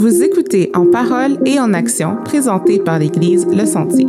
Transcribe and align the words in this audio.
Vous 0.00 0.22
écoutez 0.22 0.70
En 0.72 0.86
parole 0.86 1.36
et 1.44 1.60
en 1.60 1.74
action, 1.74 2.16
présenté 2.24 2.78
par 2.78 2.98
l'Église 2.98 3.46
Le 3.46 3.66
Sentier. 3.66 4.06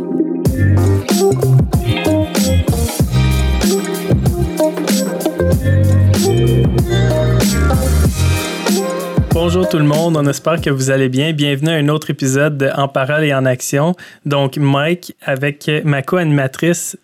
Bonjour 9.32 9.68
tout 9.68 9.76
le 9.76 9.84
monde, 9.84 10.16
on 10.16 10.26
espère 10.26 10.62
que 10.62 10.70
vous 10.70 10.90
allez 10.90 11.10
bien. 11.10 11.34
Bienvenue 11.34 11.68
à 11.68 11.74
un 11.74 11.88
autre 11.90 12.08
épisode 12.08 12.56
de 12.56 12.70
En 12.74 12.88
parole 12.88 13.24
et 13.24 13.34
en 13.34 13.44
action. 13.44 13.94
Donc 14.24 14.56
Mike 14.56 15.14
avec 15.20 15.70
ma 15.84 16.00
co-animatrice 16.00 16.96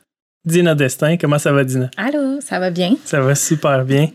Dina 0.47 0.75
Destin. 0.75 1.19
Comment 1.19 1.39
ça 1.39 1.53
va 1.53 1.63
Dina? 1.65 1.91
Allô, 1.99 2.41
ça 2.41 2.59
va 2.59 2.71
bien? 2.71 2.97
Ça 3.05 3.21
va 3.21 3.35
super 3.35 3.85
bien. 3.85 4.09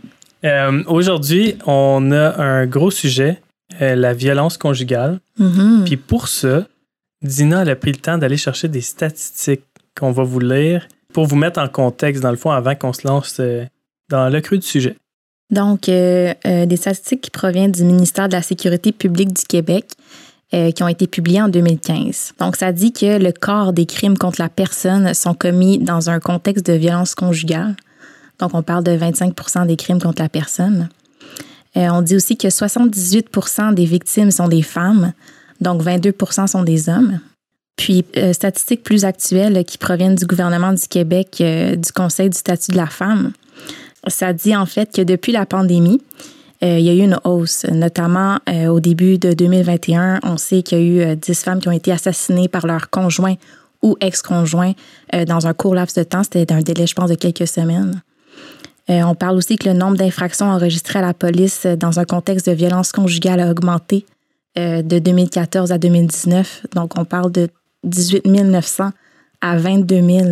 Euh, 0.43 0.81
aujourd'hui, 0.87 1.59
on 1.67 2.11
a 2.11 2.41
un 2.41 2.65
gros 2.65 2.89
sujet, 2.89 3.39
euh, 3.81 3.95
la 3.95 4.13
violence 4.13 4.57
conjugale. 4.57 5.19
Mhm. 5.39 5.83
Puis 5.85 5.97
pour 5.97 6.27
ça, 6.27 6.67
Dina 7.21 7.61
elle 7.61 7.69
a 7.69 7.75
pris 7.75 7.91
le 7.91 7.97
temps 7.97 8.17
d'aller 8.17 8.37
chercher 8.37 8.67
des 8.67 8.81
statistiques 8.81 9.63
qu'on 9.97 10.11
va 10.11 10.23
vous 10.23 10.39
lire 10.39 10.87
pour 11.13 11.25
vous 11.25 11.35
mettre 11.35 11.59
en 11.59 11.67
contexte, 11.67 12.21
dans 12.23 12.31
le 12.31 12.37
fond, 12.37 12.51
avant 12.51 12.75
qu'on 12.75 12.93
se 12.93 13.07
lance 13.07 13.37
euh, 13.39 13.65
dans 14.09 14.29
le 14.29 14.41
cru 14.41 14.57
du 14.57 14.65
sujet. 14.65 14.95
Donc, 15.51 15.87
euh, 15.87 16.33
des 16.43 16.77
statistiques 16.77 17.21
qui 17.21 17.29
proviennent 17.29 17.71
du 17.71 17.83
ministère 17.83 18.27
de 18.27 18.33
la 18.33 18.41
Sécurité 18.41 18.91
publique 18.91 19.33
du 19.33 19.43
Québec 19.43 19.85
qui 20.75 20.83
ont 20.83 20.87
été 20.87 21.07
publiées 21.07 21.41
en 21.41 21.49
2015. 21.49 22.33
Donc, 22.39 22.57
ça 22.57 22.71
dit 22.71 22.93
que 22.93 23.17
le 23.17 23.31
quart 23.31 23.73
des 23.73 23.87
crimes 23.87 24.19
contre 24.19 24.39
la 24.39 24.49
personne 24.49 25.15
sont 25.15 25.33
commis 25.33 25.79
dans 25.79 26.11
un 26.11 26.19
contexte 26.19 26.67
de 26.67 26.73
violence 26.73 27.15
conjugale. 27.15 27.75
Donc, 28.37 28.53
on 28.53 28.61
parle 28.61 28.83
de 28.83 28.91
25% 28.91 29.65
des 29.65 29.75
crimes 29.77 29.99
contre 29.99 30.21
la 30.21 30.29
personne. 30.29 30.89
Euh, 31.75 31.87
on 31.91 32.01
dit 32.01 32.15
aussi 32.15 32.37
que 32.37 32.47
78% 32.47 33.73
des 33.73 33.85
victimes 33.85 34.31
sont 34.31 34.47
des 34.47 34.61
femmes, 34.61 35.13
donc 35.61 35.81
22% 35.83 36.47
sont 36.47 36.63
des 36.63 36.89
hommes. 36.89 37.19
Puis, 37.75 38.05
euh, 38.17 38.33
statistiques 38.33 38.83
plus 38.83 39.03
actuelles 39.05 39.63
qui 39.65 39.77
proviennent 39.77 40.15
du 40.15 40.25
gouvernement 40.25 40.73
du 40.73 40.87
Québec, 40.87 41.37
euh, 41.41 41.75
du 41.75 41.91
Conseil 41.91 42.29
du 42.29 42.37
statut 42.37 42.71
de 42.71 42.77
la 42.77 42.85
femme, 42.85 43.31
ça 44.07 44.33
dit 44.33 44.55
en 44.55 44.65
fait 44.65 44.93
que 44.93 45.01
depuis 45.01 45.31
la 45.31 45.45
pandémie, 45.45 46.01
il 46.61 46.79
y 46.79 46.89
a 46.89 46.93
eu 46.93 46.99
une 46.99 47.19
hausse, 47.25 47.65
notamment 47.65 48.37
au 48.69 48.79
début 48.79 49.17
de 49.17 49.33
2021. 49.33 50.21
On 50.23 50.37
sait 50.37 50.61
qu'il 50.61 50.77
y 50.77 50.81
a 50.81 50.83
eu 50.85 51.01
euh, 51.01 51.15
10 51.15 51.43
femmes 51.43 51.59
qui 51.59 51.67
ont 51.67 51.73
été 51.73 51.91
assassinées 51.91 52.47
par 52.47 52.65
leur 52.65 52.89
conjoint 52.89 53.35
ou 53.81 53.97
ex-conjoint 53.99 54.71
dans 55.27 55.45
un 55.45 55.53
court 55.53 55.75
laps 55.75 55.93
de 55.97 56.03
temps. 56.03 56.23
C'était 56.23 56.45
d'un 56.45 56.61
délai, 56.61 56.87
je 56.87 56.95
pense, 56.95 57.09
de 57.09 57.15
quelques 57.15 57.49
semaines. 57.49 58.01
Euh, 58.89 59.01
on 59.03 59.15
parle 59.15 59.37
aussi 59.37 59.55
que 59.55 59.69
le 59.69 59.75
nombre 59.75 59.97
d'infractions 59.97 60.47
enregistrées 60.47 60.99
à 60.99 61.01
la 61.01 61.13
police 61.13 61.65
euh, 61.65 61.75
dans 61.75 61.99
un 61.99 62.05
contexte 62.05 62.49
de 62.49 62.55
violence 62.55 62.91
conjugale 62.91 63.39
a 63.39 63.49
augmenté 63.49 64.05
euh, 64.57 64.81
de 64.81 64.99
2014 64.99 65.71
à 65.71 65.77
2019. 65.77 66.67
Donc, 66.75 66.97
on 66.97 67.05
parle 67.05 67.31
de 67.31 67.49
18 67.83 68.25
900 68.25 68.91
à 69.41 69.57
22 69.57 69.95
000 69.95 70.27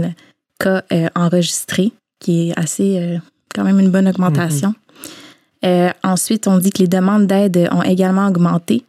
cas 0.60 0.84
euh, 0.92 1.08
enregistrés, 1.16 1.92
qui 2.20 2.50
est 2.50 2.60
assez, 2.60 3.20
quand 3.56 3.64
même 3.64 3.80
une 3.80 3.90
bonne 3.90 4.08
augmentation. 4.08 4.76
Euh, 5.66 5.90
ensuite, 6.04 6.48
on 6.48 6.58
dit 6.58 6.72
que 6.72 6.80
les 6.80 6.88
demandes 6.88 7.28
d'aide 7.28 7.68
ont 7.72 7.84
également 7.84 8.28
augmenté. 8.28 8.84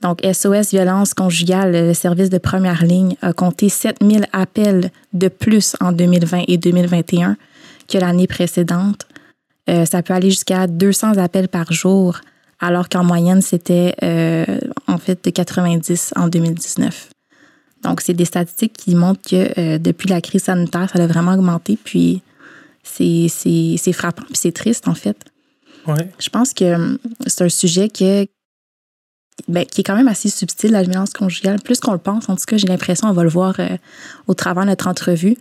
Donc, 0.00 0.20
SOS 0.24 0.70
Violence 0.70 1.14
Conjugale, 1.14 1.88
le 1.88 1.94
service 1.94 2.28
de 2.28 2.38
première 2.38 2.84
ligne, 2.84 3.16
a 3.22 3.32
compté 3.32 3.68
7000 3.68 4.26
appels 4.32 4.90
de 5.12 5.28
plus 5.28 5.76
en 5.80 5.92
2020 5.92 6.44
et 6.48 6.56
2021 6.56 7.36
que 7.92 7.98
l'année 7.98 8.26
précédente. 8.26 9.06
Euh, 9.70 9.84
ça 9.84 10.02
peut 10.02 10.14
aller 10.14 10.30
jusqu'à 10.30 10.66
200 10.66 11.18
appels 11.18 11.48
par 11.48 11.72
jour, 11.72 12.20
alors 12.58 12.88
qu'en 12.88 13.04
moyenne, 13.04 13.42
c'était 13.42 13.94
euh, 14.02 14.44
en 14.88 14.98
fait 14.98 15.24
de 15.24 15.30
90 15.30 16.14
en 16.16 16.28
2019. 16.28 17.10
Donc, 17.84 18.00
c'est 18.00 18.14
des 18.14 18.24
statistiques 18.24 18.72
qui 18.74 18.94
montrent 18.94 19.22
que 19.28 19.58
euh, 19.58 19.78
depuis 19.78 20.08
la 20.08 20.20
crise 20.20 20.44
sanitaire, 20.44 20.88
ça 20.92 21.02
a 21.02 21.06
vraiment 21.06 21.34
augmenté. 21.34 21.78
Puis, 21.82 22.22
c'est 22.82 23.26
c'est- 23.28 23.76
c'est 23.78 23.92
frappant, 23.92 24.24
puis 24.26 24.36
c'est 24.36 24.52
triste, 24.52 24.88
en 24.88 24.94
fait. 24.94 25.16
Ouais. 25.86 26.08
Je 26.18 26.28
pense 26.28 26.54
que 26.54 26.74
hum, 26.74 26.98
c'est 27.26 27.42
un 27.44 27.48
sujet 27.48 27.88
que, 27.88 28.26
ben, 29.48 29.64
qui 29.64 29.80
est 29.80 29.84
quand 29.84 29.96
même 29.96 30.08
assez 30.08 30.28
subtil, 30.28 30.70
la 30.72 30.82
violence 30.82 31.12
conjugale. 31.12 31.60
Plus 31.60 31.80
qu'on 31.80 31.92
le 31.92 31.98
pense, 31.98 32.28
en 32.28 32.36
tout 32.36 32.44
cas, 32.46 32.56
j'ai 32.56 32.68
l'impression, 32.68 33.08
on 33.08 33.12
va 33.12 33.22
le 33.24 33.28
voir 33.30 33.56
au 34.28 34.34
travers 34.34 34.62
de 34.64 34.68
notre 34.70 34.86
entrevue, 34.88 35.36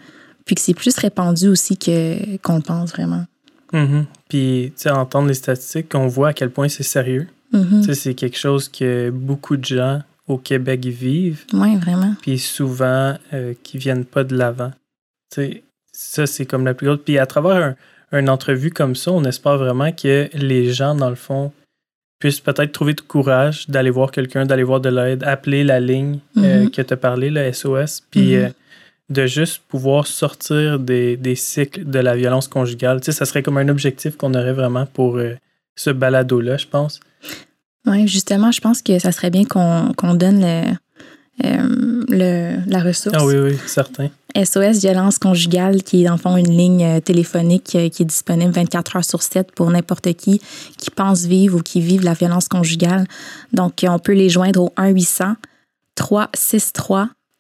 puis 0.46 0.56
que 0.56 0.62
c'est 0.62 0.74
plus 0.74 0.96
répandu 0.98 1.48
aussi 1.48 1.78
que 1.78 2.38
qu'on 2.38 2.56
le 2.58 2.62
pense 2.62 2.92
vraiment. 2.92 3.26
Mhm. 3.74 4.06
Puis, 4.30 4.74
tu 4.76 4.84
sais, 4.84 4.90
entendre 4.92 5.28
les 5.28 5.34
statistiques, 5.34 5.94
on 5.96 6.08
voit 6.08 6.30
à 6.30 6.34
quel 6.34 6.50
point 6.50 6.68
c'est 6.70 6.84
sérieux. 6.84 7.28
Mhm. 7.54 7.82
Tu 7.82 7.88
sais, 7.88 7.94
c'est 7.96 8.14
quelque 8.14 8.38
chose 8.38 8.68
que 8.70 9.10
beaucoup 9.10 9.58
de 9.58 9.66
gens 9.66 10.02
au 10.28 10.38
Québec 10.38 10.86
vivent, 10.86 11.44
Oui, 11.54 11.76
vraiment. 11.78 12.16
puis 12.22 12.38
souvent 12.40 13.18
euh, 13.34 13.54
qui 13.64 13.78
viennent 13.78 14.06
pas 14.06 14.24
de 14.24 14.36
l'avant. 14.36 14.72
Tu 15.34 15.42
sais, 15.42 15.64
ça, 15.92 16.26
c'est 16.28 16.46
comme 16.46 16.66
la 16.66 16.74
plus 16.74 16.88
grosse. 16.88 17.00
Puis 17.04 17.18
à 17.18 17.26
travers 17.26 17.76
un, 18.12 18.18
une 18.20 18.30
entrevue 18.30 18.72
comme 18.72 18.96
ça, 18.96 19.12
on 19.12 19.24
espère 19.24 19.58
vraiment 19.58 19.92
que 19.92 20.30
les 20.34 20.72
gens, 20.74 20.96
dans 20.96 21.10
le 21.10 21.16
fond, 21.16 21.52
puissent 22.20 22.40
peut-être 22.42 22.72
trouver 22.72 22.94
du 22.94 23.04
courage 23.04 23.68
d'aller 23.70 23.90
voir 23.90 24.12
quelqu'un, 24.12 24.46
d'aller 24.46 24.64
voir 24.64 24.80
de 24.80 24.90
l'aide, 24.90 25.24
appeler 25.24 25.64
la 25.64 25.80
ligne 25.80 26.20
euh, 26.38 26.64
Mhm. 26.64 26.72
que 26.72 26.82
tu 26.82 26.94
as 26.94 26.98
parlé, 26.98 27.30
le 27.30 27.52
SOS, 27.52 28.04
puis 28.12 28.36
euh, 28.36 28.50
de 29.12 29.26
juste 29.28 29.62
pouvoir 29.68 30.08
sortir 30.08 30.80
des, 30.80 31.18
des 31.18 31.36
cycles 31.36 31.84
de 31.86 32.00
la 32.00 32.16
violence 32.16 32.48
conjugale. 32.48 33.02
Tu 33.02 33.06
sais, 33.06 33.12
ça 33.12 33.26
serait 33.26 33.44
comme 33.44 33.58
un 33.58 33.68
objectif 33.70 34.16
qu'on 34.18 34.34
aurait 34.34 34.54
vraiment 34.54 34.86
pour 34.86 35.18
euh, 35.18 35.36
ce 35.76 35.90
balado-là, 35.90 36.58
je 36.58 36.66
pense. 36.68 37.00
Oui, 37.86 38.08
justement, 38.08 38.52
je 38.52 38.62
pense 38.62 38.82
que 38.82 38.98
ça 39.00 39.12
serait 39.12 39.30
bien 39.30 39.44
qu'on 39.46 40.14
donne 40.16 40.42
le, 40.42 40.64
euh, 41.46 42.04
le- 42.08 42.58
la 42.72 42.80
ressource. 42.84 43.16
Ah 43.20 43.26
oui, 43.26 43.36
oui, 43.38 43.58
certain. 43.66 44.10
SOS 44.36 44.80
Violence 44.80 45.18
Conjugale, 45.20 45.84
qui 45.84 46.04
est 46.06 46.10
le 46.10 46.16
fond 46.16 46.38
une 46.38 46.56
ligne 46.56 46.86
euh, 46.86 47.00
téléphonique 47.02 47.64
qui 47.66 47.78
est 47.80 48.06
disponible 48.06 48.54
24 48.54 48.96
heures 48.96 49.04
sur 49.06 49.22
7 49.24 49.52
pour 49.52 49.70
n'importe 49.72 50.14
qui 50.14 50.40
qui 50.78 50.90
pense 50.90 51.26
vivre 51.26 51.58
ou 51.58 51.62
qui 51.62 51.82
vive 51.82 52.04
la 52.04 52.14
violence 52.14 52.48
conjugale. 52.48 53.06
Donc, 53.52 53.84
on 53.86 54.00
peut 54.00 54.14
les 54.14 54.30
joindre 54.30 54.62
au 54.64 54.72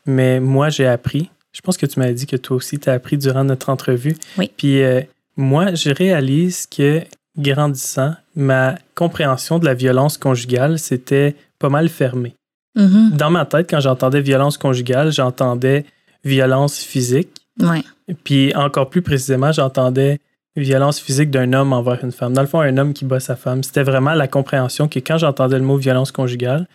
mais 0.06 0.40
moi, 0.40 0.70
j'ai 0.70 0.88
appris. 0.88 1.30
Je 1.52 1.62
pense 1.62 1.78
que 1.78 1.86
tu 1.86 2.00
m'as 2.00 2.12
dit 2.12 2.28
que 2.28 2.36
toi 2.36 2.58
aussi, 2.58 2.80
tu 2.80 2.90
as 2.90 2.94
appris 2.94 3.18
durant 3.18 3.44
notre 3.44 3.70
entrevue. 3.70 4.16
Oui. 4.38 4.52
Puis, 4.56 4.82
euh, 4.82 5.02
moi, 5.36 5.74
je 5.74 5.90
réalise 5.90 6.68
que, 6.68 7.02
grandissant, 7.38 8.14
ma 8.36 8.76
compréhension 8.96 9.60
de 9.60 9.66
la 9.66 9.74
violence 9.74 10.18
conjugale, 10.18 10.80
c'était 10.80 11.36
pas 11.58 11.70
mal 11.70 11.90
fermé. 11.90 12.36
Mhm. 12.76 13.12
Dans 13.12 13.32
ma 13.32 13.46
tête, 13.46 13.70
quand 13.70 13.80
j'entendais 13.80 14.22
violence 14.22 14.58
conjugale, 14.58 15.12
j'entendais 15.12 15.86
violence 16.24 16.80
physique. 16.80 17.30
Ouais. 17.60 17.84
Puis, 18.24 18.54
encore 18.56 18.90
plus 18.90 19.02
précisément, 19.02 19.52
j'entendais 19.52 20.20
violence 20.56 21.00
physique 21.00 21.30
d'un 21.32 21.54
homme 21.54 21.72
envers 21.74 22.04
une 22.04 22.12
femme. 22.12 22.34
Dans 22.34 22.42
le 22.42 22.48
fond, 22.48 22.60
un 22.60 22.78
homme 22.78 22.94
qui 22.94 23.06
bat 23.06 23.20
sa 23.20 23.36
femme. 23.36 23.64
C'était 23.64 23.84
vraiment 23.84 24.14
la 24.14 24.28
compréhension 24.28 24.88
que 24.88 25.00
quand 25.00 25.18
j'entendais 25.18 25.58
le 25.58 25.64
mot 25.64 25.78
violence 25.78 26.12
conjugale, 26.12 26.68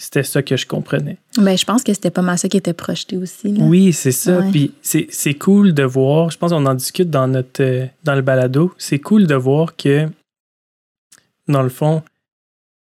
c'était 0.00 0.22
ça 0.22 0.42
que 0.42 0.56
je 0.56 0.66
comprenais. 0.66 1.16
Ben, 1.36 1.58
je 1.58 1.64
pense 1.64 1.82
que 1.82 1.92
c'était 1.92 2.10
pas 2.12 2.22
mal 2.22 2.38
ça 2.38 2.48
qui 2.48 2.56
était 2.56 2.72
projeté 2.74 3.16
aussi. 3.16 3.50
là. 3.52 3.64
Oui, 3.64 3.92
c'est 3.92 4.12
ça. 4.12 4.38
Ouais. 4.38 4.50
Puis 4.52 4.72
c'est 4.82 5.08
c'est 5.10 5.34
cool 5.34 5.74
de 5.74 5.82
voir, 5.82 6.30
je 6.30 6.38
pense 6.38 6.52
qu'on 6.52 6.64
en 6.66 6.74
discute 6.74 7.10
dans 7.10 7.26
notre 7.26 7.62
euh, 7.64 7.86
dans 8.04 8.14
le 8.14 8.22
balado, 8.22 8.72
c'est 8.78 9.00
cool 9.00 9.26
de 9.26 9.34
voir 9.34 9.74
que 9.74 10.06
dans 11.48 11.62
le 11.62 11.68
fond, 11.70 12.02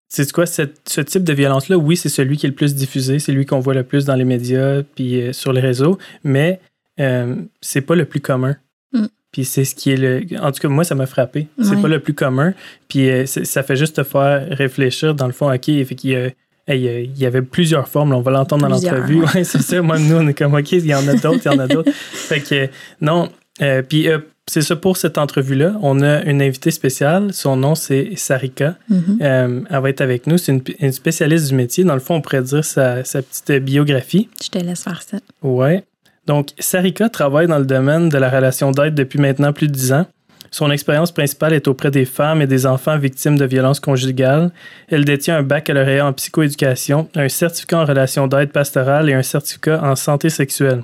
c'est 0.10 0.30
quoi 0.32 0.46
cette- 0.46 0.90
ce 0.90 1.00
type 1.02 1.24
de 1.24 1.32
violence 1.34 1.70
là, 1.70 1.78
oui, 1.78 1.96
c'est 1.96 2.10
celui 2.10 2.36
qui 2.36 2.46
est 2.46 2.50
le 2.50 2.56
plus 2.56 2.76
diffusé, 2.76 3.20
c'est 3.20 3.32
lui 3.32 3.46
qu'on 3.46 3.60
voit 3.60 3.74
le 3.76 3.84
plus 3.84 4.04
dans 4.06 4.16
les 4.16 4.26
médias 4.26 4.82
puis 4.84 5.22
euh, 5.22 5.32
sur 5.34 5.54
les 5.54 5.62
réseaux, 5.62 5.98
mais 6.26 6.60
euh, 7.00 7.36
c'est 7.62 7.82
pas 7.82 7.96
le 7.96 8.06
plus 8.06 8.22
commun. 8.22 8.56
Mm. 8.94 9.06
Puis 9.32 9.46
c'est 9.46 9.66
ce 9.66 9.76
qui 9.76 9.92
est 9.92 9.98
le 9.98 10.24
en 10.42 10.52
tout 10.52 10.62
cas 10.62 10.70
moi 10.70 10.84
ça 10.84 10.96
m'a 10.96 11.06
frappé. 11.06 11.48
C'est 11.62 11.82
pas 11.82 11.90
le 11.90 12.00
plus 12.00 12.14
commun, 12.14 12.54
puis 12.88 13.10
euh, 13.10 13.26
ça 13.26 13.64
fait 13.64 13.76
juste 13.76 13.98
te 13.98 14.04
faire 14.04 14.48
réfléchir 14.50 15.14
dans 15.14 15.28
le 15.28 15.34
fond, 15.34 15.54
OK, 15.54 15.66
fait 15.66 15.96
qu'il 15.96 16.12
y 16.12 16.16
a 16.16 16.30
Hey, 16.68 16.88
euh, 16.88 17.02
il 17.02 17.18
y 17.18 17.28
avait 17.28 17.44
plusieurs 17.44 17.88
formes, 17.88 18.12
là, 18.12 18.18
on 18.18 18.22
va 18.22 18.32
l'entendre 18.32 18.64
dans 18.64 18.74
l'entrevue. 18.74 19.22
ouais. 19.22 19.44
C'est 19.44 19.62
ça. 19.62 19.82
Moi, 19.84 20.00
nous, 20.00 20.16
on 20.16 20.28
est 20.28 20.34
comme, 20.34 20.56
OK, 20.56 20.72
il 20.72 20.86
y 20.86 20.96
en 20.96 21.08
a 21.08 21.14
d'autres, 21.14 21.42
il 21.46 21.52
y 21.52 21.56
en 21.56 21.60
a 21.60 21.68
d'autres. 21.68 21.92
fait 22.12 22.42
que, 22.42 22.70
non. 23.02 23.30
Euh, 23.62 23.84
Puis, 23.84 24.10
euh, 24.10 24.18
c'est 24.48 24.62
ça 24.62 24.76
pour 24.76 24.98
cette 24.98 25.18
entrevue-là. 25.18 25.76
On 25.82 26.02
a 26.02 26.24
une 26.24 26.42
invitée 26.42 26.72
spéciale. 26.72 27.34
Son 27.34 27.56
nom, 27.56 27.76
c'est 27.76 28.12
Sarika. 28.16 28.78
Mhm. 28.90 29.20
Euh, 29.22 29.62
elle 29.70 29.80
va 29.80 29.90
être 29.90 30.02
avec 30.02 30.28
nous. 30.28 30.38
C'est 30.38 30.52
une, 30.54 30.62
une 30.80 30.92
spécialiste 30.92 31.50
du 31.50 31.56
métier. 31.56 31.84
Dans 31.84 31.94
le 31.94 32.00
fond, 32.00 32.16
on 32.16 32.22
pourrait 32.22 32.44
dire 32.44 32.66
sa, 32.66 33.04
sa 33.04 33.22
petite 33.22 33.64
biographie. 33.64 34.30
Je 34.44 34.50
te 34.50 34.58
laisse 34.58 34.84
faire 34.84 35.02
ça. 35.04 35.18
Ouais. 35.42 35.84
Donc, 36.26 36.50
Sarika 36.60 37.10
travaille 37.10 37.48
dans 37.48 37.60
le 37.60 37.66
domaine 37.66 38.10
de 38.10 38.18
la 38.18 38.30
relation 38.30 38.72
d'aide 38.72 38.96
depuis 38.96 39.20
maintenant 39.20 39.54
plus 39.54 39.68
de 39.68 39.74
10 39.74 39.94
ans. 39.94 40.06
Son 40.52 40.72
expérience 40.72 41.12
principale 41.12 41.54
est 41.54 41.68
auprès 41.68 41.92
des 41.92 42.06
femmes 42.06 42.42
et 42.42 42.48
des 42.48 42.66
enfants 42.66 42.98
victimes 42.98 43.38
de 43.38 43.46
violences 43.46 43.80
conjugales. 43.80 44.52
Elle 44.88 45.04
détient 45.04 45.38
un 45.38 45.44
baccalauréat 45.44 46.06
en 46.06 46.14
psychoéducation, 46.14 47.10
un 47.16 47.28
certificat 47.28 47.80
en 47.80 47.86
relations 47.86 48.28
d'aide 48.28 48.52
pastorale 48.52 49.10
et 49.10 49.14
un 49.14 49.22
certificat 49.22 49.82
en 49.84 49.96
santé 49.96 50.30
sexuelle. 50.30 50.84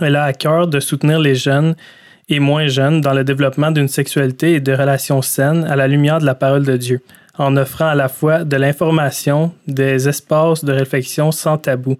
Elle 0.00 0.16
a 0.16 0.24
à 0.24 0.32
cœur 0.32 0.66
de 0.66 0.80
soutenir 0.80 1.20
les 1.20 1.34
jeunes 1.34 1.76
et 2.28 2.40
moins 2.40 2.66
jeunes 2.66 3.00
dans 3.00 3.14
le 3.14 3.24
développement 3.24 3.70
d'une 3.70 3.88
sexualité 3.88 4.54
et 4.54 4.60
de 4.60 4.72
relations 4.72 5.22
saines 5.22 5.64
à 5.64 5.76
la 5.76 5.88
lumière 5.88 6.18
de 6.18 6.26
la 6.26 6.34
parole 6.34 6.64
de 6.64 6.76
Dieu, 6.76 7.00
en 7.38 7.56
offrant 7.56 7.86
à 7.86 7.94
la 7.94 8.08
fois 8.08 8.44
de 8.44 8.56
l'information, 8.56 9.52
des 9.66 10.08
espaces 10.08 10.64
de 10.64 10.72
réflexion 10.72 11.32
sans 11.32 11.56
tabou. 11.56 11.96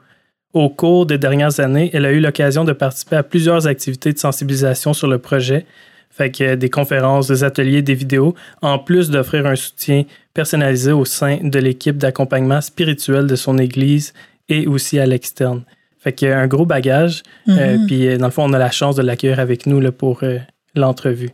Au 0.54 0.70
cours 0.70 1.04
des 1.06 1.18
dernières 1.18 1.60
années, 1.60 1.90
elle 1.92 2.06
a 2.06 2.12
eu 2.12 2.20
l'occasion 2.20 2.64
de 2.64 2.72
participer 2.72 3.16
à 3.16 3.22
plusieurs 3.22 3.66
activités 3.66 4.12
de 4.12 4.18
sensibilisation 4.18 4.94
sur 4.94 5.06
le 5.06 5.18
projet, 5.18 5.66
fait 6.10 6.30
que 6.30 6.54
des 6.54 6.70
conférences, 6.70 7.28
des 7.28 7.44
ateliers, 7.44 7.82
des 7.82 7.94
vidéos, 7.94 8.34
en 8.62 8.78
plus 8.78 9.10
d'offrir 9.10 9.46
un 9.46 9.56
soutien 9.56 10.04
personnalisé 10.34 10.92
au 10.92 11.04
sein 11.04 11.38
de 11.42 11.58
l'équipe 11.58 11.96
d'accompagnement 11.98 12.60
spirituel 12.60 13.26
de 13.26 13.36
son 13.36 13.58
Église 13.58 14.14
et 14.48 14.66
aussi 14.66 14.98
à 14.98 15.06
l'externe. 15.06 15.62
Fait 15.98 16.12
qu'il 16.12 16.28
y 16.28 16.30
a 16.32 16.38
un 16.38 16.46
gros 16.46 16.64
bagage. 16.64 17.22
Euh, 17.48 17.76
Mhm. 17.76 17.86
puis, 17.86 18.06
euh, 18.08 18.16
dans 18.18 18.26
le 18.26 18.32
fond, 18.32 18.44
on 18.48 18.52
a 18.52 18.58
la 18.58 18.70
chance 18.70 18.96
de 18.96 19.02
l'accueillir 19.02 19.40
avec 19.40 19.66
nous 19.66 19.80
là, 19.80 19.92
pour 19.92 20.20
euh, 20.22 20.38
l'entrevue. 20.74 21.30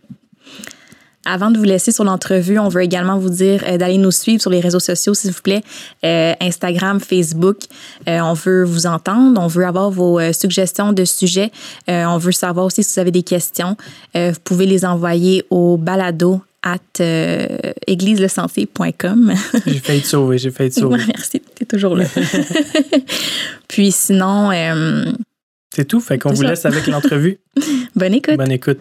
Avant 1.27 1.51
de 1.51 1.59
vous 1.59 1.65
laisser 1.65 1.93
sur 1.93 2.05
l'entrevue, 2.05 2.59
on 2.59 2.69
veut 2.69 2.83
également 2.83 3.19
vous 3.19 3.31
dire 3.31 3.63
euh, 3.67 3.79
d'aller 3.79 3.99
nous 3.99 4.11
suivre 4.11 4.41
sur 4.43 4.51
les 4.51 4.61
réseaux 4.61 4.81
sociaux, 4.81 5.15
s'il 5.15 5.31
vous 5.33 5.43
plaît, 5.43 5.63
Euh, 6.05 6.35
Instagram, 6.41 7.01
Facebook. 7.01 7.59
Euh, 8.09 8.21
on 8.21 8.35
veut 8.35 8.65
vous 8.65 8.87
entendre, 8.87 9.41
on 9.41 9.47
veut 9.47 9.67
avoir 9.67 9.91
vos 9.91 10.21
suggestions 10.33 10.93
de 10.93 11.05
sujets. 11.05 11.51
On 11.89 12.19
veut 12.19 12.33
savoir 12.33 12.67
aussi 12.67 12.83
si 12.83 12.95
vous 12.95 13.01
avez 13.01 13.11
des 13.11 13.23
questions. 13.23 13.77
Vous 14.15 14.41
pouvez 14.45 14.67
les 14.67 14.85
envoyer 14.85 15.45
au 15.51 15.77
balado 15.77 16.41
at 16.63 16.79
euh. 17.01 17.47
J'ai 19.67 19.79
failli 19.79 20.03
te 20.03 20.07
sauver, 20.07 20.39
j'ai 20.39 20.51
failli 20.51 20.71
te 20.71 20.81
sauver. 20.81 20.97
Ouais, 20.97 21.05
merci, 21.09 21.41
t'es 21.55 21.65
toujours 21.65 21.97
là. 21.97 22.05
Puis 23.69 23.93
sinon, 23.93 24.51
C'est 25.75 25.85
tout, 25.87 26.01
fait 26.01 26.19
qu'on 26.19 26.31
vous 26.31 26.43
ça. 26.43 26.49
laisse 26.49 26.65
avec 26.67 26.87
l'entrevue. 26.87 27.39
bonne 27.97 28.15
écoute. 28.15 28.37
Bonne 28.37 28.53
écoute. 28.53 28.79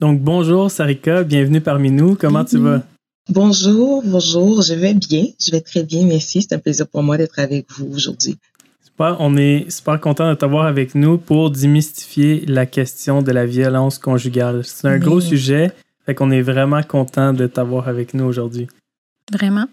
Donc, 0.00 0.20
bonjour 0.20 0.70
Sarika, 0.70 1.24
bienvenue 1.24 1.60
parmi 1.60 1.90
nous. 1.90 2.14
Comment 2.14 2.44
tu 2.44 2.58
vas? 2.58 2.82
Bonjour, 3.30 4.00
bonjour, 4.06 4.62
je 4.62 4.74
vais 4.74 4.94
bien, 4.94 5.24
je 5.44 5.50
vais 5.50 5.60
très 5.60 5.82
bien, 5.82 6.06
merci. 6.06 6.40
C'est 6.40 6.54
un 6.54 6.60
plaisir 6.60 6.86
pour 6.86 7.02
moi 7.02 7.16
d'être 7.16 7.40
avec 7.40 7.66
vous 7.72 7.88
aujourd'hui. 7.92 8.36
Super, 8.80 9.16
on 9.18 9.36
est 9.36 9.68
super 9.68 10.00
content 10.00 10.30
de 10.30 10.34
t'avoir 10.36 10.66
avec 10.66 10.94
nous 10.94 11.18
pour 11.18 11.50
démystifier 11.50 12.44
la 12.46 12.64
question 12.64 13.22
de 13.22 13.32
la 13.32 13.44
violence 13.44 13.98
conjugale. 13.98 14.64
C'est 14.64 14.86
un 14.86 14.98
gros 14.98 15.20
sujet, 15.20 15.72
fait 16.06 16.14
qu'on 16.14 16.30
est 16.30 16.42
vraiment 16.42 16.84
content 16.84 17.32
de 17.32 17.48
t'avoir 17.48 17.88
avec 17.88 18.14
nous 18.14 18.24
aujourd'hui. 18.24 18.68
Vraiment? 19.32 19.66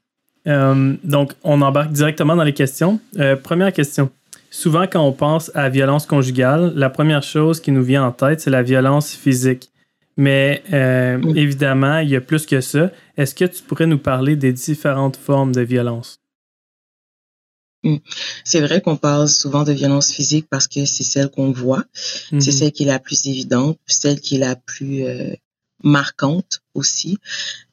Euh, 0.47 0.95
donc, 1.03 1.33
on 1.43 1.61
embarque 1.61 1.91
directement 1.91 2.35
dans 2.35 2.43
les 2.43 2.53
questions. 2.53 2.99
Euh, 3.19 3.35
première 3.35 3.71
question. 3.71 4.09
Souvent, 4.49 4.85
quand 4.91 5.05
on 5.05 5.11
pense 5.11 5.51
à 5.53 5.69
violence 5.69 6.07
conjugale, 6.07 6.73
la 6.75 6.89
première 6.89 7.21
chose 7.21 7.59
qui 7.59 7.71
nous 7.71 7.83
vient 7.83 8.03
en 8.03 8.11
tête, 8.11 8.41
c'est 8.41 8.49
la 8.49 8.63
violence 8.63 9.11
physique. 9.11 9.69
Mais 10.17 10.63
euh, 10.73 11.19
Oui. 11.23 11.39
évidemment, 11.39 11.99
il 11.99 12.09
y 12.09 12.15
a 12.15 12.21
plus 12.21 12.45
que 12.45 12.61
ça. 12.61 12.91
Est-ce 13.17 13.35
que 13.35 13.45
tu 13.45 13.61
pourrais 13.63 13.87
nous 13.87 13.97
parler 13.97 14.35
des 14.35 14.53
différentes 14.53 15.17
formes 15.17 15.53
de 15.53 15.61
violence? 15.61 16.19
C'est 18.43 18.61
vrai 18.61 18.81
qu'on 18.81 18.97
parle 18.97 19.29
souvent 19.29 19.63
de 19.63 19.71
violence 19.71 20.11
physique 20.11 20.47
parce 20.49 20.67
que 20.67 20.85
c'est 20.85 21.03
celle 21.03 21.29
qu'on 21.29 21.51
voit, 21.51 21.83
c'est 22.39 22.51
celle 22.51 22.71
qui 22.71 22.81
est 22.83 22.87
la 22.87 22.97
plus 22.99 23.27
évidente, 23.27 23.77
celle 23.85 24.19
qui 24.19 24.37
est 24.37 24.39
la 24.39 24.55
plus 24.55 25.05
euh, 25.05 25.35
marquante 25.83 26.61
aussi. 26.73 27.19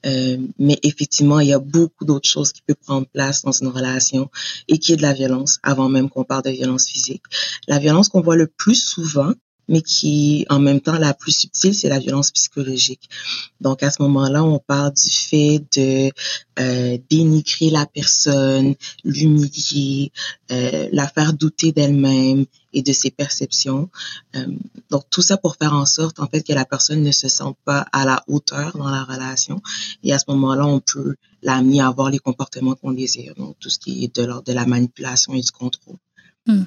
Euh, 0.05 0.37
mais 0.59 0.79
effectivement, 0.83 1.41
il 1.41 1.49
y 1.49 1.55
a 1.55 1.59
beaucoup 1.59 2.05
d'autres 2.05 2.29
choses 2.29 2.53
qui 2.53 2.61
peuvent 2.61 2.77
prendre 2.85 3.07
place 3.07 3.41
dans 3.43 3.53
une 3.53 3.69
relation 3.69 4.31
et 4.69 4.79
qui 4.79 4.93
est 4.93 4.97
de 4.97 5.03
la 5.03 5.15
violence 5.15 5.59
avant 5.63 5.89
même 5.89 6.11
qu'on 6.11 6.25
parle 6.25 6.43
de 6.43 6.51
violence 6.51 6.87
physique. 6.89 7.23
La 7.67 7.79
violence 7.79 8.11
qu'on 8.11 8.21
voit 8.21 8.37
le 8.37 8.49
plus 8.49 8.75
souvent, 8.75 9.33
mais 9.69 9.83
qui 9.83 10.47
en 10.49 10.59
même 10.59 10.81
temps 10.81 10.99
la 10.99 11.15
plus 11.15 11.33
subtile, 11.33 11.75
c'est 11.75 11.89
la 11.89 11.99
violence 11.99 12.31
psychologique. 12.31 13.09
Donc 13.61 13.83
à 13.83 13.91
ce 13.91 14.03
moment-là, 14.03 14.45
on 14.45 14.59
parle 14.59 14.93
du 14.93 15.11
fait 15.11 15.63
de 15.77 16.11
euh, 16.59 16.99
dénigrer 17.11 17.71
la 17.71 17.87
personne, 17.87 18.75
l'humilier, 19.05 20.13
euh, 20.51 20.89
la 20.93 21.09
faire 21.09 21.33
douter 21.33 21.73
d'elle-même 21.73 22.45
et 22.73 22.83
de 22.83 22.93
ses 22.93 23.11
perceptions. 23.11 23.89
Euh, 24.37 24.47
donc 24.91 25.05
tout 25.11 25.23
ça 25.23 25.37
pour 25.37 25.57
faire 25.57 25.75
en 25.75 25.87
sorte 25.87 26.21
en 26.21 26.27
fait 26.27 26.43
que 26.43 26.53
la 26.53 26.65
personne 26.65 27.03
ne 27.03 27.13
se 27.13 27.29
sente 27.29 27.57
pas 27.65 27.87
à 27.93 28.05
la 28.05 28.23
hauteur 28.29 28.77
dans 28.77 28.91
la 28.91 29.05
relation. 29.05 29.63
Et 30.03 30.13
à 30.13 30.19
ce 30.19 30.25
moment-là, 30.29 30.67
on 30.67 30.81
peut 30.81 31.15
l'amener 31.43 31.81
à 31.81 31.89
avoir 31.89 32.11
les 32.11 32.19
comportements 32.19 32.75
qu'on 32.75 32.93
désire. 32.93 33.35
Donc 33.37 33.57
tout 33.61 33.71
ce 33.71 33.79
qui 33.79 34.05
est 34.05 34.15
de 34.17 34.25
l'ordre 34.25 34.45
de 34.45 34.53
la 34.53 34.67
manipulation 34.67 35.35
et 35.35 35.41
du 35.41 35.51
contrôle. 35.51 35.97
Hmm. 36.47 36.65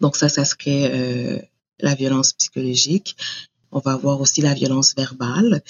Donc 0.00 0.16
ça, 0.16 0.28
ça 0.28 0.44
serait 0.44 0.90
euh, 0.92 1.38
la 1.82 1.94
violence 1.94 2.32
psychologique. 2.32 3.16
On 3.72 3.78
va 3.78 3.92
avoir 3.92 4.20
aussi 4.20 4.40
la 4.40 4.54
violence 4.54 4.94
verbale. 4.96 5.62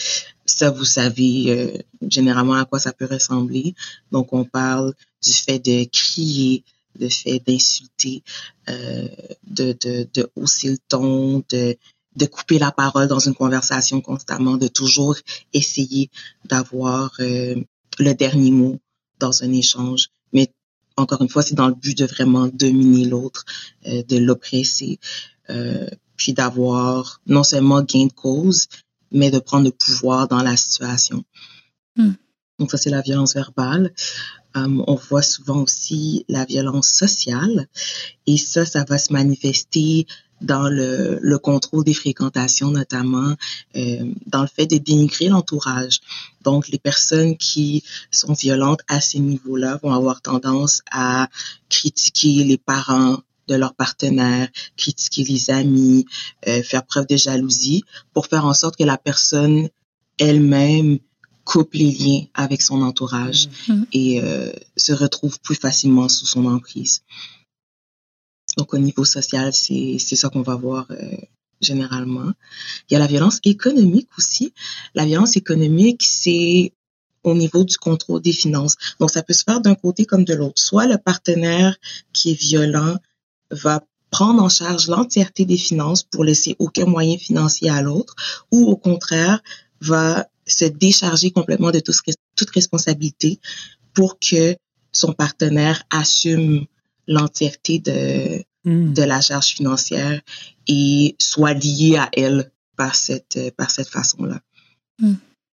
Ça, 0.46 0.70
vous 0.70 0.86
savez 0.86 1.50
euh, 1.50 1.78
généralement 2.08 2.54
à 2.54 2.64
quoi 2.64 2.78
ça 2.78 2.92
peut 2.92 3.06
ressembler. 3.10 3.74
Donc, 4.10 4.32
on 4.32 4.44
parle 4.44 4.94
du 5.22 5.32
fait 5.32 5.58
de 5.58 5.84
crier, 5.84 6.64
le 6.98 7.08
fait 7.08 7.42
d'insulter, 7.46 8.22
euh, 8.68 9.08
de, 9.46 9.76
de, 9.80 10.08
de 10.14 10.30
hausser 10.34 10.70
le 10.70 10.78
ton, 10.88 11.44
de, 11.50 11.76
de 12.16 12.26
couper 12.26 12.58
la 12.58 12.72
parole 12.72 13.06
dans 13.06 13.18
une 13.18 13.34
conversation 13.34 14.00
constamment, 14.00 14.56
de 14.56 14.68
toujours 14.68 15.16
essayer 15.52 16.10
d'avoir 16.46 17.12
euh, 17.20 17.56
le 17.98 18.12
dernier 18.14 18.50
mot 18.50 18.78
dans 19.18 19.42
un 19.44 19.52
échange. 19.52 20.08
Mais 20.32 20.52
encore 20.96 21.22
une 21.22 21.28
fois, 21.28 21.42
c'est 21.42 21.54
dans 21.54 21.68
le 21.68 21.74
but 21.74 21.96
de 21.96 22.06
vraiment 22.06 22.48
dominer 22.48 23.04
l'autre, 23.04 23.44
euh, 23.86 24.02
de 24.02 24.16
l'oppresser, 24.16 24.98
euh, 25.50 25.86
puis 26.16 26.32
d'avoir 26.32 27.20
non 27.26 27.44
seulement 27.44 27.82
gain 27.82 28.06
de 28.06 28.12
cause, 28.12 28.68
mais 29.10 29.30
de 29.30 29.38
prendre 29.38 29.64
le 29.64 29.72
pouvoir 29.72 30.28
dans 30.28 30.42
la 30.42 30.56
situation. 30.56 31.24
Hmm. 31.96 32.12
Donc 32.58 32.70
ça, 32.70 32.76
c'est 32.76 32.90
la 32.90 33.00
violence 33.00 33.34
verbale. 33.34 33.92
Um, 34.54 34.84
on 34.86 34.96
voit 34.96 35.22
souvent 35.22 35.62
aussi 35.62 36.24
la 36.28 36.44
violence 36.44 36.88
sociale 36.88 37.68
et 38.26 38.36
ça, 38.36 38.66
ça 38.66 38.84
va 38.84 38.98
se 38.98 39.12
manifester 39.12 40.06
dans 40.40 40.68
le, 40.68 41.18
le 41.20 41.38
contrôle 41.38 41.84
des 41.84 41.94
fréquentations, 41.94 42.70
notamment 42.70 43.34
euh, 43.76 44.12
dans 44.26 44.42
le 44.42 44.48
fait 44.48 44.66
de 44.66 44.78
dénigrer 44.78 45.28
l'entourage. 45.28 46.00
Donc, 46.42 46.68
les 46.68 46.78
personnes 46.78 47.36
qui 47.36 47.84
sont 48.10 48.32
violentes 48.32 48.80
à 48.88 49.00
ces 49.00 49.18
niveaux-là 49.18 49.78
vont 49.82 49.92
avoir 49.92 50.22
tendance 50.22 50.82
à 50.90 51.28
critiquer 51.68 52.44
les 52.44 52.58
parents 52.58 53.18
de 53.50 53.56
leur 53.56 53.74
partenaire, 53.74 54.48
critiquer 54.76 55.24
les 55.24 55.50
amis, 55.50 56.04
euh, 56.48 56.62
faire 56.62 56.84
preuve 56.86 57.06
de 57.06 57.16
jalousie 57.16 57.82
pour 58.14 58.26
faire 58.26 58.44
en 58.46 58.54
sorte 58.54 58.76
que 58.76 58.84
la 58.84 58.98
personne 58.98 59.68
elle-même 60.18 60.98
coupe 61.44 61.74
les 61.74 61.90
liens 61.90 62.24
avec 62.34 62.62
son 62.62 62.80
entourage 62.82 63.48
Mhm. 63.68 63.86
et 63.92 64.20
euh, 64.22 64.52
se 64.76 64.92
retrouve 64.92 65.40
plus 65.40 65.56
facilement 65.56 66.08
sous 66.08 66.26
son 66.26 66.44
emprise. 66.46 67.02
Donc 68.58 68.74
au 68.74 68.78
niveau 68.78 69.04
social, 69.04 69.52
c'est 69.52 69.96
c'est 70.06 70.16
ça 70.16 70.28
qu'on 70.28 70.42
va 70.42 70.56
voir 70.56 70.86
euh, 70.90 71.16
généralement. 71.60 72.30
Il 72.88 72.94
y 72.94 72.96
a 72.96 73.00
la 73.00 73.06
violence 73.14 73.38
économique 73.44 74.08
aussi. 74.18 74.52
La 74.94 75.04
violence 75.04 75.36
économique, 75.36 76.02
c'est 76.04 76.72
au 77.22 77.34
niveau 77.34 77.62
du 77.64 77.76
contrôle 77.76 78.22
des 78.22 78.32
finances. 78.32 78.76
Donc 78.98 79.10
ça 79.10 79.22
peut 79.22 79.34
se 79.40 79.44
faire 79.44 79.60
d'un 79.60 79.74
côté 79.84 80.04
comme 80.04 80.24
de 80.24 80.34
l'autre. 80.34 80.60
Soit 80.60 80.86
le 80.86 80.98
partenaire 80.98 81.76
qui 82.12 82.30
est 82.32 82.40
violent 82.50 82.96
va 83.50 83.84
prendre 84.10 84.42
en 84.42 84.48
charge 84.48 84.88
l'entièreté 84.88 85.44
des 85.44 85.56
finances 85.56 86.02
pour 86.02 86.24
laisser 86.24 86.56
aucun 86.58 86.86
moyen 86.86 87.16
financier 87.16 87.70
à 87.70 87.80
l'autre, 87.82 88.14
ou 88.50 88.66
au 88.66 88.76
contraire 88.76 89.40
va 89.80 90.26
se 90.46 90.64
décharger 90.64 91.30
complètement 91.30 91.70
de 91.70 91.80
tout, 91.80 91.92
toute 92.36 92.50
responsabilité 92.50 93.38
pour 93.94 94.18
que 94.18 94.56
son 94.92 95.12
partenaire 95.12 95.84
assume 95.90 96.66
l'entièreté 97.06 97.78
de, 97.78 98.44
Mm. 98.64 98.92
de 98.92 99.02
la 99.02 99.22
charge 99.22 99.46
financière 99.46 100.20
et 100.68 101.16
soit 101.18 101.54
lié 101.54 101.96
à 101.96 102.10
elle 102.12 102.50
par 102.76 102.94
cette, 102.94 103.38
par 103.56 103.70
cette 103.70 103.88
façon-là. 103.88 104.40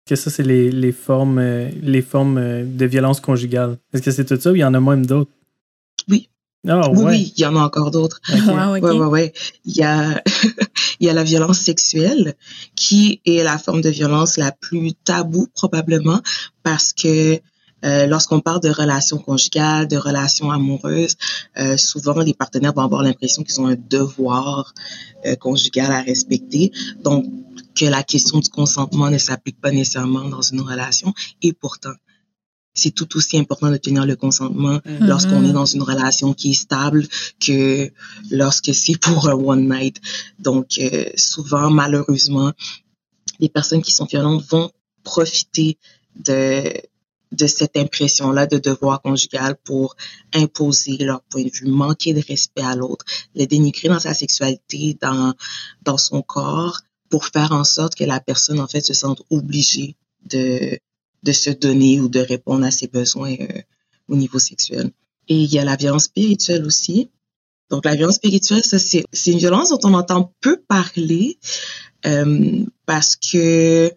Que 0.06 0.14
ça, 0.14 0.30
c'est 0.30 0.44
les, 0.44 0.70
les 0.70 0.92
formes, 0.92 1.38
euh, 1.38 1.68
les 1.80 2.02
formes 2.02 2.38
euh, 2.38 2.64
de 2.64 2.86
violence 2.86 3.20
conjugale. 3.20 3.78
Est-ce 3.92 4.02
que 4.02 4.10
c'est 4.12 4.24
tout 4.24 4.40
ça 4.40 4.52
ou 4.52 4.54
il 4.54 4.60
y 4.60 4.64
en 4.64 4.74
a 4.74 4.80
même 4.80 5.04
d'autres? 5.04 5.30
Oui. 6.64 6.70
Ah, 6.70 6.90
Oui, 6.90 6.98
ouais. 6.98 7.10
oui, 7.10 7.32
il 7.36 7.40
y 7.42 7.46
en 7.46 7.56
a 7.56 7.60
encore 7.60 7.90
d'autres. 7.90 8.20
Ok. 8.32 8.46
Wow, 8.46 8.76
ok. 8.76 8.82
Ouais, 8.82 8.90
ouais, 8.98 9.06
ouais. 9.06 9.32
Il 9.64 9.76
y 9.76 9.82
a, 9.82 10.22
il 11.00 11.06
y 11.06 11.10
a 11.10 11.12
la 11.12 11.24
violence 11.24 11.58
sexuelle 11.58 12.34
qui 12.76 13.20
est 13.24 13.42
la 13.42 13.58
forme 13.58 13.80
de 13.80 13.90
violence 13.90 14.36
la 14.36 14.52
plus 14.52 14.92
taboue 14.94 15.48
probablement 15.54 16.20
parce 16.62 16.92
que 16.92 17.40
Euh, 17.84 18.06
lorsqu'on 18.06 18.38
parle 18.38 18.60
de 18.60 18.70
relations 18.70 19.18
conjugales, 19.18 19.88
de 19.88 19.96
relations 19.96 20.52
amoureuses, 20.52 21.16
euh, 21.58 21.76
souvent 21.76 22.20
les 22.20 22.32
partenaires 22.32 22.72
vont 22.72 22.82
avoir 22.82 23.02
l'impression 23.02 23.42
qu'ils 23.42 23.60
ont 23.60 23.66
un 23.66 23.74
devoir 23.90 24.72
euh, 25.26 25.34
conjugal 25.34 25.90
à 25.90 26.00
respecter. 26.00 26.70
Donc, 27.02 27.24
que 27.74 27.86
la 27.86 28.04
question 28.04 28.38
du 28.38 28.50
consentement 28.50 29.10
ne 29.10 29.18
s'applique 29.18 29.60
pas 29.60 29.72
nécessairement 29.72 30.28
dans 30.28 30.42
une 30.42 30.60
relation. 30.60 31.12
Et 31.42 31.52
pourtant, 31.52 31.96
c'est 32.74 32.90
tout 32.92 33.16
aussi 33.16 33.38
important 33.38 33.70
de 33.70 33.76
tenir 33.76 34.06
le 34.06 34.16
consentement 34.16 34.80
Mhm. 34.84 35.06
lorsqu'on 35.06 35.44
est 35.44 35.52
dans 35.52 35.66
une 35.66 35.82
relation 35.82 36.32
qui 36.34 36.50
est 36.52 36.54
stable 36.54 37.06
que 37.40 37.90
lorsque 38.30 38.74
c'est 38.74 38.98
pour 38.98 39.28
un 39.28 39.34
one 39.34 39.68
night. 39.68 40.00
Donc, 40.38 40.78
euh, 40.78 41.04
souvent, 41.16 41.70
malheureusement, 41.70 42.52
les 43.40 43.48
personnes 43.48 43.82
qui 43.82 43.92
sont 43.92 44.06
violentes 44.06 44.44
vont 44.50 44.70
profiter 45.04 45.78
de 46.16 46.72
de 47.32 47.46
cette 47.46 47.78
impression-là 47.78 48.46
de 48.46 48.58
devoir 48.58 49.00
conjugal 49.00 49.56
pour 49.64 49.96
imposer 50.34 50.98
leur 50.98 51.22
point 51.22 51.42
de 51.42 51.50
vue, 51.50 51.66
manquer 51.66 52.12
de 52.12 52.20
respect 52.28 52.60
à 52.62 52.76
l'autre, 52.76 53.06
le 53.34 53.46
dénigrer 53.46 53.88
dans 53.88 53.98
sa 54.00 54.12
sexualité, 54.12 54.98
dans, 55.00 55.32
dans 55.82 55.96
son 55.96 56.20
corps, 56.20 56.80
pour 57.08 57.24
faire 57.24 57.52
en 57.52 57.64
sorte 57.64 57.94
que 57.94 58.04
la 58.04 58.20
personne, 58.20 58.60
en 58.60 58.68
fait, 58.68 58.82
se 58.82 58.92
sente 58.92 59.22
obligée 59.30 59.96
de, 60.28 60.78
de 61.22 61.32
se 61.32 61.50
donner 61.50 62.00
ou 62.00 62.08
de 62.08 62.20
répondre 62.20 62.64
à 62.64 62.70
ses 62.70 62.88
besoins 62.88 63.34
euh, 63.40 63.60
au 64.08 64.16
niveau 64.16 64.38
sexuel. 64.38 64.90
Et 65.28 65.36
il 65.36 65.52
y 65.52 65.58
a 65.58 65.64
la 65.64 65.76
violence 65.76 66.04
spirituelle 66.04 66.64
aussi. 66.64 67.10
Donc, 67.70 67.84
la 67.84 67.94
violence 67.94 68.16
spirituelle, 68.16 68.64
ça, 68.64 68.78
c'est, 68.78 69.04
une 69.26 69.38
violence 69.38 69.70
dont 69.70 69.78
on 69.84 69.94
entend 69.94 70.32
peu 70.40 70.60
parler 70.68 71.38
euh, 72.06 72.64
parce 72.86 73.16
que 73.16 73.92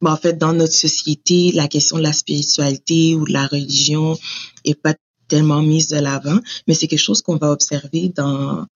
Bon, 0.00 0.10
en 0.10 0.16
fait, 0.16 0.38
dans 0.38 0.54
notre 0.54 0.72
société, 0.72 1.52
la 1.52 1.68
question 1.68 1.98
de 1.98 2.02
la 2.02 2.14
spiritualité 2.14 3.14
ou 3.14 3.26
de 3.26 3.32
la 3.32 3.46
religion 3.46 4.16
est 4.64 4.74
pas 4.74 4.94
tellement 5.28 5.62
mise 5.62 5.88
de 5.88 5.98
l'avant, 5.98 6.38
mais 6.66 6.74
c'est 6.74 6.86
quelque 6.86 6.98
chose 6.98 7.20
qu'on 7.20 7.36
va 7.36 7.50
observer 7.50 8.08
dans 8.08 8.66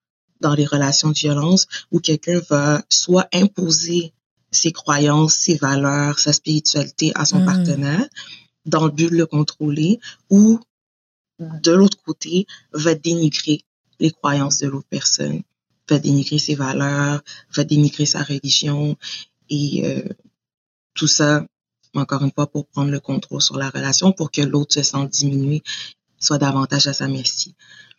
dans 0.40 0.54
les 0.54 0.66
relations 0.66 1.08
de 1.08 1.18
violence 1.18 1.66
où 1.90 2.00
quelqu'un 2.00 2.40
va 2.50 2.82
soit 2.90 3.28
imposer 3.32 4.12
ses 4.54 4.72
croyances, 4.72 5.34
ses 5.34 5.56
valeurs, 5.56 6.18
sa 6.18 6.32
spiritualité 6.32 7.12
à 7.14 7.24
son 7.24 7.40
Mm. 7.40 7.46
partenaire 7.46 8.08
dans 8.66 8.84
le 8.84 8.90
but 8.90 9.10
de 9.10 9.16
le 9.16 9.26
contrôler 9.26 10.00
ou 10.30 10.60
de 11.38 11.72
l'autre 11.72 11.98
côté 12.04 12.46
va 12.72 12.94
dénigrer 12.94 13.64
les 14.00 14.10
croyances 14.10 14.58
de 14.58 14.68
l'autre 14.68 14.86
personne, 14.88 15.42
va 15.88 15.98
dénigrer 15.98 16.38
ses 16.38 16.54
valeurs, 16.54 17.22
va 17.54 17.64
dénigrer 17.64 18.06
sa 18.06 18.22
religion 18.22 18.96
et 19.50 19.84
euh, 19.84 20.08
tout 20.94 21.06
ça, 21.08 21.46
encore 21.94 22.22
une 22.22 22.32
fois, 22.32 22.46
pour 22.46 22.66
prendre 22.66 22.90
le 22.90 23.00
contrôle 23.00 23.42
sur 23.42 23.58
la 23.58 23.68
relation, 23.70 24.12
pour 24.12 24.30
que 24.30 24.40
l'autre 24.40 24.74
se 24.74 24.82
sente 24.82 25.10
diminué, 25.10 25.62
soit 26.18 26.38
davantage 26.38 26.86
à 26.86 26.92
sa 26.92 27.08
merci. 27.08 27.54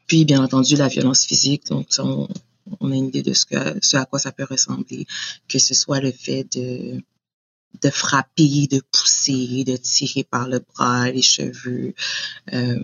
Puis, 0.07 0.25
bien 0.25 0.43
entendu, 0.43 0.75
la 0.75 0.87
violence 0.87 1.25
physique, 1.25 1.67
donc 1.67 1.87
ça, 1.89 2.05
on, 2.05 2.27
on 2.79 2.91
a 2.91 2.95
une 2.95 3.07
idée 3.07 3.23
de 3.23 3.33
ce, 3.33 3.45
que, 3.45 3.55
ce 3.81 3.97
à 3.97 4.05
quoi 4.05 4.19
ça 4.19 4.31
peut 4.31 4.45
ressembler, 4.49 5.05
que 5.47 5.59
ce 5.59 5.73
soit 5.73 5.99
le 5.99 6.11
fait 6.11 6.45
de, 6.57 7.01
de 7.81 7.89
frapper, 7.89 8.67
de 8.67 8.81
pousser, 8.91 9.63
de 9.63 9.77
tirer 9.77 10.23
par 10.23 10.47
le 10.47 10.59
bras, 10.59 11.09
les 11.11 11.21
cheveux. 11.21 11.93
Euh, 12.53 12.79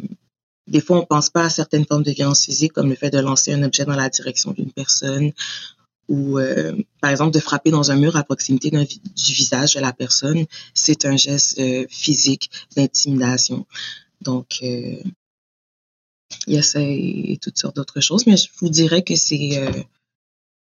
des 0.68 0.82
fois, 0.82 1.00
on 1.00 1.06
pense 1.06 1.30
pas 1.30 1.46
à 1.46 1.50
certaines 1.50 1.86
formes 1.86 2.04
de 2.04 2.12
violence 2.12 2.46
physique, 2.46 2.74
comme 2.74 2.90
le 2.90 2.96
fait 2.96 3.10
de 3.10 3.20
lancer 3.20 3.54
un 3.54 3.64
objet 3.64 3.86
dans 3.86 3.96
la 3.96 4.10
direction 4.10 4.52
d'une 4.52 4.72
personne, 4.72 5.32
ou 6.08 6.40
euh, 6.40 6.76
par 7.00 7.10
exemple 7.10 7.34
de 7.34 7.40
frapper 7.40 7.72
dans 7.72 7.92
un 7.92 7.96
mur 7.96 8.16
à 8.16 8.24
proximité 8.24 8.70
du 8.70 9.34
visage 9.34 9.76
de 9.76 9.80
la 9.80 9.94
personne, 9.94 10.46
c'est 10.74 11.06
un 11.06 11.18
geste 11.18 11.60
euh, 11.60 11.86
physique 11.90 12.50
d'intimidation. 12.76 13.66
Donc, 14.22 14.60
il 16.48 16.54
y 16.54 16.58
a 16.58 16.62
ça 16.62 16.80
et, 16.82 17.38
toutes 17.42 17.58
sortes 17.58 17.76
d'autres 17.76 18.02
choses, 18.02 18.26
mais 18.28 18.38
je 18.38 18.48
vous 18.60 18.70
dirais 18.70 19.04
que 19.04 19.16
c'est 19.16 19.58
euh, 19.58 19.72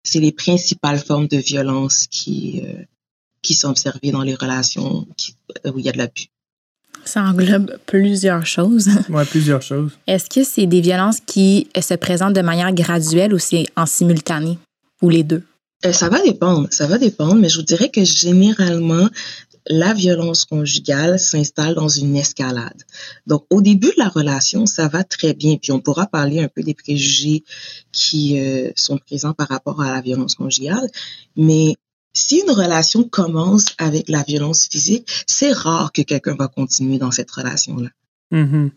c'est 0.04 0.20
les 0.20 0.32
principales 0.32 1.00
formes 1.00 1.28
de 1.28 1.38
violence 1.38 2.08
qui 2.10 2.62
euh, 2.64 2.84
qui 3.42 3.54
sont 3.54 3.70
observées 3.70 4.12
dans 4.12 4.24
les 4.24 4.36
relations 4.36 5.08
qui, 5.18 5.36
euh, 5.66 5.72
où 5.72 5.80
il 5.80 5.86
y 5.86 5.90
a 5.90 5.92
de 5.92 5.98
l'abus. 5.98 6.28
Ça 7.06 7.22
englobe 7.22 7.78
plusieurs 7.86 8.46
choses. 8.46 8.90
Ouais, 9.10 9.26
plusieurs 9.26 9.62
choses. 9.62 9.92
Est-ce 10.08 10.30
que 10.30 10.44
c'est 10.44 10.66
des 10.66 10.82
violences 10.82 11.20
qui 11.26 11.68
se 11.80 11.94
présentent 11.94 12.34
de 12.34 12.42
manière 12.42 12.74
graduelle 12.74 13.34
ou 13.34 13.40
c'est 13.40 13.66
en 13.76 13.86
simultané? 13.86 14.58
Ou 15.02 15.10
les 15.10 15.24
deux? 15.24 15.44
Euh, 15.86 15.92
ça 15.92 16.10
va 16.10 16.22
dépendre, 16.22 16.68
ça 16.72 16.88
va 16.88 16.98
dépendre, 16.98 17.36
mais 17.36 17.50
je 17.50 17.58
vous 17.58 17.66
dirais 17.66 17.90
que 17.90 18.04
généralement, 18.04 19.08
la 19.70 19.94
violence 19.94 20.46
conjugale 20.46 21.20
s'installe 21.20 21.76
dans 21.76 21.90
une 21.90 22.16
escalade. 22.16 22.84
Donc, 23.26 23.46
au 23.50 23.62
début 23.62 23.88
de 23.88 23.98
la 23.98 24.10
relation, 24.10 24.66
ça 24.66 24.88
va 24.88 25.04
très 25.04 25.34
bien, 25.34 25.58
puis 25.58 25.72
on 25.72 25.80
pourra 25.80 26.08
parler 26.08 26.40
un 26.40 26.48
peu 26.48 26.64
des 26.64 26.74
préjugés 26.74 27.44
qui 27.92 28.40
euh, 28.40 28.72
sont 28.76 28.98
présents 28.98 29.34
par 29.34 29.48
rapport 29.50 29.82
à 29.82 29.92
la 29.92 30.02
violence 30.02 30.36
conjugale, 30.36 30.90
mais 31.36 31.76
si 32.14 32.40
une 32.40 32.52
relation 32.52 33.04
commence 33.04 33.66
avec 33.78 34.10
la 34.10 34.24
violence 34.24 34.68
physique, 34.72 35.08
c'est 35.28 35.52
rare 35.52 35.92
que 35.92 36.02
quelqu'un 36.02 36.36
va 36.36 36.48
continuer 36.48 36.98
dans 36.98 37.12
cette 37.12 37.30
relation-là 37.30 37.90
Mhm. 38.32 38.72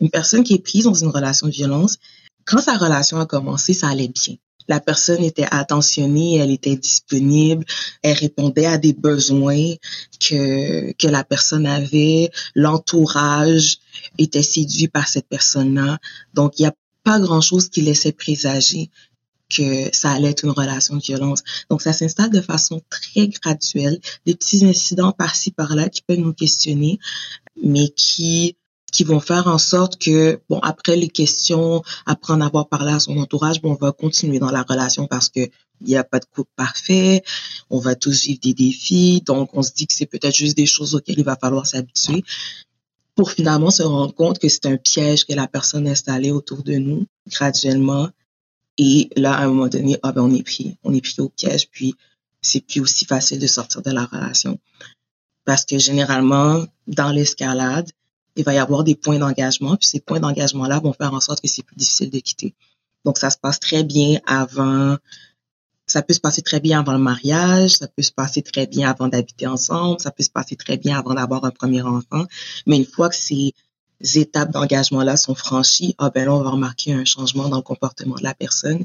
une 0.00 0.10
personne 0.10 0.42
qui 0.42 0.54
est 0.54 0.58
prise 0.58 0.84
dans 0.84 0.94
une 0.94 1.08
relation 1.08 1.46
de 1.46 1.52
violence, 1.52 1.98
quand 2.44 2.58
sa 2.58 2.76
relation 2.76 3.18
a 3.18 3.26
commencé, 3.26 3.72
ça 3.72 3.88
allait 3.88 4.08
bien. 4.08 4.36
La 4.68 4.80
personne 4.80 5.22
était 5.22 5.46
attentionnée, 5.50 6.36
elle 6.36 6.50
était 6.50 6.76
disponible, 6.76 7.64
elle 8.02 8.16
répondait 8.16 8.66
à 8.66 8.78
des 8.78 8.92
besoins 8.92 9.74
que, 10.20 10.92
que 10.92 11.06
la 11.06 11.24
personne 11.24 11.66
avait, 11.66 12.30
l'entourage 12.54 13.78
était 14.18 14.42
séduit 14.42 14.88
par 14.88 15.08
cette 15.08 15.28
personne-là. 15.28 15.98
Donc, 16.34 16.58
il 16.58 16.62
n'y 16.62 16.68
a 16.68 16.74
pas 17.04 17.20
grand-chose 17.20 17.68
qui 17.68 17.82
laissait 17.82 18.12
présager 18.12 18.90
que 19.48 19.94
ça 19.94 20.10
allait 20.10 20.30
être 20.30 20.44
une 20.44 20.50
relation 20.50 20.96
de 20.96 21.02
violence. 21.02 21.42
Donc, 21.70 21.82
ça 21.82 21.92
s'installe 21.92 22.30
de 22.30 22.40
façon 22.40 22.82
très 22.90 23.28
graduelle, 23.28 24.00
des 24.26 24.34
petits 24.34 24.64
incidents 24.64 25.12
par-ci, 25.12 25.52
par-là 25.52 25.88
qui 25.88 26.02
peuvent 26.02 26.18
nous 26.18 26.32
questionner, 26.32 26.98
mais 27.62 27.88
qui 27.90 28.56
qui 28.96 29.04
vont 29.04 29.20
faire 29.20 29.46
en 29.46 29.58
sorte 29.58 29.98
que, 29.98 30.40
bon, 30.48 30.58
après 30.60 30.96
les 30.96 31.08
questions, 31.08 31.82
après 32.06 32.32
en 32.32 32.40
avoir 32.40 32.66
parlé 32.66 32.92
à 32.92 32.98
son 32.98 33.18
entourage, 33.18 33.60
bon, 33.60 33.72
on 33.72 33.74
va 33.74 33.92
continuer 33.92 34.38
dans 34.38 34.50
la 34.50 34.62
relation 34.62 35.06
parce 35.06 35.28
que 35.28 35.40
il 35.82 35.88
n'y 35.88 35.96
a 35.96 36.04
pas 36.04 36.18
de 36.18 36.24
couple 36.24 36.50
parfait, 36.56 37.22
on 37.68 37.78
va 37.78 37.94
tous 37.94 38.22
vivre 38.22 38.40
des 38.40 38.54
défis, 38.54 39.20
donc 39.26 39.50
on 39.52 39.60
se 39.60 39.72
dit 39.74 39.86
que 39.86 39.92
c'est 39.92 40.06
peut-être 40.06 40.34
juste 40.34 40.56
des 40.56 40.64
choses 40.64 40.94
auxquelles 40.94 41.18
il 41.18 41.24
va 41.24 41.36
falloir 41.36 41.66
s'habituer 41.66 42.24
pour 43.14 43.30
finalement 43.30 43.70
se 43.70 43.82
rendre 43.82 44.14
compte 44.14 44.38
que 44.38 44.48
c'est 44.48 44.64
un 44.64 44.78
piège 44.78 45.26
que 45.26 45.34
la 45.34 45.46
personne 45.46 45.86
a 45.86 45.90
installé 45.90 46.30
autour 46.30 46.62
de 46.62 46.76
nous 46.76 47.04
graduellement. 47.30 48.08
Et 48.78 49.10
là, 49.14 49.34
à 49.34 49.44
un 49.44 49.48
moment 49.48 49.68
donné, 49.68 49.98
ah 50.02 50.12
ben, 50.12 50.22
on 50.22 50.34
est 50.34 50.42
pris, 50.42 50.78
on 50.84 50.94
est 50.94 51.02
pris 51.02 51.16
au 51.18 51.28
piège, 51.28 51.68
puis 51.70 51.94
c'est 52.40 52.60
plus 52.60 52.80
aussi 52.80 53.04
facile 53.04 53.40
de 53.40 53.46
sortir 53.46 53.82
de 53.82 53.90
la 53.90 54.06
relation. 54.06 54.58
Parce 55.44 55.66
que 55.66 55.78
généralement, 55.78 56.64
dans 56.86 57.10
l'escalade, 57.10 57.90
il 58.36 58.44
va 58.44 58.54
y 58.54 58.58
avoir 58.58 58.84
des 58.84 58.94
points 58.94 59.18
d'engagement, 59.18 59.76
puis 59.76 59.88
ces 59.88 60.00
points 60.00 60.20
d'engagement-là 60.20 60.78
vont 60.80 60.92
faire 60.92 61.12
en 61.14 61.20
sorte 61.20 61.40
que 61.40 61.48
c'est 61.48 61.62
plus 61.62 61.76
difficile 61.76 62.10
de 62.10 62.18
quitter. 62.18 62.54
Donc, 63.04 63.18
ça 63.18 63.30
se 63.30 63.38
passe 63.38 63.58
très 63.58 63.82
bien 63.82 64.20
avant, 64.26 64.96
ça 65.86 66.02
peut 66.02 66.12
se 66.12 66.20
passer 66.20 66.42
très 66.42 66.60
bien 66.60 66.80
avant 66.80 66.92
le 66.92 66.98
mariage, 66.98 67.76
ça 67.76 67.88
peut 67.88 68.02
se 68.02 68.12
passer 68.12 68.42
très 68.42 68.66
bien 68.66 68.90
avant 68.90 69.08
d'habiter 69.08 69.46
ensemble, 69.46 70.00
ça 70.00 70.10
peut 70.10 70.24
se 70.24 70.30
passer 70.30 70.56
très 70.56 70.76
bien 70.76 70.98
avant 70.98 71.14
d'avoir 71.14 71.44
un 71.44 71.50
premier 71.50 71.82
enfant. 71.82 72.26
Mais 72.66 72.76
une 72.76 72.86
fois 72.86 73.08
que 73.08 73.14
ces 73.16 73.54
étapes 74.02 74.50
d'engagement-là 74.50 75.16
sont 75.16 75.34
franchies, 75.34 75.94
ah 75.98 76.10
ben 76.10 76.26
là, 76.26 76.34
on 76.34 76.42
va 76.42 76.50
remarquer 76.50 76.92
un 76.92 77.04
changement 77.04 77.48
dans 77.48 77.56
le 77.56 77.62
comportement 77.62 78.16
de 78.16 78.24
la 78.24 78.34
personne. 78.34 78.84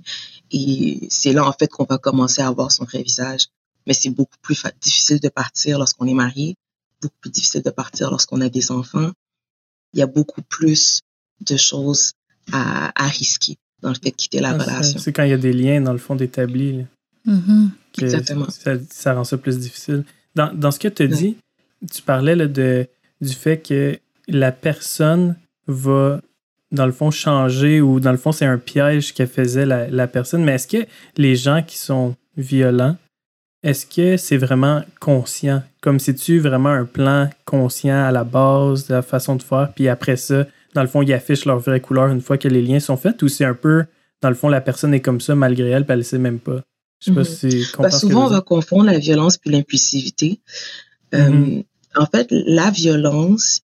Et 0.51 1.07
c'est 1.09 1.33
là, 1.33 1.45
en 1.45 1.53
fait, 1.53 1.67
qu'on 1.67 1.85
va 1.85 1.97
commencer 1.97 2.41
à 2.41 2.47
avoir 2.47 2.71
son 2.71 2.85
vrai 2.85 3.01
visage. 3.01 3.47
Mais 3.87 3.93
c'est 3.93 4.11
beaucoup 4.11 4.37
plus 4.43 4.63
difficile 4.79 5.19
de 5.19 5.29
partir 5.29 5.79
lorsqu'on 5.79 6.05
est 6.05 6.13
marié, 6.13 6.55
beaucoup 7.01 7.17
plus 7.19 7.31
difficile 7.31 7.63
de 7.63 7.71
partir 7.71 8.11
lorsqu'on 8.11 8.39
a 8.41 8.49
des 8.49 8.71
enfants 8.71 9.11
il 9.93 9.99
y 9.99 10.03
a 10.03 10.07
beaucoup 10.07 10.41
plus 10.41 11.01
de 11.41 11.57
choses 11.57 12.13
à, 12.51 12.91
à 12.95 13.07
risquer 13.07 13.57
dans 13.81 13.89
le 13.89 13.95
fait 13.95 14.11
de 14.11 14.15
quitter 14.15 14.39
la 14.39 14.49
Ah, 14.51 14.57
relation. 14.57 14.99
C'est 14.99 15.11
quand 15.11 15.23
il 15.23 15.31
y 15.31 15.33
a 15.33 15.37
des 15.37 15.53
liens, 15.53 15.81
dans 15.81 15.93
le 15.93 15.97
fond, 15.99 16.15
d'établis. 16.15 16.85
Mhm. 17.25 17.71
que 17.93 18.03
Exactement. 18.03 18.49
Ça, 18.49 18.73
ça 18.89 19.13
rend 19.13 19.23
ça 19.23 19.37
plus 19.37 19.57
difficile. 19.59 20.03
Dans, 20.35 20.53
dans 20.53 20.71
ce 20.71 20.79
que 20.79 20.87
tu 20.87 21.03
as 21.03 21.07
dit, 21.07 21.37
tu 21.91 22.01
parlais 22.01 22.35
là, 22.35 22.47
de, 22.47 22.87
du 23.21 23.33
fait 23.33 23.57
que 23.57 23.99
la 24.27 24.51
personne 24.51 25.35
va, 25.67 26.21
dans 26.71 26.85
le 26.85 26.91
fond, 26.91 27.11
changer 27.11 27.81
ou 27.81 27.99
dans 27.99 28.11
le 28.11 28.17
fond, 28.17 28.31
c'est 28.31 28.45
un 28.45 28.57
piège 28.57 29.13
que 29.13 29.25
faisait 29.25 29.65
la, 29.65 29.87
la 29.89 30.07
personne. 30.07 30.43
Mais 30.43 30.53
est-ce 30.53 30.67
que 30.67 30.85
les 31.17 31.35
gens 31.35 31.63
qui 31.63 31.77
sont 31.77 32.15
violents, 32.37 32.97
est-ce 33.63 33.85
que 33.85 34.17
c'est 34.17 34.37
vraiment 34.37 34.83
conscient? 34.99 35.61
Comme 35.81 35.99
c'est-tu 35.99 36.39
vraiment 36.39 36.69
un 36.69 36.85
plan 36.85 37.29
conscient 37.45 38.03
à 38.05 38.11
la 38.11 38.23
base 38.23 38.87
de 38.87 38.93
la 38.95 39.01
façon 39.01 39.35
de 39.35 39.43
faire, 39.43 39.71
puis 39.75 39.87
après 39.87 40.15
ça, 40.17 40.45
dans 40.73 40.81
le 40.81 40.87
fond, 40.87 41.01
ils 41.01 41.13
affichent 41.13 41.45
leur 41.45 41.59
vraie 41.59 41.81
couleur 41.81 42.07
une 42.09 42.21
fois 42.21 42.37
que 42.37 42.47
les 42.47 42.61
liens 42.61 42.79
sont 42.79 42.97
faits, 42.97 43.21
ou 43.23 43.27
c'est 43.27 43.45
un 43.45 43.53
peu, 43.53 43.85
dans 44.21 44.29
le 44.29 44.35
fond, 44.35 44.47
la 44.49 44.61
personne 44.61 44.93
est 44.93 45.01
comme 45.01 45.21
ça 45.21 45.35
malgré 45.35 45.69
elle, 45.69 45.83
puis 45.85 45.93
elle 45.93 45.99
ne 45.99 46.03
sait 46.03 46.17
même 46.17 46.39
pas? 46.39 46.61
Je 46.99 47.05
sais 47.05 47.13
pas 47.13 47.21
Mhm. 47.21 47.25
si 47.25 47.49
tu 47.71 47.77
Bah, 47.81 47.89
souvent, 47.91 48.25
on 48.25 48.29
va 48.29 48.41
confondre 48.41 48.85
la 48.85 48.99
violence 48.99 49.37
puis 49.37 49.49
l'impulsivité. 49.49 50.39
Euh, 51.13 51.29
Mhm. 51.29 51.63
en 51.95 52.05
fait, 52.05 52.27
la 52.31 52.69
violence 52.71 53.61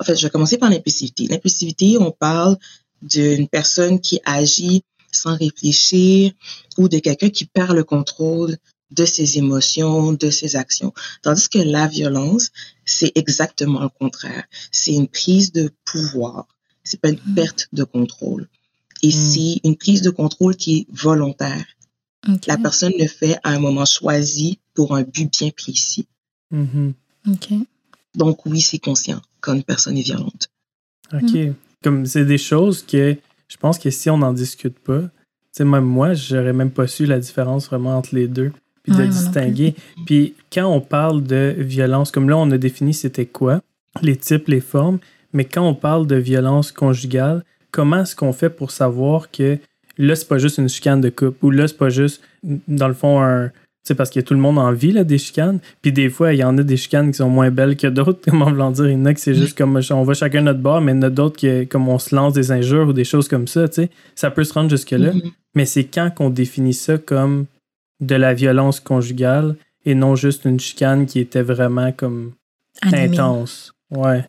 En 0.00 0.04
fait, 0.04 0.16
je 0.16 0.26
vais 0.26 0.30
commencer 0.30 0.58
par 0.58 0.68
l'impulsivité. 0.68 1.28
L'impulsivité, 1.28 1.96
on 2.00 2.10
parle 2.10 2.56
d'une 3.02 3.46
personne 3.46 4.00
qui 4.00 4.20
agit 4.24 4.82
sans 5.12 5.36
réfléchir 5.36 6.32
ou 6.76 6.88
de 6.88 6.98
quelqu'un 6.98 7.28
qui 7.30 7.44
perd 7.44 7.76
le 7.76 7.84
contrôle 7.84 8.56
de 8.92 9.04
ses 9.04 9.38
émotions, 9.38 10.12
de 10.12 10.30
ses 10.30 10.56
actions. 10.56 10.92
Tandis 11.22 11.48
que 11.48 11.58
la 11.58 11.86
violence, 11.86 12.50
c'est 12.84 13.12
exactement 13.14 13.80
le 13.80 13.88
contraire. 13.88 14.44
C'est 14.70 14.92
une 14.92 15.08
prise 15.08 15.52
de 15.52 15.70
pouvoir. 15.84 16.46
C'est 16.84 17.00
pas 17.00 17.10
une 17.10 17.20
mm. 17.24 17.34
perte 17.34 17.68
de 17.72 17.84
contrôle. 17.84 18.48
Et 19.02 19.08
mm. 19.08 19.10
c'est 19.10 19.60
une 19.64 19.76
prise 19.76 20.02
de 20.02 20.10
contrôle 20.10 20.56
qui 20.56 20.78
est 20.78 20.86
volontaire. 20.92 21.64
La 22.46 22.56
personne 22.56 22.92
le 22.98 23.08
fait 23.08 23.36
à 23.42 23.50
un 23.50 23.58
moment 23.58 23.84
choisi 23.84 24.60
pour 24.74 24.94
un 24.94 25.02
but 25.02 25.30
bien 25.30 25.50
précis. 25.50 26.06
Mm-hmm. 26.52 27.64
Donc 28.14 28.46
oui, 28.46 28.60
c'est 28.60 28.78
conscient 28.78 29.20
quand 29.40 29.54
une 29.54 29.64
personne 29.64 29.98
est 29.98 30.02
violente. 30.02 30.50
OK. 31.12 31.32
Mm. 31.32 31.54
Comme 31.82 32.06
c'est 32.06 32.24
des 32.24 32.38
choses 32.38 32.84
que 32.84 33.16
je 33.48 33.56
pense 33.56 33.78
que 33.78 33.90
si 33.90 34.08
on 34.08 34.18
n'en 34.18 34.32
discute 34.32 34.78
pas, 34.78 35.00
tu 35.00 35.08
sais, 35.58 35.64
même 35.64 35.84
moi, 35.84 36.14
j'aurais 36.14 36.52
même 36.52 36.70
pas 36.70 36.86
su 36.86 37.04
la 37.04 37.18
différence 37.18 37.66
vraiment 37.66 37.98
entre 37.98 38.14
les 38.14 38.28
deux 38.28 38.52
puis 38.82 38.94
de 38.94 39.06
distinguer. 39.06 39.74
Puis 40.06 40.34
quand 40.52 40.66
on 40.66 40.80
parle 40.80 41.22
de 41.22 41.54
violence, 41.58 42.10
comme 42.10 42.28
là, 42.28 42.36
on 42.36 42.50
a 42.50 42.58
défini 42.58 42.94
c'était 42.94 43.26
quoi, 43.26 43.60
les 44.02 44.16
types, 44.16 44.48
les 44.48 44.60
formes, 44.60 44.98
mais 45.32 45.44
quand 45.44 45.66
on 45.66 45.74
parle 45.74 46.06
de 46.06 46.16
violence 46.16 46.72
conjugale, 46.72 47.44
comment 47.70 48.02
est-ce 48.02 48.14
qu'on 48.16 48.32
fait 48.32 48.50
pour 48.50 48.70
savoir 48.70 49.30
que 49.30 49.58
là, 49.98 50.14
c'est 50.14 50.28
pas 50.28 50.38
juste 50.38 50.58
une 50.58 50.68
chicane 50.68 51.00
de 51.00 51.10
couple 51.10 51.44
ou 51.44 51.50
là, 51.50 51.68
c'est 51.68 51.76
pas 51.76 51.88
juste, 51.88 52.22
dans 52.42 52.88
le 52.88 52.94
fond, 52.94 53.20
un. 53.20 53.50
Tu 53.84 53.88
sais, 53.88 53.94
parce 53.96 54.10
que 54.10 54.20
tout 54.20 54.34
le 54.34 54.38
monde 54.38 54.60
en 54.60 54.70
vit, 54.70 54.92
là, 54.92 55.02
des 55.02 55.18
chicanes. 55.18 55.58
Puis 55.80 55.90
des 55.90 56.08
fois, 56.08 56.32
il 56.32 56.38
y 56.38 56.44
en 56.44 56.56
a 56.56 56.62
des 56.62 56.76
chicanes 56.76 57.10
qui 57.10 57.16
sont 57.16 57.28
moins 57.28 57.50
belles 57.50 57.76
que 57.76 57.88
d'autres. 57.88 58.20
Comment 58.30 58.48
voulant 58.48 58.70
dire? 58.70 58.86
Il 58.86 58.92
y 58.92 58.94
en 58.94 59.06
a 59.06 59.14
que 59.14 59.18
c'est 59.18 59.34
juste 59.34 59.58
comme 59.58 59.80
on 59.90 60.02
va 60.04 60.14
chacun 60.14 60.42
notre 60.42 60.60
bord, 60.60 60.80
mais 60.80 60.92
il 60.92 60.94
y 60.94 60.98
en 60.98 61.02
a 61.02 61.10
d'autres 61.10 61.36
qui, 61.36 61.66
comme 61.66 61.88
on 61.88 61.98
se 61.98 62.14
lance 62.14 62.32
des 62.32 62.52
injures 62.52 62.86
ou 62.86 62.92
des 62.92 63.02
choses 63.02 63.26
comme 63.26 63.48
ça, 63.48 63.68
tu 63.68 63.82
sais. 63.82 63.90
Ça 64.14 64.30
peut 64.30 64.44
se 64.44 64.52
rendre 64.52 64.70
jusque-là. 64.70 65.10
Mm-hmm. 65.10 65.32
Mais 65.56 65.66
c'est 65.66 65.82
quand 65.82 66.12
qu'on 66.14 66.30
définit 66.30 66.74
ça 66.74 66.96
comme 66.96 67.46
de 68.02 68.16
la 68.16 68.34
violence 68.34 68.80
conjugale 68.80 69.56
et 69.86 69.94
non 69.94 70.16
juste 70.16 70.44
une 70.44 70.60
chicane 70.60 71.06
qui 71.06 71.20
était 71.20 71.42
vraiment 71.42 71.92
comme 71.92 72.34
intense. 72.82 73.72
Ouais. 73.90 74.26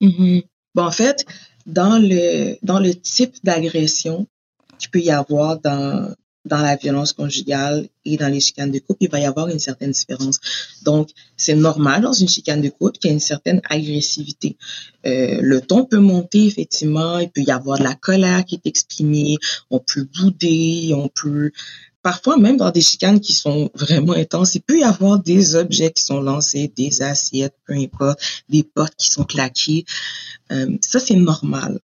Mm-hmm. 0.00 0.44
Bon, 0.74 0.84
en 0.84 0.90
fait, 0.90 1.24
dans 1.64 1.98
le, 1.98 2.56
dans 2.62 2.78
le 2.78 2.94
type 2.94 3.34
d'agression 3.42 4.26
qu'il 4.78 4.90
peut 4.90 5.00
y 5.00 5.10
avoir 5.10 5.58
dans, 5.60 6.14
dans 6.44 6.60
la 6.60 6.76
violence 6.76 7.14
conjugale 7.14 7.88
et 8.04 8.18
dans 8.18 8.28
les 8.28 8.40
chicanes 8.40 8.70
de 8.70 8.78
couple, 8.78 9.04
il 9.04 9.10
va 9.10 9.18
y 9.18 9.24
avoir 9.24 9.48
une 9.48 9.58
certaine 9.58 9.92
différence. 9.92 10.38
Donc, 10.84 11.08
c'est 11.36 11.54
normal 11.54 12.02
dans 12.02 12.12
une 12.12 12.28
chicane 12.28 12.60
de 12.60 12.68
couple 12.68 12.98
qu'il 12.98 13.08
y 13.08 13.12
ait 13.12 13.14
une 13.14 13.20
certaine 13.20 13.62
agressivité. 13.68 14.56
Euh, 15.06 15.38
le 15.40 15.60
ton 15.60 15.86
peut 15.86 15.98
monter, 15.98 16.46
effectivement, 16.46 17.18
il 17.18 17.30
peut 17.30 17.42
y 17.42 17.50
avoir 17.50 17.78
de 17.78 17.84
la 17.84 17.94
colère 17.94 18.44
qui 18.44 18.56
est 18.56 18.66
exprimée, 18.66 19.36
on 19.70 19.80
peut 19.80 20.06
bouder, 20.18 20.92
on 20.94 21.08
peut 21.08 21.50
parfois 22.06 22.36
même 22.36 22.56
dans 22.56 22.70
des 22.70 22.82
chicanes 22.82 23.18
qui 23.18 23.32
sont 23.32 23.68
vraiment 23.74 24.12
intenses, 24.12 24.54
il 24.54 24.60
peut 24.60 24.78
y 24.78 24.84
avoir 24.84 25.18
des 25.18 25.56
objets 25.56 25.90
qui 25.90 26.04
sont 26.04 26.20
lancés, 26.20 26.72
des 26.76 27.02
assiettes, 27.02 27.56
peu 27.66 27.74
importe, 27.74 28.20
des 28.48 28.62
portes 28.62 28.94
qui 28.96 29.08
sont 29.08 29.24
claquées. 29.24 29.84
Euh, 30.52 30.78
ça, 30.82 31.00
c'est 31.00 31.16
normal. 31.16 31.80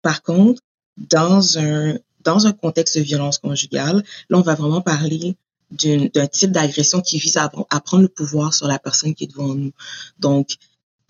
Par 0.00 0.22
contre, 0.22 0.62
dans 0.96 1.58
un, 1.58 1.98
dans 2.24 2.46
un 2.46 2.52
contexte 2.52 2.96
de 2.96 3.02
violence 3.02 3.36
conjugale, 3.36 4.02
là, 4.30 4.38
on 4.38 4.40
va 4.40 4.54
vraiment 4.54 4.80
parler 4.80 5.36
d'un 5.70 6.26
type 6.28 6.52
d'agression 6.52 7.02
qui 7.02 7.18
vise 7.18 7.36
à, 7.36 7.52
à 7.68 7.80
prendre 7.80 8.04
le 8.04 8.08
pouvoir 8.08 8.54
sur 8.54 8.66
la 8.66 8.78
personne 8.78 9.14
qui 9.14 9.24
est 9.24 9.26
devant 9.26 9.54
nous. 9.54 9.72
Donc, 10.18 10.56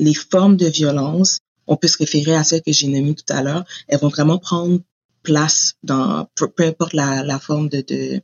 les 0.00 0.14
formes 0.14 0.56
de 0.56 0.66
violence, 0.66 1.38
on 1.68 1.76
peut 1.76 1.86
se 1.86 1.98
référer 1.98 2.34
à 2.34 2.42
celles 2.42 2.62
que 2.62 2.72
j'ai 2.72 2.88
nommées 2.88 3.14
tout 3.14 3.32
à 3.32 3.44
l'heure, 3.44 3.64
elles 3.86 4.00
vont 4.00 4.08
vraiment 4.08 4.38
prendre 4.38 4.80
place 5.26 5.74
dans 5.82 6.28
peu, 6.36 6.48
importe 6.58 6.92
la, 6.92 7.24
la, 7.24 7.38
forme 7.38 7.68
de, 7.68 7.80
de 7.80 8.22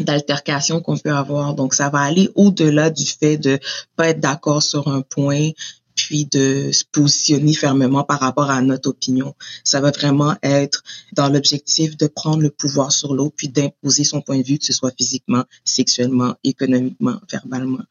d'altercation 0.00 0.80
qu'on 0.80 0.98
peut 0.98 1.12
avoir. 1.12 1.54
Donc, 1.54 1.74
ça 1.74 1.88
va 1.88 2.00
aller 2.00 2.30
au-delà 2.34 2.90
du 2.90 3.06
fait 3.06 3.36
de 3.36 3.60
pas 3.94 4.08
être 4.08 4.20
d'accord 4.20 4.62
sur 4.62 4.88
un 4.88 5.02
point, 5.02 5.50
puis 5.94 6.24
de 6.24 6.70
se 6.72 6.84
positionner 6.90 7.52
fermement 7.54 8.02
par 8.02 8.20
rapport 8.20 8.50
à 8.50 8.60
notre 8.62 8.88
opinion. 8.88 9.34
Ça 9.64 9.80
va 9.80 9.90
vraiment 9.90 10.34
être 10.42 10.82
dans 11.12 11.28
l'objectif 11.28 11.96
de 11.96 12.06
prendre 12.06 12.42
le 12.42 12.50
pouvoir 12.50 12.90
sur 12.90 13.14
l'autre, 13.14 13.34
puis 13.36 13.48
d'imposer 13.48 14.04
son 14.04 14.20
point 14.22 14.38
de 14.38 14.46
vue, 14.46 14.58
que 14.58 14.64
ce 14.64 14.72
soit 14.72 14.92
physiquement, 14.96 15.44
sexuellement, 15.64 16.34
économiquement, 16.42 17.20
verbalement. 17.30 17.84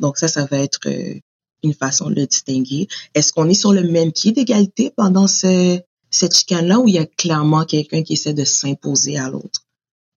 Donc 0.00 0.18
ça, 0.18 0.28
ça 0.28 0.46
va 0.46 0.58
être 0.58 0.80
euh, 0.86 1.14
une 1.62 1.74
façon 1.74 2.08
de 2.08 2.14
le 2.14 2.26
distinguer. 2.26 2.88
Est-ce 3.14 3.32
qu'on 3.32 3.48
est 3.48 3.54
sur 3.54 3.72
le 3.72 3.82
même 3.82 4.12
pied 4.12 4.32
d'égalité 4.32 4.92
pendant 4.96 5.26
ce, 5.26 5.80
cette 6.12 6.36
chicane-là 6.36 6.78
où 6.78 6.86
il 6.86 6.94
y 6.94 6.98
a 6.98 7.06
clairement 7.06 7.64
quelqu'un 7.64 8.02
qui 8.02 8.12
essaie 8.12 8.34
de 8.34 8.44
s'imposer 8.44 9.18
à 9.18 9.28
l'autre. 9.30 9.64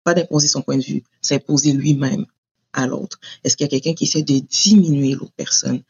Pas 0.03 0.13
d'imposer 0.13 0.47
son 0.47 0.61
point 0.61 0.77
de 0.77 0.83
vue, 0.83 1.03
s'imposer 1.21 1.71
lui-même 1.71 2.25
à 2.73 2.85
l'autre. 2.85 3.19
Est-ce 3.43 3.57
qu'il 3.57 3.63
y 3.63 3.67
a 3.67 3.69
quelqu'un 3.69 3.93
qui 3.93 4.03
essaie 4.03 4.21
de 4.21 4.39
diminuer 4.39 5.13
l'autre 5.13 5.31
personne? 5.35 5.81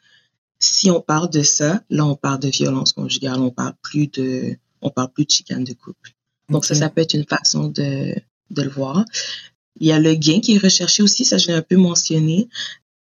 Si 0.60 0.90
on 0.90 1.02
parle 1.02 1.30
de 1.30 1.42
ça, 1.42 1.84
là, 1.90 2.06
on 2.06 2.16
parle 2.16 2.40
de 2.40 2.50
violence 2.50 2.94
conjugale, 2.94 3.40
on 3.40 3.50
parle 3.50 3.74
plus 3.82 4.08
de, 4.08 4.56
on 4.82 4.92
parle 4.92 5.12
plus 5.12 5.26
de 5.26 5.32
chicane 5.32 5.64
de 5.64 5.74
couple. 5.74 6.14
Donc 6.50 6.66
ça, 6.66 6.76
ça 6.76 6.90
peut 6.90 7.02
être 7.02 7.16
une 7.16 7.26
façon 7.26 7.68
de, 7.68 8.16
de 8.52 8.62
le 8.62 8.70
voir. 8.70 9.04
Il 9.80 9.88
y 9.88 9.92
a 9.92 10.00
le 10.00 10.14
gain 10.14 10.40
qui 10.40 10.56
est 10.56 10.60
recherché 10.60 11.02
aussi, 11.02 11.26
ça 11.26 11.38
je 11.38 11.48
l'ai 11.48 11.54
un 11.54 11.64
peu 11.64 11.76
mentionné. 11.76 12.48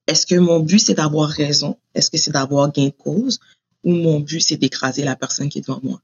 Est-ce 0.07 0.25
que 0.25 0.35
mon 0.35 0.59
but 0.59 0.79
c'est 0.79 0.95
d'avoir 0.95 1.29
raison? 1.29 1.77
Est-ce 1.93 2.09
que 2.09 2.17
c'est 2.17 2.31
d'avoir 2.31 2.71
gain 2.71 2.87
de 2.87 2.89
cause? 2.89 3.39
Ou 3.83 3.93
mon 3.93 4.19
but 4.19 4.41
c'est 4.41 4.57
d'écraser 4.57 5.03
la 5.03 5.15
personne 5.15 5.49
qui 5.49 5.59
est 5.59 5.61
devant 5.61 5.79
moi? 5.83 6.01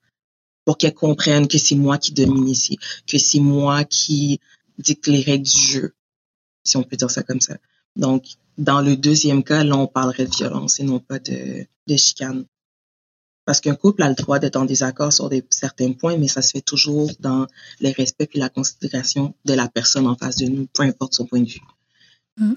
Pour 0.66 0.78
qu'elle 0.78 0.94
comprenne 0.94 1.48
que 1.48 1.58
c'est 1.58 1.76
moi 1.76 1.98
qui 1.98 2.12
domine 2.12 2.48
ici, 2.48 2.78
que 3.08 3.18
c'est 3.18 3.40
moi 3.40 3.84
qui 3.84 4.40
dicte 4.78 5.08
les 5.08 5.22
règles 5.22 5.48
du 5.48 5.58
jeu, 5.58 5.94
si 6.64 6.78
on 6.78 6.84
peut 6.84 6.98
dire 6.98 7.12
ça 7.12 7.24
comme 7.24 7.42
ça. 7.42 7.58
Donc, 7.96 8.26
dans 8.58 8.82
le 8.82 8.96
deuxième 8.96 9.44
cas, 9.44 9.64
là, 9.64 9.76
on 9.76 9.88
parlerait 9.88 10.26
de 10.26 10.36
violence 10.36 10.80
et 10.80 10.84
non 10.84 11.00
pas 11.00 11.20
de, 11.20 11.66
de 11.88 11.96
chicane. 11.96 12.46
Parce 13.46 13.60
qu'un 13.60 13.76
couple 13.76 14.04
a 14.04 14.10
le 14.10 14.16
droit 14.16 14.40
d'être 14.40 14.56
en 14.56 14.66
désaccord 14.66 15.12
sur 15.12 15.30
certains 15.50 15.94
points, 15.94 16.18
mais 16.18 16.28
ça 16.28 16.42
se 16.42 16.52
fait 16.52 16.62
toujours 16.62 17.10
dans 17.20 17.48
le 17.80 17.92
respect 17.96 18.30
et 18.34 18.40
la 18.40 18.50
considération 18.50 19.34
de 19.46 19.54
la 19.54 19.68
personne 19.68 20.06
en 20.08 20.16
face 20.16 20.36
de 20.38 20.46
nous, 20.46 20.68
peu 20.74 20.84
importe 20.84 21.16
son 21.16 21.26
point 21.26 21.42
de 21.42 21.50
vue. 21.50 21.62
Hum. 22.40 22.56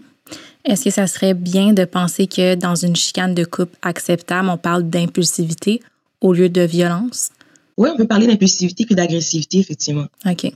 Est-ce 0.64 0.84
que 0.84 0.90
ça 0.90 1.06
serait 1.06 1.34
bien 1.34 1.72
de 1.72 1.84
penser 1.84 2.26
que 2.26 2.54
dans 2.54 2.74
une 2.74 2.96
chicane 2.96 3.34
de 3.34 3.44
couple 3.44 3.76
acceptable, 3.82 4.48
on 4.48 4.56
parle 4.56 4.88
d'impulsivité 4.88 5.82
au 6.20 6.32
lieu 6.32 6.48
de 6.48 6.62
violence? 6.62 7.30
Oui, 7.76 7.90
on 7.92 7.96
peut 7.96 8.06
parler 8.06 8.26
d'impulsivité 8.26 8.86
puis 8.86 8.94
d'agressivité, 8.94 9.58
effectivement. 9.58 10.06
OK. 10.26 10.52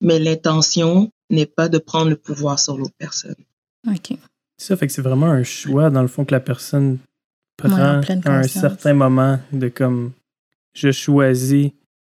Mais 0.00 0.18
l'intention 0.18 1.10
n'est 1.28 1.46
pas 1.46 1.68
de 1.68 1.78
prendre 1.78 2.10
le 2.10 2.16
pouvoir 2.16 2.58
sur 2.58 2.76
l'autre 2.76 2.94
personne. 2.98 3.34
OK. 3.88 4.16
Ça 4.56 4.76
fait 4.76 4.86
que 4.86 4.92
c'est 4.92 5.02
vraiment 5.02 5.26
un 5.26 5.42
choix, 5.42 5.90
dans 5.90 6.02
le 6.02 6.08
fond, 6.08 6.24
que 6.24 6.34
la 6.34 6.40
personne 6.40 6.98
prend 7.56 8.00
à 8.00 8.30
un 8.30 8.42
certain 8.44 8.94
moment 8.94 9.38
de 9.52 9.68
comme 9.68 10.12
je 10.74 10.90
choisis 10.92 11.70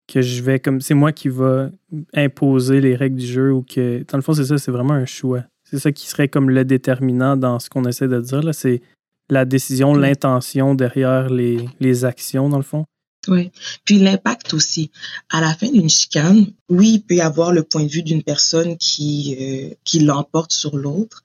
que 0.07 0.21
je 0.21 0.41
vais 0.43 0.59
comme 0.59 0.81
c'est 0.81 0.93
moi 0.93 1.11
qui 1.11 1.29
va 1.29 1.69
imposer 2.13 2.81
les 2.81 2.95
règles 2.95 3.17
du 3.17 3.25
jeu 3.25 3.51
ou 3.51 3.63
que 3.63 4.03
dans 4.07 4.17
le 4.17 4.21
fond 4.21 4.33
c'est 4.33 4.45
ça 4.45 4.57
c'est 4.57 4.71
vraiment 4.71 4.93
un 4.93 5.05
choix 5.05 5.43
c'est 5.63 5.79
ça 5.79 5.91
qui 5.91 6.07
serait 6.07 6.27
comme 6.27 6.49
le 6.49 6.65
déterminant 6.65 7.37
dans 7.37 7.59
ce 7.59 7.69
qu'on 7.69 7.85
essaie 7.85 8.07
de 8.07 8.19
dire 8.19 8.43
là 8.43 8.53
c'est 8.53 8.81
la 9.29 9.45
décision 9.45 9.93
l'intention 9.93 10.75
derrière 10.75 11.29
les, 11.29 11.65
les 11.79 12.03
actions 12.03 12.49
dans 12.49 12.57
le 12.57 12.63
fond 12.63 12.85
oui. 13.27 13.51
Puis 13.85 13.99
l'impact 13.99 14.53
aussi. 14.53 14.91
À 15.29 15.41
la 15.41 15.53
fin 15.53 15.69
d'une 15.69 15.89
chicane, 15.89 16.47
oui, 16.69 16.93
il 16.93 17.01
peut 17.01 17.15
y 17.15 17.21
avoir 17.21 17.51
le 17.51 17.63
point 17.63 17.83
de 17.83 17.89
vue 17.89 18.03
d'une 18.03 18.23
personne 18.23 18.77
qui, 18.77 19.37
euh, 19.39 19.75
qui 19.83 19.99
l'emporte 19.99 20.51
sur 20.51 20.75
l'autre, 20.75 21.23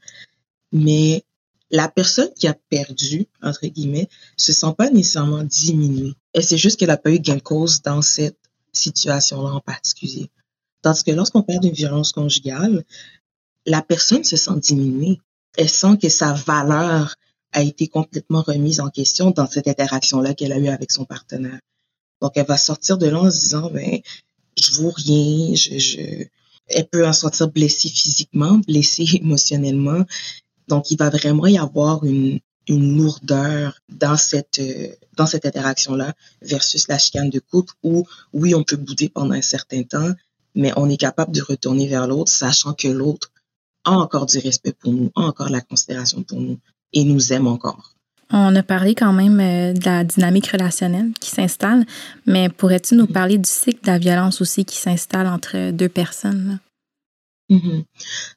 mais 0.72 1.24
la 1.70 1.88
personne 1.88 2.32
qui 2.34 2.46
a 2.46 2.54
perdu, 2.54 3.26
entre 3.42 3.66
guillemets, 3.66 4.08
se 4.36 4.52
sent 4.52 4.74
pas 4.76 4.90
nécessairement 4.90 5.42
diminuée. 5.42 6.14
Et 6.34 6.42
c'est 6.42 6.58
juste 6.58 6.78
qu'elle 6.78 6.90
a 6.90 6.96
pas 6.96 7.10
eu 7.10 7.18
gain 7.18 7.36
de 7.36 7.40
cause 7.40 7.82
dans 7.82 8.02
cette 8.02 8.38
situation-là 8.72 9.54
en 9.54 9.60
particulier. 9.60 10.30
Tandis 10.82 11.02
que 11.02 11.10
lorsqu'on 11.10 11.42
perd 11.42 11.64
une 11.64 11.72
violence 11.72 12.12
conjugale, 12.12 12.84
la 13.64 13.82
personne 13.82 14.22
se 14.22 14.36
sent 14.36 14.58
diminuée. 14.58 15.20
Elle 15.56 15.68
sent 15.68 15.98
que 16.00 16.08
sa 16.08 16.34
valeur 16.34 17.16
a 17.52 17.62
été 17.62 17.88
complètement 17.88 18.42
remise 18.42 18.80
en 18.80 18.90
question 18.90 19.30
dans 19.30 19.46
cette 19.46 19.66
interaction-là 19.66 20.34
qu'elle 20.34 20.52
a 20.52 20.58
eue 20.58 20.68
avec 20.68 20.92
son 20.92 21.04
partenaire. 21.04 21.58
Donc, 22.20 22.32
elle 22.36 22.46
va 22.46 22.56
sortir 22.56 22.98
de 22.98 23.06
là 23.06 23.20
en 23.20 23.30
se 23.30 23.38
disant, 23.38 23.70
ben, 23.70 24.00
je 24.56 24.72
vaux 24.72 24.90
rien, 24.90 25.54
je, 25.54 25.78
je... 25.78 26.00
elle 26.68 26.88
peut 26.88 27.06
en 27.06 27.12
sortir 27.12 27.48
blessée 27.48 27.88
physiquement, 27.88 28.58
blessée 28.66 29.06
émotionnellement. 29.20 30.04
Donc, 30.68 30.90
il 30.90 30.98
va 30.98 31.10
vraiment 31.10 31.46
y 31.46 31.58
avoir 31.58 32.04
une, 32.04 32.40
une 32.68 32.96
lourdeur 32.96 33.78
dans 33.88 34.16
cette, 34.16 34.60
dans 35.16 35.26
cette 35.26 35.46
interaction-là 35.46 36.14
versus 36.42 36.88
la 36.88 36.98
chicane 36.98 37.30
de 37.30 37.38
couple 37.38 37.74
où, 37.82 38.04
oui, 38.32 38.54
on 38.54 38.64
peut 38.64 38.76
bouder 38.76 39.08
pendant 39.08 39.34
un 39.34 39.42
certain 39.42 39.82
temps, 39.82 40.10
mais 40.54 40.72
on 40.76 40.88
est 40.88 40.96
capable 40.96 41.32
de 41.32 41.42
retourner 41.42 41.86
vers 41.86 42.06
l'autre, 42.06 42.32
sachant 42.32 42.72
que 42.72 42.88
l'autre 42.88 43.30
a 43.84 43.92
encore 43.92 44.26
du 44.26 44.38
respect 44.38 44.72
pour 44.72 44.92
nous, 44.92 45.10
a 45.14 45.22
encore 45.22 45.50
la 45.50 45.60
considération 45.60 46.22
pour 46.22 46.40
nous 46.40 46.58
et 46.92 47.04
nous 47.04 47.32
aime 47.32 47.46
encore. 47.46 47.95
On 48.30 48.56
a 48.56 48.62
parlé 48.62 48.94
quand 48.94 49.12
même 49.12 49.38
euh, 49.38 49.72
de 49.72 49.84
la 49.84 50.02
dynamique 50.02 50.48
relationnelle 50.48 51.12
qui 51.20 51.30
s'installe, 51.30 51.86
mais 52.26 52.48
pourrais-tu 52.48 52.96
nous 52.96 53.06
parler 53.06 53.38
du 53.38 53.48
cycle 53.48 53.82
de 53.82 53.86
la 53.86 53.98
violence 53.98 54.40
aussi 54.40 54.64
qui 54.64 54.76
s'installe 54.76 55.28
entre 55.28 55.70
deux 55.70 55.88
personnes? 55.88 56.58
Mm-hmm. 57.50 57.84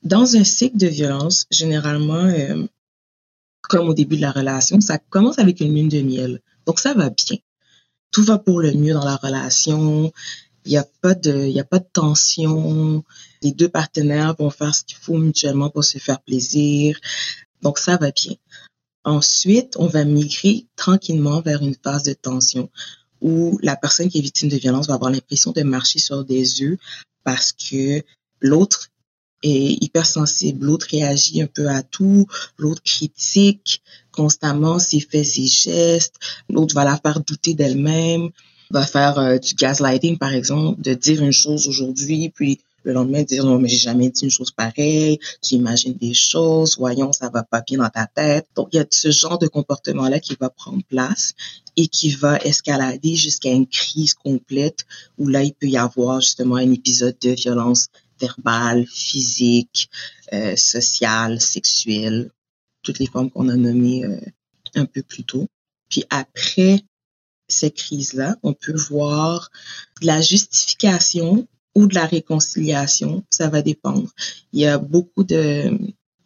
Dans 0.04 0.36
un 0.36 0.44
cycle 0.44 0.78
de 0.78 0.88
violence, 0.88 1.48
généralement, 1.50 2.26
euh, 2.26 2.66
comme 3.64 3.90
au 3.90 3.94
début 3.94 4.18
de 4.18 4.22
la 4.22 4.32
relation, 4.32 4.80
ça 4.80 5.00
commence 5.00 5.40
avec 5.40 5.60
une 5.60 5.74
lune 5.74 5.90
de 5.90 6.02
miel. 6.02 6.42
Donc, 6.68 6.80
ça 6.80 6.94
va 6.94 7.10
bien. 7.10 7.38
Tout 8.12 8.24
va 8.24 8.38
pour 8.38 8.62
le 8.62 8.74
mieux 8.74 8.94
dans 8.94 9.06
la 9.06 9.16
relation. 9.16 10.12
Il 10.66 10.72
n'y 10.72 10.78
a 10.78 10.86
y 11.04 11.60
a 11.60 11.64
pas 11.64 11.80
de 11.80 11.90
tension. 11.92 13.04
Les 13.42 13.54
deux 13.54 13.70
partenaires 13.70 14.36
vont 14.38 14.52
faire 14.52 14.76
ce 14.76 14.84
qu'il 14.84 14.98
faut 14.98 15.18
mutuellement 15.18 15.70
pour 15.72 15.84
se 15.84 15.98
faire 15.98 16.22
plaisir. 16.22 17.00
Donc, 17.64 17.80
ça 17.80 17.98
va 17.98 18.12
bien. 18.12 18.36
Ensuite, 19.10 19.76
on 19.80 19.88
va 19.88 20.06
migrer 20.06 20.68
tranquillement 20.76 21.42
vers 21.42 21.64
une 21.64 21.74
phase 21.74 22.04
de 22.04 22.14
tension 22.14 22.70
où 23.22 23.58
la 23.64 23.76
personne 23.76 24.08
qui 24.08 24.20
est 24.20 24.22
victime 24.22 24.50
de 24.50 24.56
violence 24.56 24.88
va 24.88 24.94
avoir 24.94 25.10
l'impression 25.10 25.52
de 25.52 25.64
marcher 25.64 25.98
sur 25.98 26.24
des 26.24 26.62
œufs 26.62 26.78
parce 27.24 27.52
que 27.52 28.04
l'autre 28.40 28.90
est 29.42 29.84
hypersensible, 29.84 30.64
l'autre 30.64 30.86
réagit 30.92 31.42
un 31.42 31.48
peu 31.48 31.70
à 31.70 31.82
tout, 31.82 32.28
l'autre 32.60 32.84
critique 32.84 33.82
constamment 34.12 34.78
ses 34.78 35.00
faits, 35.00 35.26
ses 35.26 35.48
gestes, 35.48 36.18
l'autre 36.48 36.76
va 36.76 36.84
la 36.84 36.98
faire 36.98 37.20
douter 37.22 37.56
d'elle-même, 37.56 38.30
va 38.70 38.86
faire 38.86 39.18
euh, 39.18 39.40
du 39.40 39.56
gaslighting 39.56 40.20
par 40.20 40.34
exemple, 40.34 40.80
de 40.84 40.94
dire 40.94 41.24
une 41.24 41.32
chose 41.32 41.68
aujourd'hui, 41.68 42.30
puis 42.30 42.60
le 42.84 42.94
lendemain 42.94 43.24
dire 43.24 43.46
non 43.46 43.60
mais 43.60 43.68
j'ai 43.68 43.78
jamais 43.78 44.10
dit 44.10 44.24
une 44.24 44.32
chose 44.32 44.52
pareille, 44.52 45.20
tu 45.42 45.56
imagines 45.56 45.94
des 45.94 46.14
choses, 46.14 46.78
voyons 46.78 47.12
ça 47.14 47.30
va 47.30 47.44
pas 47.44 47.62
bien 47.62 47.80
dans 47.80 47.90
ta 47.90 48.08
tête. 48.08 48.48
Donc 48.56 48.70
il 48.72 48.78
y 48.78 48.80
a 48.80 48.86
ce 48.90 49.12
genre 49.12 49.38
de 49.38 49.48
comportement 49.48 50.08
là 50.10 50.20
qui 50.20 50.36
va 50.40 50.50
prendre 50.50 50.84
place 50.84 51.34
et 51.76 51.88
qui 51.88 52.12
va 52.12 52.38
escalader 52.40 53.16
jusqu'à 53.16 53.52
une 53.52 53.68
crise 53.68 54.14
complète 54.14 54.86
où 55.18 55.28
là 55.28 55.44
il 55.44 55.54
peut 55.54 55.68
y 55.68 55.78
avoir 55.78 56.22
justement 56.22 56.56
un 56.56 56.72
épisode 56.72 57.18
de 57.22 57.32
violence 57.32 57.88
verbale, 58.20 58.86
physique, 58.86 59.90
euh, 60.34 60.56
sociale, 60.56 61.40
sexuelle, 61.40 62.32
toutes 62.84 63.00
les 63.00 63.08
formes 63.08 63.30
qu'on 63.32 63.50
a 63.50 63.56
nommées 63.56 64.04
euh, 64.04 64.20
un 64.76 64.86
peu 64.86 65.02
plus 65.02 65.24
tôt. 65.24 65.48
Puis 65.90 66.04
après 66.10 66.84
ces 67.48 67.72
crises-là, 67.72 68.36
on 68.44 68.54
peut 68.54 68.76
voir 68.76 69.50
la 70.02 70.22
justification 70.22 71.48
ou 71.80 71.88
de 71.88 71.96
la 71.96 72.06
réconciliation, 72.06 73.24
ça 73.30 73.48
va 73.48 73.62
dépendre. 73.62 74.10
Il 74.52 74.60
y 74.60 74.66
a 74.66 74.78
beaucoup 74.78 75.24
de, 75.24 75.80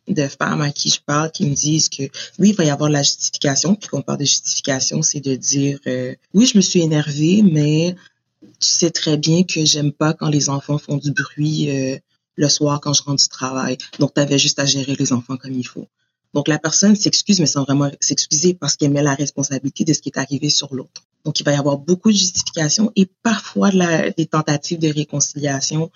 de 0.07 0.27
femmes 0.27 0.61
à 0.61 0.71
qui 0.71 0.89
je 0.89 0.99
parle 0.99 1.31
qui 1.31 1.45
me 1.45 1.53
disent 1.53 1.89
que 1.89 2.03
oui, 2.39 2.49
il 2.49 2.55
va 2.55 2.65
y 2.65 2.71
avoir 2.71 2.89
la 2.89 3.03
justification. 3.03 3.75
Puis 3.75 3.87
quand 3.87 3.99
on 3.99 4.01
parle 4.01 4.17
de 4.17 4.25
justification, 4.25 5.03
c'est 5.03 5.19
de 5.19 5.35
dire 5.35 5.77
euh, 5.85 6.15
oui, 6.33 6.47
je 6.47 6.57
me 6.57 6.61
suis 6.61 6.81
énervée, 6.81 7.43
mais 7.43 7.95
tu 8.41 8.67
sais 8.67 8.89
très 8.89 9.15
bien 9.15 9.43
que 9.43 9.63
j'aime 9.63 9.91
pas 9.91 10.15
quand 10.15 10.29
les 10.29 10.49
enfants 10.49 10.79
font 10.79 10.97
du 10.97 11.11
bruit 11.11 11.69
euh, 11.69 11.99
le 12.35 12.49
soir 12.49 12.81
quand 12.81 12.93
je 12.93 13.03
rentre 13.03 13.21
du 13.21 13.29
travail. 13.29 13.77
Donc, 13.99 14.15
tu 14.15 14.21
avais 14.21 14.39
juste 14.39 14.57
à 14.57 14.65
gérer 14.65 14.95
les 14.97 15.13
enfants 15.13 15.37
comme 15.37 15.53
il 15.53 15.67
faut. 15.67 15.87
Donc, 16.33 16.47
la 16.47 16.57
personne 16.57 16.95
s'excuse, 16.95 17.39
mais 17.39 17.45
sans 17.45 17.63
vraiment 17.63 17.91
s'excuser 17.99 18.55
parce 18.55 18.75
qu'elle 18.75 18.91
met 18.91 19.03
la 19.03 19.13
responsabilité 19.13 19.83
de 19.83 19.93
ce 19.93 20.01
qui 20.01 20.09
est 20.09 20.17
arrivé 20.17 20.49
sur 20.49 20.73
l'autre. 20.73 21.03
Donc, 21.25 21.39
il 21.39 21.43
va 21.43 21.53
y 21.53 21.55
avoir 21.55 21.77
beaucoup 21.77 22.11
de 22.11 22.17
justifications 22.17 22.91
et 22.95 23.07
parfois 23.23 23.71
des 24.17 24.25
tentatives 24.25 24.79
de 24.79 24.89
réconciliation, 24.93 25.91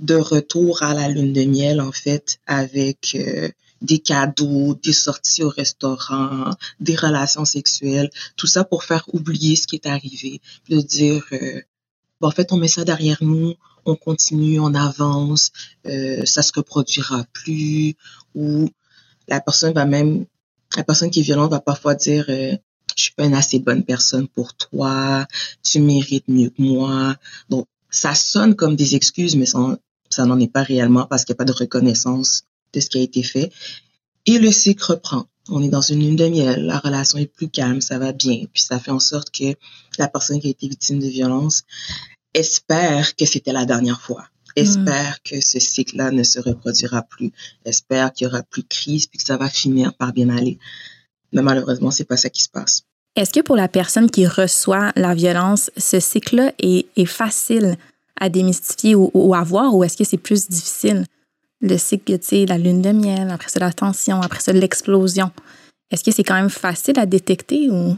de 0.00 0.14
retour 0.14 0.82
à 0.82 0.94
la 0.94 1.08
lune 1.08 1.32
de 1.32 1.44
miel, 1.44 1.80
en 1.80 1.92
fait, 1.92 2.38
avec 2.46 3.14
euh, 3.14 3.48
des 3.82 3.98
cadeaux, 3.98 4.74
des 4.74 4.92
sorties 4.92 5.42
au 5.42 5.48
restaurant, 5.48 6.50
des 6.80 6.96
relations 6.96 7.44
sexuelles, 7.44 8.10
tout 8.36 8.46
ça 8.46 8.64
pour 8.64 8.84
faire 8.84 9.04
oublier 9.12 9.56
ce 9.56 9.66
qui 9.66 9.76
est 9.76 9.86
arrivé, 9.86 10.40
de 10.68 10.80
dire, 10.80 11.24
euh, 11.32 11.60
en 12.20 12.30
fait, 12.30 12.52
on 12.52 12.56
met 12.56 12.68
ça 12.68 12.84
derrière 12.84 13.18
nous, 13.20 13.54
on 13.84 13.96
continue, 13.96 14.60
on 14.60 14.74
avance, 14.74 15.52
euh, 15.86 16.24
ça 16.24 16.42
se 16.42 16.52
reproduira 16.54 17.24
plus, 17.32 17.94
ou 18.34 18.68
la 19.28 19.40
personne 19.40 19.72
va 19.72 19.86
même, 19.86 20.26
la 20.76 20.84
personne 20.84 21.10
qui 21.10 21.20
est 21.20 21.22
violente 21.22 21.50
va 21.50 21.60
parfois 21.60 21.94
dire, 21.94 22.26
euh, 22.28 22.56
je 22.98 23.04
suis 23.04 23.14
pas 23.14 23.24
une 23.24 23.34
assez 23.34 23.60
bonne 23.60 23.84
personne 23.84 24.28
pour 24.28 24.54
toi, 24.54 25.26
tu 25.62 25.80
mérites 25.80 26.28
mieux 26.28 26.50
que 26.50 26.60
moi. 26.60 27.16
Donc, 27.48 27.66
ça 27.90 28.14
sonne 28.14 28.54
comme 28.54 28.76
des 28.76 28.96
excuses, 28.96 29.36
mais 29.36 29.46
ça, 29.46 29.78
ça 30.10 30.26
n'en 30.26 30.38
est 30.40 30.52
pas 30.52 30.62
réellement 30.62 31.06
parce 31.06 31.24
qu'il 31.24 31.32
n'y 31.32 31.36
a 31.36 31.44
pas 31.44 31.52
de 31.52 31.56
reconnaissance 31.56 32.44
de 32.72 32.80
ce 32.80 32.88
qui 32.88 32.98
a 32.98 33.02
été 33.02 33.22
fait. 33.22 33.52
Et 34.26 34.38
le 34.38 34.50
cycle 34.50 34.84
reprend. 34.84 35.26
On 35.48 35.62
est 35.62 35.68
dans 35.68 35.80
une 35.80 36.00
lune 36.00 36.16
de 36.16 36.28
miel, 36.28 36.66
la 36.66 36.78
relation 36.78 37.18
est 37.18 37.32
plus 37.32 37.48
calme, 37.48 37.80
ça 37.80 37.98
va 37.98 38.12
bien. 38.12 38.44
Puis 38.52 38.62
ça 38.62 38.78
fait 38.78 38.90
en 38.90 38.98
sorte 38.98 39.30
que 39.30 39.54
la 39.98 40.08
personne 40.08 40.40
qui 40.40 40.48
a 40.48 40.50
été 40.50 40.68
victime 40.68 40.98
de 40.98 41.06
violence 41.06 41.62
espère 42.34 43.16
que 43.16 43.24
c'était 43.24 43.52
la 43.52 43.64
dernière 43.64 44.00
fois. 44.00 44.26
Mm. 44.56 44.60
Espère 44.60 45.22
que 45.22 45.40
ce 45.40 45.58
cycle-là 45.58 46.10
ne 46.10 46.22
se 46.24 46.40
reproduira 46.40 47.02
plus. 47.02 47.32
Espère 47.64 48.12
qu'il 48.12 48.26
y 48.26 48.28
aura 48.28 48.42
plus 48.42 48.62
de 48.62 48.68
crise 48.68 49.06
puis 49.06 49.18
que 49.18 49.24
ça 49.24 49.38
va 49.38 49.48
finir 49.48 49.94
par 49.94 50.12
bien 50.12 50.28
aller. 50.28 50.58
Mais 51.32 51.42
malheureusement, 51.42 51.90
c'est 51.90 52.04
pas 52.04 52.16
ça 52.16 52.30
qui 52.30 52.42
se 52.42 52.48
passe. 52.48 52.84
Est-ce 53.16 53.32
que 53.32 53.40
pour 53.40 53.56
la 53.56 53.68
personne 53.68 54.10
qui 54.10 54.26
reçoit 54.26 54.92
la 54.94 55.14
violence, 55.14 55.70
ce 55.76 55.98
cycle-là 55.98 56.52
est, 56.58 57.04
facile 57.04 57.76
à 58.20 58.28
démystifier 58.28 58.94
ou, 58.94 59.34
à 59.34 59.42
voir 59.42 59.74
ou 59.74 59.82
est-ce 59.84 59.96
que 59.96 60.04
c'est 60.04 60.18
plus 60.18 60.48
difficile? 60.48 61.04
Le 61.60 61.76
cycle, 61.76 62.18
tu 62.20 62.26
sais, 62.26 62.46
la 62.46 62.58
lune 62.58 62.82
de 62.82 62.92
miel, 62.92 63.30
après 63.30 63.48
ça, 63.48 63.58
la 63.58 63.72
tension, 63.72 64.20
après 64.22 64.40
ça, 64.40 64.52
l'explosion. 64.52 65.32
Est-ce 65.90 66.04
que 66.04 66.12
c'est 66.12 66.22
quand 66.22 66.34
même 66.34 66.50
facile 66.50 66.98
à 66.98 67.06
détecter 67.06 67.68
ou? 67.70 67.96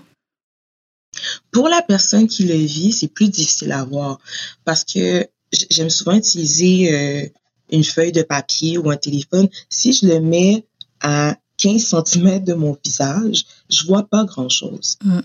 Pour 1.51 1.69
la 1.69 1.83
personne 1.83 2.27
qui 2.27 2.45
le 2.45 2.55
vit, 2.55 2.93
c'est 2.93 3.09
plus 3.09 3.29
difficile 3.29 3.73
à 3.73 3.85
voir 3.85 4.21
parce 4.65 4.85
que 4.85 5.29
j'aime 5.71 5.91
souvent 5.91 6.17
utiliser 6.17 6.95
euh, 6.95 7.29
une 7.71 7.85
feuille 7.85 8.13
de 8.13 8.23
papier 8.23 8.79
ou 8.79 8.91
un 8.91 8.97
téléphone. 8.97 9.49
Si 9.69 9.93
je 9.93 10.07
le 10.07 10.21
mets 10.21 10.65
à 11.01 11.37
15 11.61 11.95
cm 12.07 12.45
de 12.45 12.55
mon 12.55 12.77
visage, 12.85 13.45
je 13.69 13.87
vois 13.87 14.05
pas 14.05 14.25
grand-chose. 14.25 14.97
Mm. 15.05 15.21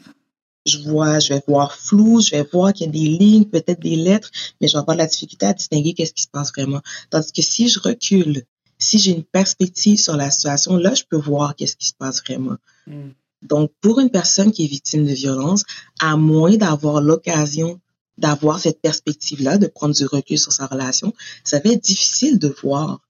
Je 0.65 0.80
vois, 0.80 1.19
je 1.19 1.34
vais 1.34 1.43
voir 1.48 1.76
flou, 1.76 2.21
je 2.21 2.32
vais 2.32 2.48
voir 2.52 2.74
qu'il 2.74 2.88
y 2.88 2.89
a 2.89 2.91
des 2.91 3.17
lignes, 3.17 3.45
peut-être 3.45 3.80
des 3.80 3.95
lettres, 3.95 4.32
mais 4.60 4.67
je 4.67 4.74
vais 4.74 4.80
avoir 4.80 4.98
de 4.98 5.02
la 5.02 5.08
difficulté 5.08 5.45
à 5.45 5.54
distinguer 5.54 5.93
qu'est-ce 5.93 6.13
qui 6.13 6.24
se 6.24 6.28
passe 6.28 6.52
vraiment. 6.52 6.82
Tandis 7.12 7.32
que 7.32 7.41
si 7.41 7.69
je 7.69 7.80
recule, 7.80 8.43
si 8.80 8.98
j'ai 8.98 9.12
une 9.12 9.24
perspective 9.24 9.98
sur 9.98 10.17
la 10.17 10.32
situation, 10.32 10.78
là, 10.78 10.93
je 10.93 11.04
peux 11.08 11.17
voir 11.17 11.56
qu'est-ce 11.56 11.76
qui 11.76 11.88
se 11.88 11.93
passe 11.93 12.21
vraiment. 12.24 12.58
Mm. 12.88 13.10
Donc, 13.43 13.71
pour 13.80 14.00
une 14.00 14.10
personne 14.10 14.52
qui 14.52 14.65
est 14.65 14.67
victime 14.67 15.06
de 15.06 15.13
violence, 15.13 15.63
à 16.00 16.17
moins 16.17 16.58
d'avoir 16.58 17.02
l'occasion 17.02 17.80
d'avoir 18.17 18.60
cette 18.60 18.82
perspective-là, 18.82 19.58
de 19.58 19.67
prendre 19.67 19.93
du 19.93 20.06
recul 20.06 20.39
sur 20.39 20.54
sa 20.54 20.67
relation, 20.67 21.13
ça 21.43 21.60
va 21.60 21.71
être 21.71 21.84
difficile 21.84 22.39
de 22.39 22.48
voir 22.48 23.02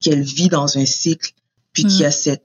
qu'elle 0.00 0.22
vit 0.22 0.48
dans 0.48 0.78
un 0.78 0.86
cycle, 0.86 1.32
puis 1.76 1.84
qu'il 1.84 2.00
y 2.00 2.04
a 2.04 2.08
mm. 2.08 2.12
cette, 2.12 2.44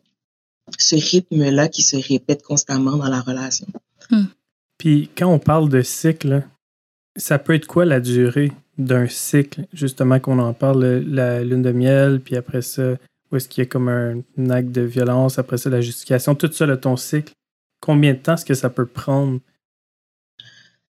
ce 0.77 0.95
rythme-là 0.95 1.69
qui 1.69 1.83
se 1.83 1.95
répète 1.95 2.43
constamment 2.43 2.97
dans 2.97 3.07
la 3.07 3.21
relation. 3.21 3.67
Mm. 4.09 4.23
Puis 4.77 5.09
quand 5.17 5.27
on 5.27 5.39
parle 5.39 5.69
de 5.69 5.81
cycle, 5.81 6.43
ça 7.15 7.39
peut 7.39 7.53
être 7.53 7.65
quoi 7.65 7.85
la 7.85 8.01
durée 8.01 8.51
d'un 8.77 9.07
cycle, 9.07 9.65
justement, 9.73 10.19
qu'on 10.19 10.39
en 10.39 10.53
parle, 10.53 10.83
la 11.07 11.43
lune 11.43 11.61
de 11.61 11.71
miel, 11.71 12.19
puis 12.19 12.35
après 12.35 12.61
ça, 12.61 12.97
où 13.31 13.37
est-ce 13.37 13.47
qu'il 13.47 13.63
y 13.63 13.65
a 13.65 13.69
comme 13.69 13.87
un, 13.87 14.49
acte 14.49 14.71
de 14.71 14.81
violence, 14.81 15.39
après 15.39 15.57
ça, 15.57 15.69
la 15.69 15.79
justification, 15.79 16.35
tout 16.35 16.51
ça, 16.51 16.65
le 16.65 16.77
ton 16.77 16.97
cycle. 16.97 17.31
Combien 17.79 18.13
de 18.13 18.17
temps 18.17 18.33
est-ce 18.33 18.45
que 18.45 18.53
ça 18.53 18.69
peut 18.69 18.85
prendre? 18.85 19.39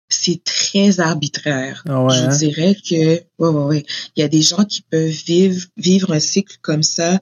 C'est 0.09 0.43
très 0.43 0.99
arbitraire. 0.99 1.83
Ah 1.87 2.05
Je 2.09 2.23
hein? 2.23 2.35
dirais 2.35 2.75
que, 2.75 2.95
ouais, 3.15 3.23
ouais, 3.39 3.63
ouais. 3.63 3.85
Il 4.15 4.21
y 4.21 4.23
a 4.23 4.27
des 4.27 4.41
gens 4.41 4.65
qui 4.65 4.81
peuvent 4.81 5.09
vivre, 5.25 5.65
vivre 5.77 6.11
un 6.11 6.19
cycle 6.19 6.57
comme 6.61 6.83
ça 6.83 7.19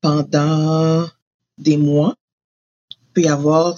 pendant 0.00 1.06
des 1.58 1.76
mois. 1.76 2.16
Il 2.90 3.12
peut 3.14 3.22
y 3.22 3.28
avoir 3.28 3.76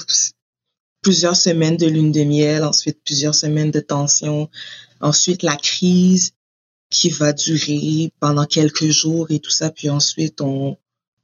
plusieurs 1.01 1.37
semaines 1.37 1.77
de 1.77 1.87
lune 1.87 2.13
de 2.13 2.23
miel, 2.25 2.65
ensuite 2.65 3.01
plusieurs 3.05 3.35
semaines 3.35 3.71
de 3.71 3.81
tension, 3.81 4.49
ensuite 5.01 5.43
la 5.43 5.57
crise, 5.57 6.33
qui 6.91 7.09
va 7.09 7.33
durer 7.33 8.13
pendant 8.21 8.45
quelques 8.45 8.91
jours 8.91 9.31
et 9.31 9.41
tout 9.41 9.51
ça, 9.51 9.71
puis 9.71 9.89
ensuite 9.89 10.43
on, 10.43 10.77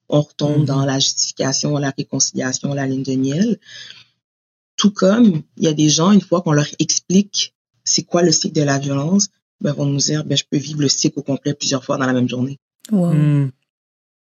on 0.08 0.22
retombe 0.22 0.64
dans 0.64 0.80
mhm. 0.80 0.87
la 0.87 0.98
justification, 0.98 1.76
la 1.76 1.92
réconciliation, 1.96 2.72
la 2.72 2.87
ligne 2.87 3.02
de 3.02 3.14
miel. 3.14 3.58
Tout 4.76 4.90
comme 4.90 5.42
il 5.56 5.64
y 5.64 5.68
a 5.68 5.74
des 5.74 5.90
gens, 5.90 6.11
une 6.11 6.22
fois 6.22 6.40
qu'on 6.40 6.52
leur 6.52 6.68
explique 6.78 7.54
c'est 7.84 8.02
quoi 8.02 8.22
le 8.22 8.32
cycle 8.32 8.54
de 8.54 8.62
la 8.62 8.78
violence, 8.78 9.28
ben, 9.61 9.72
vont 9.72 9.87
nous 9.87 9.98
dire, 9.98 10.24
ben, 10.24 10.37
je 10.37 10.44
peux 10.50 10.58
vivre 10.58 10.80
le 10.80 10.88
cycle 10.88 11.18
au 11.18 11.22
complet 11.22 11.54
plusieurs 11.54 11.84
fois 11.84 11.96
dans 11.96 12.06
la 12.06 12.12
même 12.12 12.28
journée. 12.28 12.58
Wow. 12.92 13.12
Hmm. 13.12 13.50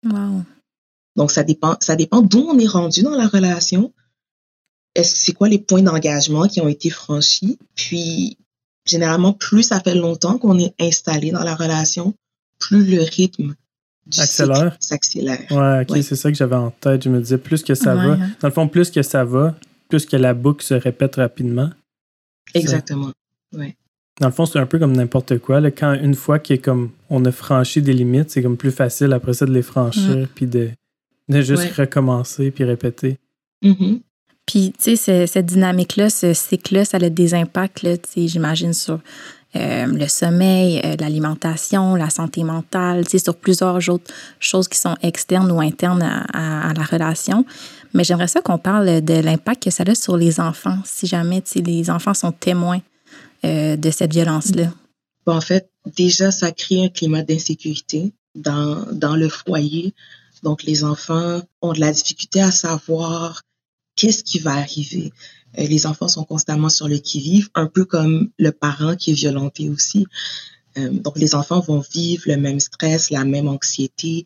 Wow. 0.05 0.43
Donc, 1.17 1.31
ça 1.31 1.43
dépend, 1.43 1.77
ça 1.81 1.97
dépend 1.97 2.23
d'où 2.23 2.41
on 2.41 2.59
est 2.59 2.67
rendu 2.67 3.03
dans 3.03 3.17
la 3.17 3.27
relation. 3.27 3.93
Est-ce 4.95 5.17
c'est 5.17 5.33
quoi 5.33 5.49
les 5.49 5.59
points 5.59 5.83
d'engagement 5.83 6.49
qui 6.49 6.61
ont 6.61 6.69
été 6.69 6.91
franchis? 6.91 7.59
Puis, 7.75 8.39
généralement, 8.87 9.33
plus 9.33 9.65
ça 9.65 9.81
fait 9.81 9.95
longtemps 9.95 10.39
qu'on 10.39 10.59
est 10.59 10.75
installé 10.81 11.31
dans 11.31 11.43
la 11.45 11.55
relation, 11.55 12.15
plus 12.59 12.85
le 12.85 13.03
rythme 13.03 13.55
du 14.07 14.21
accélère? 14.21 14.77
s'accélère. 14.81 15.41
Ouais, 15.51 15.87
ok, 15.89 16.03
c'est 16.03 16.17
ça 16.17 16.31
que 16.31 16.37
j'avais 16.37 16.57
en 16.57 16.71
tête. 16.71 17.05
Je 17.05 17.09
me 17.09 17.21
disais, 17.21 17.39
plus 17.39 17.63
que 17.63 17.75
ça 17.75 17.95
Ouais, 17.95 18.09
va, 18.09 18.17
dans 18.17 18.49
le 18.49 18.51
fond, 18.51 18.69
plus 18.69 18.91
que 18.91 19.03
ça 19.03 19.25
va, 19.25 19.57
plus 19.89 20.07
que 20.07 20.17
la 20.17 20.35
boucle 20.35 20.65
se 20.65 20.75
répète 20.75 21.17
rapidement. 21.17 21.71
Exactement. 22.55 23.13
Dans 24.21 24.27
le 24.27 24.33
fond, 24.33 24.45
c'est 24.47 24.59
un 24.59 24.67
peu 24.67 24.79
comme 24.79 24.93
n'importe 24.95 25.39
quoi. 25.39 25.61
là. 25.61 25.71
Quand 25.71 25.95
une 25.95 26.15
fois 26.15 26.39
qu'on 26.39 26.57
comme 26.59 26.91
on 27.09 27.25
a 27.25 27.33
franchi 27.33 27.81
des 27.83 27.93
limites, 27.95 28.31
c'est 28.31 28.43
comme 28.43 28.57
plus 28.59 28.71
facile 28.71 29.13
après 29.15 29.33
ça 29.33 29.47
de 29.47 29.53
les 29.53 29.63
franchir, 29.63 30.29
puis 30.35 30.47
de, 30.47 30.71
de 31.29 31.41
juste 31.41 31.63
Ouais. 31.63 31.85
recommencer 31.85 32.51
puis 32.51 32.65
répéter. 32.65 33.19
Mhm. 33.63 34.01
Puis, 34.47 34.73
tu 34.77 34.97
sais, 34.97 34.97
ce- 34.97 35.27
cette 35.27 35.47
dynamique-là, 35.47 36.11
ce 36.11 36.35
cycle-là, 36.35 36.85
ça 36.85 36.97
a 36.99 37.09
des 37.09 37.35
impacts, 37.35 37.83
là, 37.83 37.97
tu 37.97 38.09
sais, 38.11 38.29
j'imagine, 38.29 38.73
sur 38.75 39.01
euh, 39.57 39.87
le 39.87 40.07
sommeil, 40.07 40.81
euh, 40.85 40.95
l'alimentation, 41.01 41.97
la 41.97 42.09
santé 42.11 42.45
mentale, 42.45 43.05
tu 43.05 43.13
sais, 43.13 43.19
sur 43.19 43.35
plusieurs 43.37 43.89
autres 43.89 44.13
choses 44.39 44.69
qui 44.69 44.79
sont 44.79 44.95
externes 45.03 45.51
ou 45.51 45.61
internes 45.61 46.03
à, 46.03 46.25
à- 46.33 46.71
à 46.71 46.73
la 46.73 46.83
relation. 46.85 47.45
Mais 47.95 48.05
j'aimerais 48.05 48.29
ça 48.29 48.43
qu'on 48.43 48.59
parle 48.59 49.01
de 49.01 49.15
l'impact 49.15 49.65
que 49.65 49.71
ça 49.71 49.83
a 49.87 49.95
sur 49.97 50.17
les 50.17 50.39
enfants, 50.41 50.79
si 50.85 51.07
jamais, 51.09 51.41
tu 51.43 51.51
sais, 51.53 51.61
les 51.63 51.91
enfants 51.91 52.15
sont 52.15 52.31
témoins 52.33 52.81
euh, 53.45 53.77
de 53.77 53.91
cette 53.91 54.13
violence-là? 54.13 54.73
En 55.27 55.41
fait, 55.41 55.71
déjà, 55.87 56.31
ça 56.31 56.51
crée 56.53 56.85
un 56.85 56.89
climat 56.89 57.23
d'insécurité 57.23 58.13
dans, 58.35 58.87
dans 58.93 59.17
le 59.17 59.29
foyer. 59.29 59.95
Donc, 60.43 60.63
les 60.63 60.85
enfants 60.85 61.43
ont 61.63 61.73
de 61.73 61.81
la 61.81 61.93
difficulté 61.93 62.41
à 62.41 62.51
savoir 62.51 63.43
qu'est-ce 63.97 64.25
qui 64.25 64.39
va 64.39 64.53
arriver. 64.53 65.13
Euh, 65.59 65.67
les 65.67 65.87
enfants 65.87 66.09
sont 66.09 66.25
constamment 66.25 66.69
sur 66.69 66.89
le 66.89 66.99
qui-vive, 66.99 67.49
un 67.55 67.67
peu 67.67 67.85
comme 67.85 68.31
le 68.39 68.53
parent 68.53 68.97
qui 68.97 69.11
est 69.11 69.15
violenté 69.15 69.69
aussi. 69.69 70.07
Euh, 70.79 70.91
donc, 70.91 71.19
les 71.19 71.35
enfants 71.35 71.61
vont 71.61 71.83
vivre 71.93 72.25
le 72.27 72.37
même 72.37 72.61
stress, 72.61 73.11
la 73.11 73.25
même 73.25 73.49
anxiété. 73.49 74.25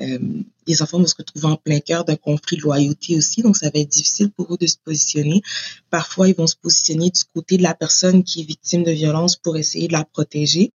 Euh, 0.00 0.18
les 0.66 0.82
enfants 0.82 0.98
vont 0.98 1.06
se 1.06 1.14
retrouver 1.16 1.46
en 1.46 1.56
plein 1.56 1.80
cœur 1.80 2.04
d'un 2.04 2.16
conflit 2.16 2.56
de 2.56 2.62
loyauté 2.62 3.16
aussi, 3.16 3.42
donc 3.42 3.56
ça 3.56 3.70
va 3.70 3.80
être 3.80 3.88
difficile 3.88 4.30
pour 4.30 4.52
eux 4.52 4.58
de 4.60 4.66
se 4.66 4.76
positionner. 4.84 5.42
Parfois, 5.90 6.28
ils 6.28 6.36
vont 6.36 6.46
se 6.46 6.56
positionner 6.56 7.10
du 7.10 7.22
côté 7.34 7.56
de 7.56 7.62
la 7.62 7.74
personne 7.74 8.22
qui 8.22 8.42
est 8.42 8.44
victime 8.44 8.84
de 8.84 8.92
violence 8.92 9.36
pour 9.36 9.56
essayer 9.56 9.88
de 9.88 9.92
la 9.92 10.04
protéger 10.04 10.72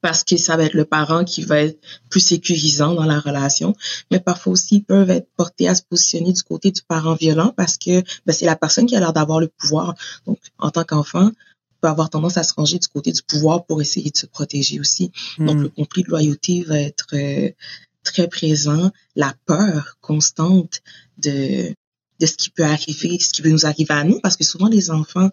parce 0.00 0.22
que 0.24 0.36
ça 0.36 0.56
va 0.56 0.64
être 0.64 0.74
le 0.74 0.84
parent 0.84 1.24
qui 1.24 1.42
va 1.42 1.60
être 1.60 1.80
plus 2.08 2.20
sécurisant 2.20 2.94
dans 2.94 3.04
la 3.04 3.18
relation. 3.20 3.74
Mais 4.10 4.20
parfois 4.20 4.52
aussi, 4.52 4.76
ils 4.76 4.84
peuvent 4.84 5.10
être 5.10 5.28
portés 5.36 5.68
à 5.68 5.74
se 5.74 5.82
positionner 5.82 6.32
du 6.32 6.42
côté 6.42 6.70
du 6.70 6.82
parent 6.82 7.14
violent 7.14 7.52
parce 7.56 7.76
que 7.78 8.02
ben, 8.24 8.32
c'est 8.32 8.46
la 8.46 8.56
personne 8.56 8.86
qui 8.86 8.96
a 8.96 9.00
l'air 9.00 9.12
d'avoir 9.12 9.40
le 9.40 9.48
pouvoir. 9.48 9.94
Donc, 10.26 10.38
en 10.58 10.70
tant 10.70 10.84
qu'enfant, 10.84 11.26
on 11.26 11.80
peut 11.80 11.88
avoir 11.88 12.10
tendance 12.10 12.36
à 12.36 12.42
se 12.42 12.54
ranger 12.54 12.78
du 12.78 12.88
côté 12.88 13.12
du 13.12 13.22
pouvoir 13.22 13.64
pour 13.64 13.80
essayer 13.80 14.10
de 14.10 14.16
se 14.16 14.26
protéger 14.26 14.78
aussi. 14.80 15.10
Donc, 15.38 15.56
Hmm. 15.56 15.62
le 15.62 15.68
conflit 15.68 16.02
de 16.04 16.10
loyauté 16.10 16.62
va 16.62 16.78
être 16.78 17.06
euh, 17.14 17.50
très 18.12 18.28
présent. 18.28 18.90
La 19.16 19.34
peur 19.46 19.96
constante 20.00 20.80
de, 21.18 21.74
de 22.20 22.26
ce 22.26 22.34
qui 22.34 22.50
peut 22.50 22.64
arriver, 22.64 23.18
ce 23.18 23.30
qui 23.30 23.42
peut 23.42 23.50
nous 23.50 23.66
arriver 23.66 23.94
à 23.94 24.04
nous, 24.04 24.20
parce 24.20 24.36
que 24.36 24.44
souvent, 24.44 24.68
les 24.68 24.90
enfants 24.90 25.30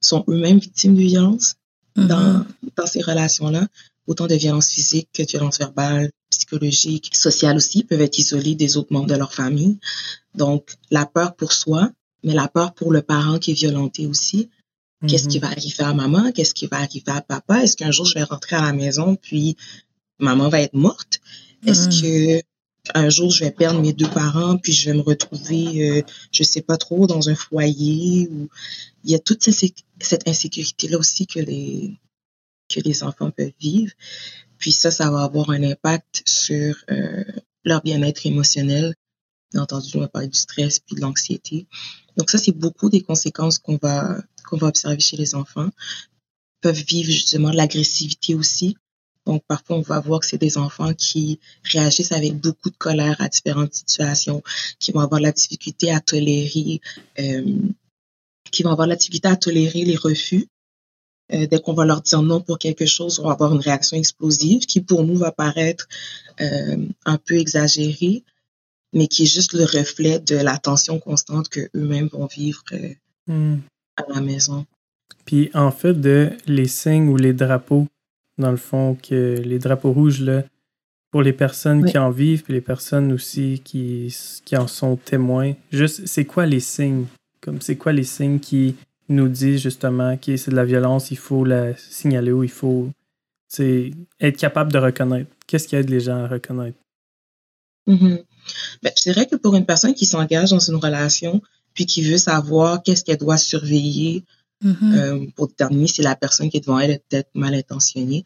sont 0.00 0.24
eux-mêmes 0.28 0.58
victimes 0.58 0.94
de 0.96 1.02
violence 1.02 1.54
dans, 1.96 2.38
Mhm. 2.38 2.46
dans 2.76 2.86
ces 2.86 3.02
relations-là. 3.02 3.66
Autant 4.08 4.26
de 4.26 4.34
violences 4.34 4.70
physiques 4.70 5.08
que 5.14 5.22
de 5.22 5.28
violences 5.28 5.58
verbales, 5.58 6.10
psychologiques, 6.30 7.14
sociales 7.14 7.56
aussi, 7.56 7.84
peuvent 7.84 8.00
être 8.00 8.18
isolés 8.18 8.54
des 8.56 8.76
autres 8.76 8.92
membres 8.92 9.06
de 9.06 9.14
leur 9.14 9.32
famille. 9.32 9.78
Donc, 10.34 10.74
la 10.90 11.06
peur 11.06 11.36
pour 11.36 11.52
soi, 11.52 11.90
mais 12.24 12.34
la 12.34 12.48
peur 12.48 12.72
pour 12.74 12.92
le 12.92 13.02
parent 13.02 13.38
qui 13.38 13.50
est 13.52 13.54
violenté 13.54 14.06
aussi. 14.06 14.48
Qu'est-ce 15.06 15.28
qui 15.28 15.38
Mhm. 15.38 15.42
va 15.42 15.48
arriver 15.50 15.84
à 15.84 15.94
maman? 15.94 16.32
Qu'est-ce 16.32 16.54
qui 16.54 16.66
va 16.66 16.78
arriver 16.78 17.10
à 17.12 17.20
papa? 17.20 17.62
Est-ce 17.62 17.76
qu'un 17.76 17.90
jour 17.90 18.06
je 18.06 18.14
vais 18.14 18.22
rentrer 18.22 18.56
à 18.56 18.62
la 18.62 18.72
maison 18.72 19.16
puis 19.16 19.56
maman 20.18 20.48
va 20.48 20.60
être 20.60 20.74
morte? 20.74 21.20
Est-ce 21.66 21.88
Mhm. 21.88 22.02
que 22.02 22.42
un 22.94 23.08
jour 23.10 23.30
je 23.30 23.44
vais 23.44 23.52
perdre 23.52 23.80
mes 23.80 23.92
deux 23.92 24.10
parents 24.10 24.58
puis 24.58 24.72
je 24.72 24.90
vais 24.90 24.96
me 24.96 25.02
retrouver, 25.02 25.90
euh, 25.90 26.02
je 26.32 26.42
sais 26.42 26.62
pas 26.62 26.76
trop, 26.76 27.06
dans 27.06 27.28
un 27.28 27.34
foyer 27.36 28.28
ou 28.32 28.48
il 29.04 29.10
y 29.10 29.14
a 29.14 29.20
toute 29.20 29.42
cette, 29.42 29.74
cette 30.00 30.26
insécurité-là 30.26 30.98
aussi 30.98 31.26
que 31.26 31.38
les, 31.38 32.00
que 32.68 32.80
les 32.80 33.04
enfants 33.04 33.30
peuvent 33.30 33.52
vivre. 33.60 33.92
Puis 34.58 34.72
ça, 34.72 34.90
ça 34.90 35.10
va 35.10 35.22
avoir 35.22 35.50
un 35.50 35.62
impact 35.62 36.22
sur 36.26 36.76
euh, 36.90 37.24
leur 37.64 37.82
bien-être 37.82 38.26
émotionnel. 38.26 38.94
Bien 39.52 39.62
entendu, 39.62 39.90
on 39.96 40.00
va 40.00 40.08
parler 40.08 40.28
du 40.28 40.38
stress 40.38 40.80
puis 40.80 40.96
de 40.96 41.00
l'anxiété. 41.00 41.66
Donc 42.16 42.30
ça, 42.30 42.38
c'est 42.38 42.52
beaucoup 42.56 42.90
des 42.90 43.02
conséquences 43.02 43.58
qu'on 43.58 43.78
va, 43.80 44.18
qu'on 44.48 44.56
va 44.56 44.68
observer 44.68 45.00
chez 45.00 45.16
les 45.16 45.34
enfants. 45.34 45.68
Ils 45.68 46.60
peuvent 46.62 46.84
vivre 46.84 47.10
justement 47.10 47.50
de 47.50 47.56
l'agressivité 47.56 48.34
aussi. 48.34 48.76
Donc 49.26 49.42
parfois, 49.46 49.76
on 49.76 49.82
va 49.82 50.00
voir 50.00 50.20
que 50.20 50.26
c'est 50.26 50.38
des 50.38 50.58
enfants 50.58 50.94
qui 50.94 51.38
réagissent 51.64 52.12
avec 52.12 52.34
beaucoup 52.34 52.70
de 52.70 52.76
colère 52.76 53.16
à 53.20 53.28
différentes 53.28 53.74
situations, 53.74 54.42
qui 54.78 54.92
vont 54.92 55.00
avoir 55.00 55.20
la 55.20 55.32
difficulté 55.32 55.90
à 55.90 56.00
tolérer, 56.00 56.80
euh, 57.18 57.56
qui 58.50 58.62
vont 58.62 58.70
avoir 58.70 58.88
la 58.88 58.96
difficulté 58.96 59.28
à 59.28 59.36
tolérer 59.36 59.84
les 59.84 59.96
refus. 59.96 60.48
Euh, 61.32 61.46
dès 61.46 61.60
qu'on 61.60 61.72
va 61.72 61.84
leur 61.84 62.02
dire 62.02 62.22
non 62.22 62.40
pour 62.40 62.58
quelque 62.58 62.84
chose, 62.84 63.20
on 63.20 63.26
va 63.26 63.32
avoir 63.32 63.54
une 63.54 63.60
réaction 63.60 63.96
explosive 63.96 64.66
qui 64.66 64.80
pour 64.80 65.04
nous 65.04 65.16
va 65.16 65.32
paraître 65.32 65.88
euh, 66.40 66.76
un 67.06 67.16
peu 67.16 67.36
exagérée, 67.36 68.24
mais 68.92 69.06
qui 69.06 69.22
est 69.22 69.26
juste 69.26 69.52
le 69.52 69.64
reflet 69.64 70.18
de 70.18 70.36
la 70.36 70.58
tension 70.58 70.98
constante 70.98 71.48
que 71.48 71.70
eux-mêmes 71.74 72.08
vont 72.08 72.26
vivre 72.26 72.64
Hmm. 73.28 73.58
à 73.96 74.02
la 74.12 74.20
maison. 74.20 74.66
Puis 75.24 75.50
en 75.54 75.70
fait, 75.70 75.94
de 75.94 76.32
les 76.46 76.66
signes 76.66 77.08
ou 77.08 77.16
les 77.16 77.32
drapeaux, 77.32 77.86
dans 78.38 78.50
le 78.50 78.56
fond, 78.56 78.96
que 79.02 79.38
les 79.44 79.58
drapeaux 79.58 79.92
rouges, 79.92 80.20
là, 80.20 80.44
pour 81.10 81.22
les 81.22 81.32
personnes 81.34 81.82
Oui. 81.82 81.90
qui 81.90 81.98
en 81.98 82.10
vivent, 82.10 82.42
puis 82.42 82.54
les 82.54 82.60
personnes 82.62 83.12
aussi 83.12 83.60
qui, 83.64 84.14
qui 84.44 84.56
en 84.56 84.66
sont 84.66 84.96
témoins, 84.96 85.52
juste, 85.70 86.06
c'est 86.06 86.24
quoi 86.24 86.46
les 86.46 86.60
signes? 86.60 87.06
Comme 87.40 87.60
c'est 87.60 87.76
quoi 87.76 87.92
les 87.92 88.04
signes 88.04 88.38
qui 88.40 88.76
nous 89.08 89.28
disent 89.28 89.60
justement 89.60 90.16
que 90.16 90.36
c'est 90.36 90.50
de 90.50 90.56
la 90.56 90.64
violence, 90.64 91.10
il 91.10 91.18
faut 91.18 91.44
la 91.44 91.76
signaler 91.76 92.32
ou 92.32 92.42
il 92.44 92.50
faut 92.50 92.88
c'est 93.48 93.90
être 94.18 94.38
capable 94.38 94.72
de 94.72 94.78
reconnaître? 94.78 95.30
Qu'est-ce 95.46 95.68
qui 95.68 95.76
aide 95.76 95.90
les 95.90 96.00
gens 96.00 96.24
à 96.24 96.28
reconnaître? 96.28 96.78
Mhm. 97.86 98.20
Ben, 98.82 98.92
je 98.96 99.02
dirais 99.02 99.26
que 99.26 99.36
pour 99.36 99.54
une 99.56 99.66
personne 99.66 99.92
qui 99.94 100.06
s'engage 100.06 100.50
dans 100.50 100.58
une 100.58 100.76
relation, 100.76 101.42
puis 101.74 101.84
qui 101.84 102.02
veut 102.02 102.16
savoir 102.16 102.82
qu'est-ce 102.82 103.04
qu'elle 103.04 103.18
doit 103.18 103.36
surveiller 103.36 104.24
Mhm. 104.62 104.94
euh, 104.94 105.26
pour 105.34 105.48
déterminer 105.48 105.86
si 105.86 106.02
la 106.02 106.16
personne 106.16 106.50
qui 106.50 106.56
est 106.56 106.60
devant 106.60 106.78
elle 106.78 106.92
est 106.92 107.02
peut-être 107.08 107.30
mal 107.34 107.54
intentionnée, 107.54 108.24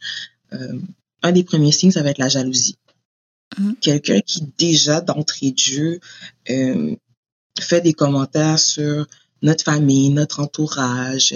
euh, 0.52 0.78
un 1.22 1.32
des 1.32 1.44
premiers 1.44 1.72
signes, 1.72 1.92
ça 1.92 2.02
va 2.02 2.10
être 2.10 2.18
la 2.18 2.28
jalousie. 2.28 2.76
Mhm. 3.58 3.76
Quelqu'un 3.80 4.20
qui 4.20 4.46
déjà 4.58 5.00
d'entrée 5.00 5.52
de 5.52 5.58
jeu 5.58 6.00
euh, 6.50 6.94
fait 7.58 7.80
des 7.80 7.94
commentaires 7.94 8.58
sur 8.58 9.06
notre 9.42 9.64
famille, 9.64 10.10
notre 10.10 10.40
entourage, 10.40 11.34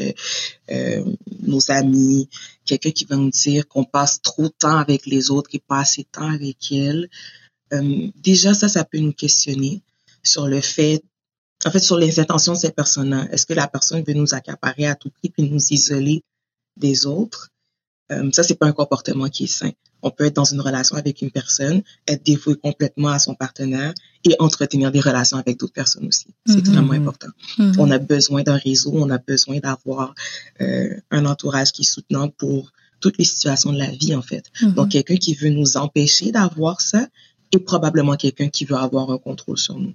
nos 1.42 1.70
amis, 1.70 2.28
quelqu'un 2.64 2.90
qui 2.90 3.04
va 3.04 3.16
nous 3.16 3.30
dire 3.30 3.68
qu'on 3.68 3.84
passe 3.84 4.20
trop 4.22 4.44
de 4.44 4.54
temps 4.58 4.78
avec 4.78 5.06
les 5.06 5.30
autres 5.30 5.50
et 5.52 5.58
pas 5.58 5.80
assez 5.80 6.02
de 6.02 6.08
temps 6.10 6.32
avec 6.32 6.72
elles. 6.72 7.08
Euh, 7.72 8.08
déjà, 8.16 8.54
ça, 8.54 8.68
ça 8.68 8.84
peut 8.84 8.98
nous 8.98 9.12
questionner 9.12 9.82
sur 10.22 10.46
le 10.46 10.60
fait, 10.60 11.02
en 11.64 11.70
fait, 11.70 11.78
sur 11.78 11.98
les 11.98 12.18
intentions 12.20 12.52
de 12.54 12.58
ces 12.58 12.70
personnes-là. 12.70 13.26
Est-ce 13.32 13.46
que 13.46 13.52
la 13.54 13.68
personne 13.68 14.02
veut 14.06 14.14
nous 14.14 14.34
accaparer 14.34 14.86
à 14.86 14.94
tout 14.94 15.10
prix 15.10 15.30
puis 15.30 15.48
nous 15.50 15.60
isoler 15.70 16.22
des 16.76 17.06
autres? 17.06 17.50
Euh, 18.12 18.30
ça, 18.32 18.42
c'est 18.42 18.54
pas 18.56 18.66
un 18.66 18.72
comportement 18.72 19.28
qui 19.28 19.44
est 19.44 19.46
sain. 19.46 19.70
On 20.02 20.10
peut 20.10 20.24
être 20.24 20.34
dans 20.36 20.44
une 20.44 20.60
relation 20.62 20.96
avec 20.96 21.20
une 21.20 21.30
personne, 21.30 21.82
être 22.08 22.24
dévoué 22.24 22.56
complètement 22.56 23.08
à 23.10 23.18
son 23.18 23.34
partenaire 23.34 23.92
et 24.24 24.34
entretenir 24.38 24.90
des 24.90 25.00
relations 25.00 25.36
avec 25.36 25.58
d'autres 25.58 25.74
personnes 25.74 26.06
aussi. 26.06 26.26
C'est 26.46 26.54
Mhm. 26.54 26.58
extrêmement 26.60 26.92
important. 26.94 27.28
Mhm. 27.58 27.74
On 27.78 27.90
a 27.90 27.98
besoin 27.98 28.42
d'un 28.42 28.56
réseau, 28.56 28.92
on 28.94 29.10
a 29.10 29.18
besoin 29.18 29.58
d'avoir 29.58 30.14
euh, 30.60 30.96
un 31.10 31.26
entourage 31.26 31.72
qui 31.72 31.82
est 31.82 31.84
soutenant 31.84 32.28
pour 32.30 32.72
toutes 33.00 33.18
les 33.18 33.24
situations 33.24 33.72
de 33.72 33.78
la 33.78 33.90
vie, 33.90 34.14
en 34.14 34.22
fait. 34.22 34.44
Mhm. 34.62 34.72
Donc, 34.72 34.90
quelqu'un 34.90 35.16
qui 35.16 35.34
veut 35.34 35.50
nous 35.50 35.76
empêcher 35.76 36.32
d'avoir 36.32 36.80
ça 36.80 37.06
est 37.52 37.58
probablement 37.58 38.16
quelqu'un 38.16 38.48
qui 38.48 38.64
veut 38.64 38.76
avoir 38.76 39.10
un 39.10 39.18
contrôle 39.18 39.58
sur 39.58 39.78
nous. 39.78 39.94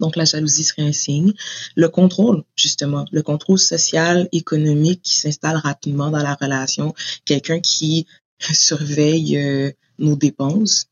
Donc, 0.00 0.16
la 0.16 0.24
jalousie 0.24 0.64
serait 0.64 0.82
un 0.82 0.92
signe. 0.92 1.32
Le 1.74 1.88
contrôle, 1.88 2.44
justement, 2.56 3.04
le 3.10 3.22
contrôle 3.22 3.58
social, 3.58 4.28
économique 4.32 5.02
qui 5.02 5.16
s'installe 5.16 5.56
rapidement 5.56 6.10
dans 6.10 6.22
la 6.22 6.34
relation. 6.34 6.94
Quelqu'un 7.24 7.60
qui 7.60 8.06
surveille 8.52 9.36
euh, 9.36 9.72
nos 9.98 10.16
dépenses 10.16 10.86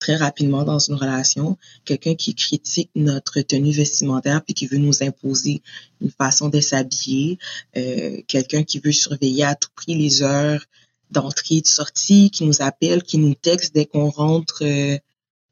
très 0.00 0.16
rapidement 0.16 0.64
dans 0.64 0.78
une 0.78 0.94
relation. 0.94 1.56
Quelqu'un 1.84 2.14
qui 2.14 2.34
critique 2.34 2.90
notre 2.96 3.40
tenue 3.42 3.70
vestimentaire 3.70 4.42
puis 4.42 4.54
qui 4.54 4.66
veut 4.66 4.78
nous 4.78 5.02
imposer 5.02 5.62
une 6.00 6.10
façon 6.10 6.48
de 6.48 6.60
s'habiller. 6.60 7.38
Euh, 7.76 8.22
Quelqu'un 8.26 8.64
qui 8.64 8.80
veut 8.80 8.92
surveiller 8.92 9.44
à 9.44 9.54
tout 9.54 9.68
prix 9.76 9.94
les 9.94 10.22
heures 10.22 10.64
d'entrée 11.10 11.56
et 11.56 11.60
de 11.60 11.66
sortie, 11.66 12.30
qui 12.30 12.44
nous 12.44 12.62
appelle, 12.62 13.02
qui 13.02 13.18
nous 13.18 13.34
texte 13.34 13.74
dès 13.74 13.84
qu'on 13.84 14.10
rentre 14.10 14.62
euh, 14.64 14.96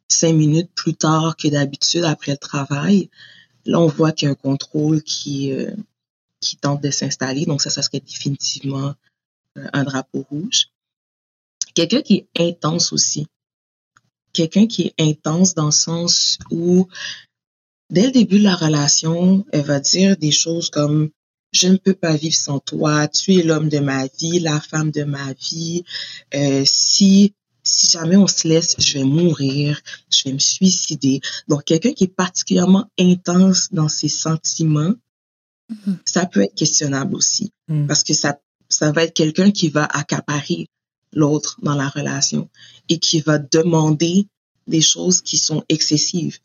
cinq 0.09 0.33
minutes 0.33 0.71
plus 0.75 0.95
tard 0.95 1.37
que 1.37 1.49
d'habitude 1.49 2.05
après 2.05 2.33
le 2.33 2.39
travail. 2.39 3.11
Là, 3.65 3.81
on 3.81 3.87
voit 3.87 4.13
qu'il 4.13 4.27
y 4.27 4.29
a 4.29 4.33
un 4.33 4.35
contrôle 4.35 5.03
qui, 5.03 5.53
euh, 5.53 5.71
qui 6.41 6.57
tente 6.57 6.83
de 6.83 6.91
s'installer. 6.91 7.45
Donc 7.45 7.63
ça, 7.63 7.71
ça 7.71 7.83
serait 7.83 8.01
définitivement 8.01 8.95
euh, 9.59 9.67
un 9.73 9.85
drapeau 9.85 10.27
rouge. 10.31 10.69
Quelqu'un 11.75 12.03
qui 12.03 12.27
est 12.35 12.41
intense 12.41 12.93
aussi. 12.93 13.27
Quelqu'un 14.33 14.67
qui 14.67 14.87
est 14.87 14.95
intense 15.01 15.55
dans 15.55 15.67
le 15.67 15.71
sens 15.73 16.39
où, 16.51 16.89
dès 17.91 18.07
le 18.07 18.13
début 18.13 18.39
de 18.39 18.45
la 18.45 18.57
relation, 18.57 19.45
elle 19.53 19.65
va 19.65 19.81
dire 19.81 20.17
des 20.17 20.31
choses 20.31 20.71
comme 20.71 21.11
je 21.53 21.69
ne 21.69 21.77
peux 21.77 21.95
pas 21.95 22.15
vivre 22.15 22.35
sans 22.35 22.59
toi, 22.59 23.09
tu 23.09 23.35
es 23.35 23.43
l'homme 23.43 23.69
de 23.69 23.79
ma 23.79 24.07
vie, 24.07 24.39
la 24.39 24.61
femme 24.61 24.91
de 24.91 25.05
ma 25.05 25.33
vie. 25.33 25.85
Euh, 26.35 26.63
si 26.67 27.35
si 27.69 27.89
jamais 27.89 28.17
on 28.17 28.27
se 28.27 28.49
laisse, 28.49 28.75
je 28.79 28.99
vais 28.99 29.05
mourir, 29.05 29.81
je 30.11 30.25
vais 30.25 30.33
me 30.33 30.39
suicider. 30.39 31.21
Donc 31.49 31.65
quelqu'un 31.65 31.93
qui 31.93 32.05
est 32.05 32.15
particulièrement 32.15 32.91
intense 32.99 33.69
dans 33.73 33.89
ses 33.89 34.09
sentiments, 34.09 34.95
mm-hmm. 35.71 35.97
ça 36.05 36.27
peut 36.27 36.43
être 36.43 36.55
questionnable 36.55 37.15
aussi 37.15 37.53
mm. 37.69 37.87
parce 37.87 38.03
que 38.03 38.15
ça 38.15 38.39
ça 38.71 38.93
va 38.93 39.05
être 39.05 39.15
quelqu'un 39.15 39.51
qui 39.51 39.69
va 39.71 39.85
accaparer 39.85 40.69
l'autre 41.15 41.57
dans 41.63 41.75
la 41.75 41.89
relation 41.89 42.51
et 42.89 42.99
qui 42.99 43.21
va 43.21 43.39
demander 43.39 44.27
des 44.67 44.83
choses 44.83 45.23
qui 45.23 45.39
sont 45.39 45.65
excessives. 45.71 46.39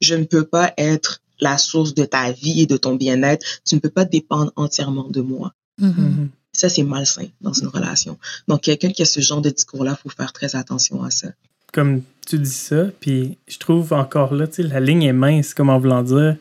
Je 0.00 0.14
ne 0.14 0.24
peux 0.24 0.44
pas 0.44 0.72
être 0.76 1.22
la 1.40 1.58
source 1.58 1.92
de 1.94 2.04
ta 2.04 2.30
vie 2.30 2.62
et 2.62 2.66
de 2.66 2.76
ton 2.76 2.94
bien-être. 2.94 3.44
Tu 3.64 3.74
ne 3.74 3.80
peux 3.80 3.90
pas 3.90 4.04
dépendre 4.04 4.52
entièrement 4.54 5.08
de 5.08 5.20
moi. 5.20 5.54
Mm-hmm. 5.80 5.94
Mm-hmm. 5.94 6.28
Ça, 6.56 6.68
c'est 6.68 6.82
malsain 6.82 7.26
dans 7.40 7.52
une 7.52 7.68
relation. 7.68 8.18
Donc, 8.48 8.62
quelqu'un 8.62 8.90
qui 8.90 9.02
a 9.02 9.04
ce 9.04 9.20
genre 9.20 9.40
de 9.40 9.50
discours-là, 9.50 9.96
il 9.98 10.02
faut 10.02 10.14
faire 10.14 10.32
très 10.32 10.56
attention 10.56 11.02
à 11.02 11.10
ça. 11.10 11.28
Comme 11.72 12.02
tu 12.26 12.38
dis 12.38 12.50
ça, 12.50 12.86
puis 13.00 13.36
je 13.46 13.58
trouve 13.58 13.92
encore 13.92 14.34
là, 14.34 14.46
tu 14.46 14.54
sais, 14.54 14.62
la 14.62 14.80
ligne 14.80 15.02
est 15.02 15.12
mince, 15.12 15.54
comme 15.54 15.68
en 15.68 15.78
voulant 15.78 16.02
dire. 16.02 16.36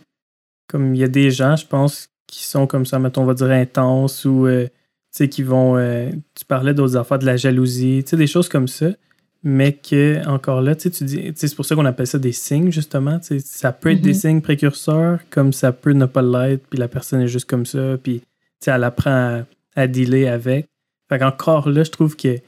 Comme 0.68 0.96
il 0.96 1.02
y 1.02 1.04
a 1.04 1.08
des 1.08 1.32
gens, 1.32 1.56
je 1.56 1.66
pense, 1.66 2.10
qui 2.28 2.44
sont 2.44 2.68
comme 2.68 2.86
ça, 2.86 2.98
mettons, 3.00 3.24
on 3.24 3.26
va 3.26 3.34
dire 3.34 3.52
intenses 3.52 4.26
ou, 4.26 4.48
euh, 4.48 4.66
tu 4.66 4.72
sais, 5.12 5.30
qui 5.30 5.44
vont. 5.44 5.78
Euh, 5.78 6.10
tu 6.34 6.46
parlais 6.46 6.74
d'autres 6.74 6.96
affaires, 6.96 7.20
de 7.20 7.26
la 7.26 7.38
jalousie, 7.38 8.04
tu 8.04 8.12
sais, 8.12 8.18
des 8.18 8.28
choses 8.28 8.50
comme 8.50 8.68
ça 8.68 8.88
mais 9.48 9.74
que 9.74 10.28
encore 10.28 10.60
là, 10.60 10.76
tu 10.76 10.90
dis, 10.90 11.32
c'est 11.36 11.56
pour 11.56 11.66
ça 11.66 11.76
qu'on 11.76 11.86
appelle 11.86 12.08
ça 12.08 12.18
des 12.18 12.32
signes, 12.32 12.72
justement. 12.72 13.20
Ça 13.22 13.72
peut 13.72 13.92
être 13.92 14.02
des 14.02 14.14
mm-hmm. 14.14 14.20
signes 14.20 14.42
précurseurs, 14.42 15.20
comme 15.30 15.54
ça 15.54 15.72
peut 15.72 15.94
ne 15.94 16.08
pas 16.08 16.24
l'être, 16.24 16.66
puis 16.68 16.80
la 16.80 16.88
personne 16.88 17.22
est 17.22 17.28
juste 17.28 17.48
comme 17.48 17.68
ça, 17.68 17.96
puis 18.02 18.24
elle 18.66 18.84
apprend 18.84 19.44
à, 19.76 19.88
dealer 19.88 20.28
avec. 20.28 20.68
Fait 21.10 21.20
là, 21.20 21.84
je 21.84 21.92
trouve 21.92 22.16
que 22.16 22.40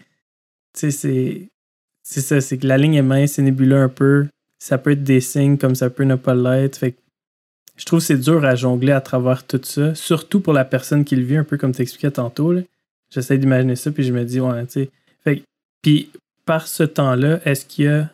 c'est 0.74 1.50
c'est 2.10 2.22
ça, 2.22 2.40
c'est 2.40 2.58
que 2.58 2.66
la 2.66 2.78
ligne 2.78 2.94
est 2.94 3.02
mince, 3.02 3.34
c'est 3.34 3.42
nébuleux 3.42 3.82
un 3.82 3.90
peu. 3.90 4.28
Ça 4.60 4.78
peut 4.78 4.92
être 4.92 5.04
des 5.04 5.20
signes 5.20 5.58
comme 5.58 5.76
ça 5.76 5.90
peut 5.90 6.04
ne 6.04 6.16
pas 6.16 6.36
l'être. 6.36 6.78
Fait 6.78 6.94
que 6.94 7.00
je 7.76 7.86
trouve 7.86 8.00
que 8.00 8.06
c'est 8.06 8.18
dur 8.18 8.44
à 8.46 8.56
jongler 8.56 8.94
à 8.94 9.02
travers 9.02 9.46
tout 9.46 9.60
ça, 9.62 9.94
surtout 9.94 10.40
pour 10.40 10.54
la 10.54 10.66
personne 10.66 11.06
qui 11.06 11.16
le 11.16 11.24
vit, 11.24 11.38
un 11.38 11.44
peu 11.44 11.58
comme 11.58 11.74
tu 11.74 11.82
expliquais 11.82 12.12
tantôt. 12.12 12.54
J'essaie 13.10 13.38
d'imaginer 13.38 13.76
ça, 13.76 13.92
puis 13.92 14.04
je 14.04 14.14
me 14.14 14.24
dis, 14.24 14.40
ouais, 14.40 14.66
tu 14.66 14.72
sais. 14.72 14.90
Fait 15.24 15.44
puis 15.82 16.10
par 16.46 16.68
ce 16.68 16.84
temps-là, 16.84 17.40
est-ce 17.46 17.66
qu'il 17.66 17.86
y 17.86 17.88
a 17.90 18.10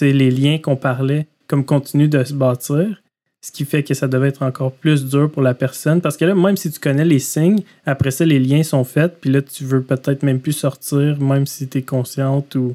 les 0.00 0.30
liens 0.30 0.58
qu'on 0.58 0.76
parlait 0.76 1.26
comme 1.46 1.64
continuent 1.64 2.08
de 2.08 2.24
se 2.24 2.32
bâtir? 2.32 3.02
Ce 3.42 3.50
qui 3.50 3.64
fait 3.64 3.82
que 3.82 3.94
ça 3.94 4.06
devait 4.06 4.28
être 4.28 4.42
encore 4.42 4.72
plus 4.72 5.06
dur 5.06 5.30
pour 5.30 5.40
la 5.40 5.54
personne. 5.54 6.00
Parce 6.00 6.16
que 6.16 6.26
là, 6.26 6.34
même 6.34 6.56
si 6.56 6.70
tu 6.70 6.78
connais 6.78 7.06
les 7.06 7.18
signes, 7.18 7.62
après 7.86 8.10
ça, 8.10 8.26
les 8.26 8.38
liens 8.38 8.62
sont 8.62 8.84
faits, 8.84 9.18
puis 9.20 9.30
là, 9.30 9.40
tu 9.40 9.64
veux 9.64 9.82
peut-être 9.82 10.22
même 10.22 10.40
plus 10.40 10.52
sortir, 10.52 11.18
même 11.20 11.46
si 11.46 11.68
tu 11.68 11.78
es 11.78 11.82
consciente 11.82 12.54
ou 12.54 12.74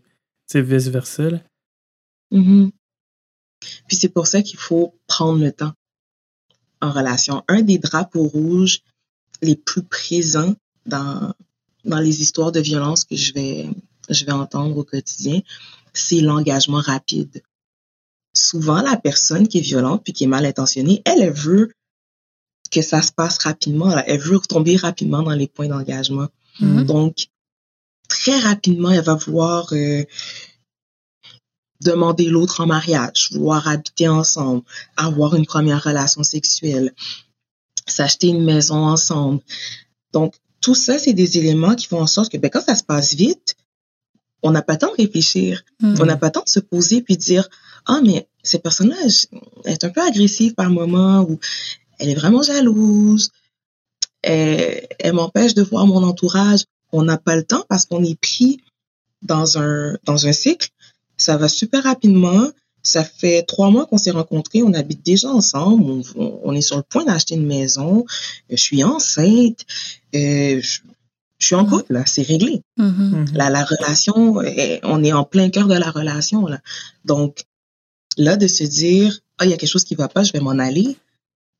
vice-versa. 0.54 1.30
Mm-hmm. 2.32 2.72
Puis 3.88 3.98
c'est 3.98 4.10
pour 4.10 4.28
ça 4.28 4.42
qu'il 4.42 4.60
faut 4.60 4.96
prendre 5.08 5.44
le 5.44 5.52
temps 5.52 5.74
en 6.82 6.92
relation. 6.92 7.44
Un 7.48 7.62
des 7.62 7.78
drapeaux 7.78 8.28
rouges 8.28 8.82
les 9.42 9.56
plus 9.56 9.84
présents 9.84 10.56
dans, 10.86 11.34
dans 11.84 12.00
les 12.00 12.22
histoires 12.22 12.52
de 12.52 12.60
violence 12.60 13.04
que 13.04 13.16
je 13.16 13.34
vais 13.34 13.70
je 14.10 14.26
vais 14.26 14.32
entendre 14.32 14.78
au 14.78 14.84
quotidien, 14.84 15.42
c'est 15.94 16.22
l'engagement 16.22 16.80
rapide. 16.80 17.42
Souvent, 18.36 18.82
la 18.82 18.98
personne 18.98 19.48
qui 19.48 19.60
est 19.60 19.62
violente 19.62 20.04
puis 20.04 20.14
qui 20.14 20.26
est 20.26 20.28
mal 20.28 20.46
intentionnée, 20.46 21.02
elle, 21.06 21.32
veut 21.32 21.72
que 22.70 22.82
ça 22.82 23.02
se 23.02 23.12
passe 23.12 23.38
rapidement. 23.40 23.98
Elle 24.06 24.20
veut 24.20 24.38
retomber 24.38 24.76
rapidement 24.76 25.24
dans 25.24 25.34
les 25.34 25.48
points 25.48 25.68
d'engagement. 25.68 26.28
Mm-hmm. 26.60 26.84
Donc, 26.84 27.28
très 28.10 28.38
rapidement, 28.40 28.92
elle 28.92 29.04
va 29.04 29.16
vouloir 29.16 29.70
euh, 29.72 30.04
demander 31.82 32.26
l'autre 32.26 32.62
en 32.62 32.68
mariage, 32.68 33.30
vouloir 33.32 33.68
habiter 33.68 34.08
ensemble, 34.08 34.64
avoir 34.98 35.36
une 35.36 35.46
première 35.46 35.84
relation 35.84 36.24
sexuelle, 36.24 36.94
s'acheter 37.88 38.28
une 38.28 38.44
maison 38.44 38.86
ensemble. 38.86 39.42
Donc, 40.12 40.36
tout 40.62 40.76
ça, 40.76 40.98
c'est 40.98 41.14
des 41.14 41.38
éléments 41.38 41.76
qui 41.76 41.88
font 41.88 42.02
en 42.02 42.08
sorte 42.08 42.32
que 42.32 42.38
ben, 42.38 42.50
quand 42.50 42.62
ça 42.62 42.76
se 42.76 42.84
passe 42.84 43.14
vite, 43.14 43.56
on 44.46 44.52
n'a 44.52 44.62
pas 44.62 44.74
le 44.74 44.80
temps 44.80 44.92
de 44.92 45.02
réfléchir. 45.02 45.64
Mm. 45.82 45.96
On 46.00 46.06
n'a 46.06 46.18
pas 46.18 46.28
le 46.28 46.32
temps 46.34 46.44
de 46.44 46.50
se 46.50 46.60
poser 46.60 47.02
puis 47.02 47.18
de 47.18 47.22
dire 47.22 47.50
ah 47.88 48.00
mais 48.04 48.28
cette 48.44 48.62
personne-là 48.62 48.96
est 49.66 49.84
un 49.84 49.90
peu 49.90 50.02
agressive 50.02 50.54
par 50.54 50.70
moment 50.70 51.22
ou 51.28 51.40
elle 51.98 52.10
est 52.10 52.16
vraiment 52.16 52.44
jalouse. 52.44 53.32
Elle, 54.22 55.14
m'empêche 55.14 55.54
de 55.54 55.64
voir 55.64 55.86
mon 55.88 56.04
entourage. 56.04 56.62
On 56.92 57.04
n'a 57.04 57.18
pas 57.18 57.36
le 57.36 57.44
temps 57.44 57.66
parce 57.70 57.86
qu'on 57.86 58.04
est 58.04 58.20
pris 58.20 58.62
dans 59.24 59.58
un 59.58 59.98
dans 60.04 60.28
un 60.28 60.34
cycle. 60.34 60.70
Ça 61.18 61.38
va 61.38 61.48
super 61.48 61.84
rapidement. 61.84 62.50
Ça 62.84 63.04
fait 63.04 63.42
trois 63.44 63.72
mois 63.72 63.88
qu'on 63.88 63.98
s'est 63.98 64.12
rencontrés, 64.12 64.62
on 64.62 64.74
habite 64.76 65.04
déjà 65.04 65.30
ensemble, 65.30 66.04
on, 66.16 66.54
est 66.54 66.62
sur 66.62 66.78
le 66.78 66.84
point 66.84 67.04
d'acheter 67.04 67.34
une 67.34 67.48
maison, 67.48 68.06
je 68.48 68.58
suis 68.58 68.84
enceinte, 68.84 69.66
euh, 70.14 70.62
je 70.62 70.82
suis 71.40 71.56
en 71.56 71.66
couple, 71.66 71.94
là, 71.94 72.04
c'est 72.06 72.22
réglé. 72.22 72.62
Mm-hmm. 72.80 73.12
Mm-hmm. 73.12 73.34
La, 73.34 73.50
la 73.50 73.64
relation, 73.64 74.36
on 74.84 75.04
est 75.04 75.14
en 75.14 75.24
plein 75.24 75.50
cœur 75.50 75.68
de 75.68 75.76
la 75.76 75.92
relation, 75.92 76.48
là. 76.48 76.60
Donc, 77.04 77.46
là, 78.18 78.38
de 78.38 78.48
se 78.48 78.64
dire, 78.64 79.20
ah, 79.38 79.46
il 79.46 79.52
y 79.52 79.54
a 79.54 79.58
quelque 79.58 79.70
chose 79.70 79.84
qui 79.84 79.96
va 79.96 80.08
pas, 80.08 80.24
je 80.24 80.32
vais 80.32 80.40
m'en 80.40 80.52
aller, 80.52 80.98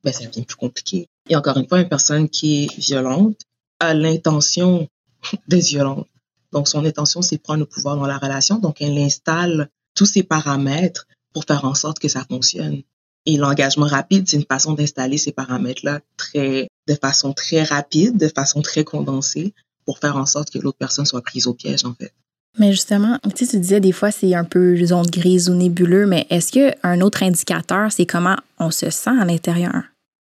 ben, 0.04 0.12
ça 0.12 0.24
devient 0.24 0.44
plus 0.44 0.56
compliqué. 0.56 1.08
Et 1.28 1.36
encore 1.36 1.56
une 1.56 1.68
fois, 1.68 1.80
une 1.80 1.88
personne 1.88 2.28
qui 2.28 2.64
est 2.64 2.78
violente 2.78 3.40
a 3.80 3.94
l'intention 3.94 4.88
d'être 5.48 5.66
violente. 5.66 6.06
Donc, 6.52 6.68
son 6.68 6.84
intention, 6.84 7.22
c'est 7.22 7.38
prendre 7.38 7.60
le 7.60 7.66
pouvoir 7.66 7.96
dans 7.96 8.06
la 8.06 8.18
relation. 8.18 8.58
Donc, 8.58 8.80
elle 8.80 8.96
installe 8.98 9.68
tous 9.94 10.06
ses 10.06 10.22
paramètres 10.22 11.06
pour 11.32 11.44
faire 11.44 11.64
en 11.64 11.74
sorte 11.74 11.98
que 11.98 12.08
ça 12.08 12.24
fonctionne. 12.28 12.82
Et 13.26 13.36
l'engagement 13.36 13.86
rapide, 13.86 14.28
c'est 14.28 14.36
une 14.36 14.46
façon 14.46 14.72
d'installer 14.72 15.18
ces 15.18 15.32
paramètres-là 15.32 16.00
très, 16.16 16.68
de 16.86 16.94
façon 16.94 17.32
très 17.32 17.64
rapide, 17.64 18.16
de 18.16 18.28
façon 18.28 18.62
très 18.62 18.84
condensée, 18.84 19.52
pour 19.86 19.98
faire 19.98 20.16
en 20.16 20.26
sorte 20.26 20.50
que 20.50 20.58
l'autre 20.58 20.78
personne 20.78 21.06
soit 21.06 21.22
prise 21.22 21.46
au 21.46 21.54
piège, 21.54 21.84
en 21.84 21.94
fait. 21.94 22.12
Mais 22.58 22.72
justement, 22.72 23.18
tu, 23.34 23.44
sais, 23.44 23.52
tu 23.52 23.60
disais 23.60 23.80
des 23.80 23.92
fois 23.92 24.10
c'est 24.10 24.34
un 24.34 24.44
peu 24.44 24.76
zone 24.84 25.06
grise 25.06 25.50
ou 25.50 25.54
nébuleux, 25.54 26.06
mais 26.06 26.26
est-ce 26.30 26.52
qu'un 26.52 27.00
autre 27.00 27.22
indicateur, 27.22 27.92
c'est 27.92 28.06
comment 28.06 28.36
on 28.58 28.70
se 28.70 28.90
sent 28.90 29.10
à 29.20 29.24
l'intérieur? 29.24 29.82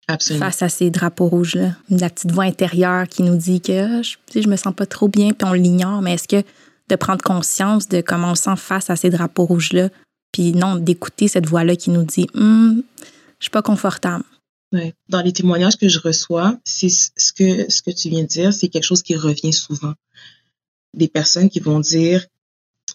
Absolument. 0.09 0.47
Face 0.47 0.63
à 0.63 0.69
ces 0.69 0.91
drapeaux 0.91 1.27
rouges-là. 1.27 1.73
La 1.91 2.09
petite 2.09 2.31
voix 2.31 2.45
intérieure 2.45 3.09
qui 3.09 3.23
nous 3.23 3.37
dit 3.37 3.61
que 3.61 3.99
ah, 3.99 4.03
je, 4.03 4.13
tu 4.13 4.19
sais, 4.33 4.43
je 4.43 4.49
me 4.49 4.57
sens 4.57 4.75
pas 4.75 4.87
trop 4.87 5.09
bien, 5.09 5.33
puis 5.33 5.49
on 5.49 5.53
l'ignore, 5.53 6.01
mais 6.01 6.15
est-ce 6.15 6.29
que 6.29 6.43
de 6.89 6.97
prendre 6.97 7.23
conscience 7.23 7.89
de 7.89 8.01
comment 8.01 8.31
on 8.31 8.35
se 8.35 8.45
sent 8.45 8.57
face 8.57 8.89
à 8.91 8.97
ces 8.97 9.11
drapeaux 9.11 9.45
rouges-là, 9.45 9.89
puis 10.33 10.53
non, 10.53 10.77
d'écouter 10.77 11.29
cette 11.29 11.47
voix-là 11.47 11.77
qui 11.77 11.91
nous 11.91 12.05
dit 12.05 12.29
hum, 12.35 12.83
je 13.39 13.45
suis 13.45 13.51
pas 13.51 13.63
confortable. 13.63 14.25
Dans 14.73 15.23
les 15.23 15.33
témoignages 15.33 15.77
que 15.77 15.89
je 15.89 15.99
reçois, 15.99 16.59
c'est 16.65 16.89
ce 16.89 17.33
que, 17.33 17.71
ce 17.71 17.83
que 17.83 17.91
tu 17.91 18.09
viens 18.09 18.23
de 18.23 18.29
dire, 18.29 18.53
c'est 18.53 18.69
quelque 18.69 18.85
chose 18.85 19.03
qui 19.03 19.17
revient 19.17 19.53
souvent. 19.53 19.95
Des 20.93 21.09
personnes 21.09 21.49
qui 21.49 21.61
vont 21.61 21.81
dire, 21.81 22.27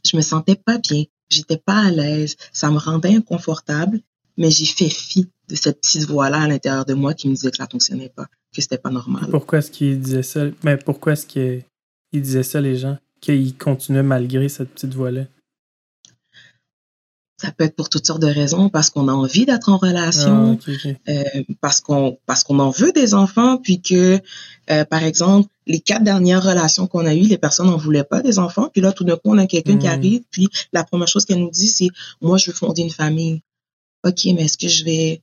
je 0.06 0.18
me 0.18 0.22
sentais 0.22 0.56
pas 0.56 0.78
bien, 0.78 1.06
j'étais 1.30 1.58
pas 1.58 1.86
à 1.86 1.92
l'aise, 1.92 2.36
ça 2.52 2.70
me 2.72 2.78
rendait 2.78 3.16
inconfortable, 3.16 4.02
mais 4.38 4.52
j'ai 4.52 4.66
fait 4.66 4.90
fi 4.90 5.28
de 5.48 5.56
cette 5.56 5.82
petite 5.82 6.06
voix-là 6.06 6.42
à 6.42 6.48
l'intérieur 6.48 6.86
de 6.86 6.94
moi 6.94 7.14
qui 7.14 7.30
me 7.30 7.36
disait 7.36 7.52
que 7.52 7.58
ça 7.58 7.68
fonctionnait 7.68 8.10
pas, 8.10 8.28
que 8.54 8.62
c'était 8.62 8.78
pas 8.78 8.90
normal. 8.90 9.28
Pourquoi 9.30 9.60
est-ce 9.60 9.72
qu'ils 9.72 10.00
disaient 10.00 10.24
ça? 10.24 10.46
Mais 10.64 10.78
pourquoi 10.78 11.14
est-ce 11.14 11.26
qu'ils 11.26 11.64
disaient 12.14 12.44
ça, 12.44 12.60
les 12.62 12.78
gens? 12.78 12.98
Qu'ils 13.22 13.56
continuaient 13.56 14.04
malgré 14.04 14.50
cette 14.50 14.70
petite 14.70 14.94
voix-là? 14.94 15.26
Ça 17.41 17.51
peut 17.51 17.63
être 17.63 17.75
pour 17.75 17.89
toutes 17.89 18.06
sortes 18.06 18.21
de 18.21 18.27
raisons, 18.27 18.69
parce 18.69 18.89
qu'on 18.89 19.08
a 19.08 19.13
envie 19.13 19.45
d'être 19.45 19.69
en 19.69 19.77
relation, 19.77 20.60
ah, 20.67 20.89
euh, 21.10 21.23
parce 21.60 21.82
qu'on 21.82 22.19
parce 22.25 22.43
qu'on 22.43 22.60
en 22.60 22.69
veut 22.69 22.91
des 22.91 23.13
enfants, 23.13 23.58
puis 23.58 23.82
que, 23.82 24.19
euh, 24.69 24.86
par 24.86 25.04
exemple, 25.04 25.49
les 25.65 25.80
quatre 25.80 26.04
dernières 26.04 26.43
relations 26.43 26.86
qu'on 26.88 27.06
a 27.06 27.15
eues, 27.15 27.27
les 27.27 27.38
personnes 27.38 27.67
n'en 27.67 27.77
voulaient 27.77 28.04
pas 28.04 28.21
des 28.21 28.38
enfants, 28.38 28.69
puis 28.71 28.82
là, 28.82 28.91
tout 28.91 29.04
d'un 29.04 29.15
coup, 29.15 29.32
on 29.32 29.38
a 29.38 29.47
quelqu'un 29.47 29.77
qui 29.77 29.88
hmm. 29.88 29.91
arrive, 29.91 30.21
puis 30.30 30.49
la 30.73 30.84
première 30.84 31.08
chose 31.08 31.25
qu'elle 31.25 31.39
nous 31.39 31.49
dit, 31.49 31.67
c'est 31.67 31.89
«moi, 32.21 32.38
je 32.38 32.51
veux 32.51 32.56
fonder 32.56 32.84
une 32.84 32.91
famille». 32.91 33.41
OK, 34.04 34.25
mais 34.25 34.44
est-ce 34.44 34.58
que 34.58 34.67
je 34.67 34.83
vais 34.83 35.21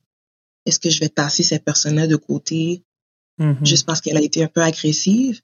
est-ce 0.65 0.79
que 0.79 0.89
je 0.89 0.99
vais 0.99 1.09
tasser 1.09 1.43
cette 1.43 1.63
personne-là 1.63 2.07
de 2.07 2.15
côté 2.15 2.83
mm-hmm. 3.39 3.65
juste 3.65 3.85
parce 3.85 4.01
qu'elle 4.01 4.17
a 4.17 4.21
été 4.21 4.43
un 4.43 4.47
peu 4.47 4.61
agressive, 4.61 5.41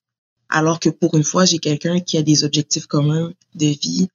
alors 0.49 0.79
que 0.79 0.89
pour 0.89 1.15
une 1.15 1.23
fois, 1.23 1.45
j'ai 1.45 1.59
quelqu'un 1.59 1.99
qui 1.99 2.17
a 2.17 2.21
des 2.21 2.43
objectifs 2.43 2.85
communs 2.85 3.33
de 3.55 3.67
vie, 3.67 4.09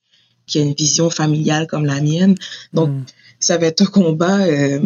qui 0.51 0.59
a 0.59 0.63
une 0.63 0.75
vision 0.75 1.09
familiale 1.11 1.67
comme 1.67 1.87
la 1.87 2.01
mienne. 2.01 2.35
Donc, 2.73 2.91
mm. 2.91 3.05
ça 3.39 3.57
va 3.57 3.67
être 3.67 3.83
un 3.83 3.87
combat 3.87 4.41
euh, 4.41 4.81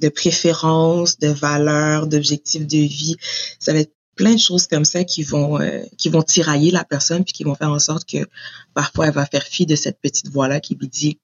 de 0.00 0.08
préférences, 0.08 1.18
de 1.18 1.28
valeurs, 1.28 2.06
d'objectifs 2.06 2.66
de 2.66 2.78
vie. 2.78 3.16
Ça 3.58 3.72
va 3.72 3.80
être 3.80 3.92
plein 4.14 4.34
de 4.34 4.40
choses 4.40 4.66
comme 4.66 4.84
ça 4.84 5.02
qui 5.04 5.22
vont 5.22 5.60
euh, 5.60 5.80
qui 5.96 6.10
vont 6.10 6.22
tirailler 6.22 6.70
la 6.70 6.84
personne 6.84 7.24
puis 7.24 7.32
qui 7.32 7.44
vont 7.44 7.54
faire 7.54 7.70
en 7.70 7.78
sorte 7.78 8.06
que 8.06 8.28
parfois 8.74 9.06
elle 9.06 9.14
va 9.14 9.24
faire 9.24 9.42
fi 9.42 9.64
de 9.64 9.76
cette 9.76 9.98
petite 9.98 10.28
voix 10.28 10.46
là 10.46 10.60
qui 10.60 10.74
lui 10.74 10.88
dit 10.88 11.18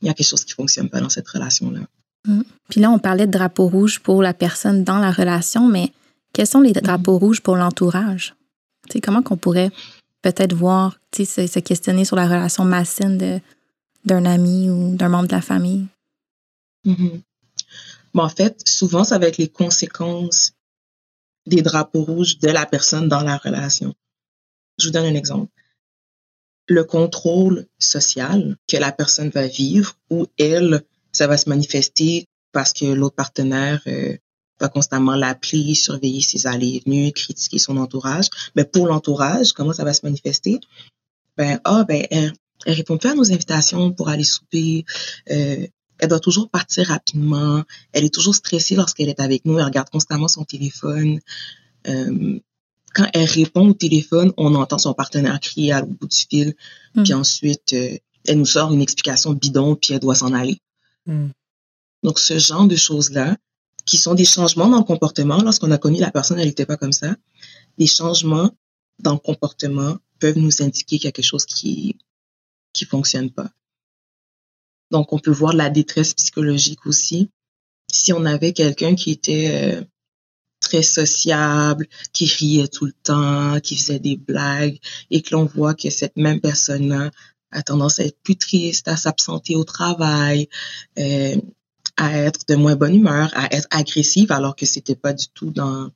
il 0.00 0.06
y 0.06 0.08
a 0.08 0.14
quelque 0.14 0.26
chose 0.26 0.44
qui 0.44 0.54
fonctionne 0.54 0.88
pas 0.88 1.00
dans 1.00 1.10
cette 1.10 1.28
relation 1.28 1.70
là. 1.70 1.80
Mm. 2.26 2.42
Puis 2.70 2.80
là 2.80 2.90
on 2.90 2.98
parlait 2.98 3.26
de 3.26 3.32
drapeau 3.32 3.68
rouge 3.68 4.00
pour 4.00 4.22
la 4.22 4.32
personne 4.32 4.82
dans 4.82 4.98
la 4.98 5.10
relation 5.10 5.68
mais 5.68 5.92
quels 6.32 6.46
sont 6.46 6.60
les 6.60 6.72
drapeaux 6.72 7.18
rouges 7.18 7.42
pour 7.42 7.56
l'entourage? 7.56 8.34
Comment 9.02 9.22
qu'on 9.22 9.36
pourrait 9.36 9.70
peut-être 10.32 10.54
voir, 10.54 10.98
tu 11.10 11.24
sais 11.24 11.46
se, 11.46 11.58
questionner 11.58 12.04
sur 12.04 12.16
la 12.16 12.26
relation 12.26 12.64
malsaine 12.64 13.40
d'un 14.04 14.24
ami 14.24 14.70
ou 14.70 14.94
d'un 14.94 15.08
membre 15.08 15.28
de 15.28 15.34
la 15.34 15.42
famille. 15.42 15.86
Mm-hmm. 16.86 17.22
En 18.14 18.28
fait, 18.28 18.66
souvent, 18.66 19.04
ça 19.04 19.18
va 19.18 19.28
être 19.28 19.38
les 19.38 19.48
conséquences 19.48 20.54
des 21.46 21.62
drapeaux 21.62 22.04
rouges 22.04 22.38
de 22.38 22.48
la 22.48 22.66
personne 22.66 23.08
dans 23.08 23.22
la 23.22 23.36
relation. 23.36 23.94
Je 24.78 24.86
vous 24.86 24.92
donne 24.92 25.06
un 25.06 25.14
exemple. 25.14 25.52
Le 26.68 26.84
contrôle 26.84 27.66
social 27.78 28.56
que 28.66 28.76
la 28.76 28.92
personne 28.92 29.30
va 29.30 29.46
vivre 29.46 29.94
ou 30.10 30.26
elle, 30.38 30.82
ça 31.12 31.26
va 31.26 31.38
se 31.38 31.48
manifester 31.48 32.26
parce 32.52 32.72
que 32.72 32.84
l'autre 32.84 33.16
partenaire 33.16 33.80
euh, 33.86 34.16
va 34.60 34.68
constamment 34.68 35.14
l'appeler, 35.14 35.74
surveiller 35.74 36.20
ses 36.20 36.46
allées 36.46 36.76
et 36.76 36.82
venues, 36.84 37.12
critiquer 37.12 37.58
son 37.58 37.76
entourage. 37.76 38.26
Mais 38.56 38.64
pour 38.64 38.86
l'entourage, 38.86 39.52
comment 39.52 39.72
ça 39.72 39.84
va 39.84 39.92
se 39.92 40.04
manifester? 40.04 40.60
Ben, 41.36 41.60
ah, 41.64 41.84
ben, 41.84 42.06
elle, 42.10 42.32
elle 42.66 42.74
répond 42.74 42.98
pas 42.98 43.12
à 43.12 43.14
nos 43.14 43.32
invitations 43.32 43.92
pour 43.92 44.08
aller 44.08 44.24
souper. 44.24 44.84
Euh, 45.30 45.66
elle 45.98 46.08
doit 46.08 46.20
toujours 46.20 46.48
partir 46.48 46.88
rapidement. 46.88 47.62
Elle 47.92 48.04
est 48.04 48.14
toujours 48.14 48.34
stressée 48.34 48.76
lorsqu'elle 48.76 49.08
est 49.08 49.20
avec 49.20 49.44
nous. 49.44 49.58
Elle 49.58 49.64
regarde 49.64 49.90
constamment 49.90 50.28
son 50.28 50.44
téléphone. 50.44 51.20
Euh, 51.86 52.38
quand 52.94 53.06
elle 53.12 53.28
répond 53.28 53.68
au 53.68 53.74
téléphone, 53.74 54.32
on 54.36 54.54
entend 54.54 54.78
son 54.78 54.94
partenaire 54.94 55.38
crier 55.40 55.72
à 55.72 55.82
bout 55.82 56.06
du 56.06 56.16
fil. 56.28 56.54
Hmm. 56.94 57.02
Puis 57.02 57.14
ensuite, 57.14 57.72
euh, 57.72 57.96
elle 58.26 58.38
nous 58.38 58.46
sort 58.46 58.72
une 58.72 58.82
explication 58.82 59.32
bidon, 59.32 59.76
puis 59.76 59.94
elle 59.94 60.00
doit 60.00 60.14
s'en 60.14 60.32
aller. 60.32 60.60
Hmm. 61.06 61.28
Donc, 62.02 62.18
ce 62.18 62.38
genre 62.38 62.66
de 62.66 62.76
choses-là, 62.76 63.36
qui 63.88 63.96
sont 63.96 64.14
des 64.14 64.26
changements 64.26 64.68
dans 64.68 64.78
le 64.78 64.84
comportement, 64.84 65.42
lorsqu'on 65.42 65.70
a 65.70 65.78
connu 65.78 65.98
la 65.98 66.10
personne, 66.10 66.38
elle 66.38 66.48
n'était 66.48 66.66
pas 66.66 66.76
comme 66.76 66.92
ça, 66.92 67.16
des 67.78 67.86
changements 67.86 68.50
dans 68.98 69.14
le 69.14 69.18
comportement 69.18 69.96
peuvent 70.20 70.38
nous 70.38 70.62
indiquer 70.62 70.98
quelque 70.98 71.22
chose 71.22 71.46
qui 71.46 71.96
qui 72.74 72.84
fonctionne 72.84 73.30
pas. 73.30 73.50
Donc, 74.90 75.12
on 75.12 75.18
peut 75.18 75.30
voir 75.32 75.54
la 75.54 75.70
détresse 75.70 76.14
psychologique 76.14 76.86
aussi. 76.86 77.30
Si 77.90 78.12
on 78.12 78.24
avait 78.26 78.52
quelqu'un 78.52 78.94
qui 78.94 79.10
était 79.10 79.50
euh, 79.50 79.84
très 80.60 80.82
sociable, 80.82 81.86
qui 82.12 82.26
riait 82.26 82.68
tout 82.68 82.84
le 82.84 82.92
temps, 82.92 83.58
qui 83.60 83.76
faisait 83.76 83.98
des 83.98 84.16
blagues, 84.16 84.78
et 85.10 85.22
que 85.22 85.34
l'on 85.34 85.46
voit 85.46 85.74
que 85.74 85.88
cette 85.88 86.16
même 86.16 86.40
personne-là 86.40 87.10
a 87.50 87.62
tendance 87.62 88.00
à 88.00 88.04
être 88.04 88.20
plus 88.22 88.36
triste, 88.36 88.86
à 88.88 88.96
s'absenter 88.96 89.56
au 89.56 89.64
travail, 89.64 90.48
euh, 90.98 91.36
à 91.98 92.16
être 92.16 92.40
de 92.48 92.54
moins 92.54 92.76
bonne 92.76 92.94
humeur, 92.94 93.30
à 93.34 93.54
être 93.54 93.68
agressive, 93.70 94.32
alors 94.32 94.56
que 94.56 94.64
c'était 94.64 94.94
pas 94.94 95.12
du 95.12 95.26
tout 95.28 95.50
dans 95.50 95.90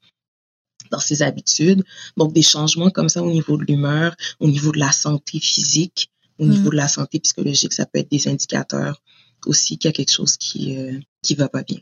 dans 0.90 0.98
ses 0.98 1.22
habitudes. 1.22 1.82
Donc, 2.18 2.34
des 2.34 2.42
changements 2.42 2.90
comme 2.90 3.08
ça 3.08 3.22
au 3.22 3.30
niveau 3.30 3.56
de 3.56 3.64
l'humeur, 3.64 4.14
au 4.40 4.48
niveau 4.48 4.72
de 4.72 4.78
la 4.78 4.92
santé 4.92 5.40
physique, 5.40 6.10
au 6.38 6.44
niveau 6.44 6.68
mm. 6.68 6.72
de 6.72 6.76
la 6.76 6.88
santé 6.88 7.18
psychologique, 7.20 7.72
ça 7.72 7.86
peut 7.86 8.00
être 8.00 8.10
des 8.10 8.28
indicateurs 8.28 9.00
aussi 9.46 9.78
qu'il 9.78 9.88
y 9.88 9.90
a 9.90 9.92
quelque 9.92 10.12
chose 10.12 10.36
qui 10.36 10.76
euh, 10.76 10.98
qui 11.22 11.34
va 11.34 11.48
pas 11.48 11.62
bien. 11.62 11.78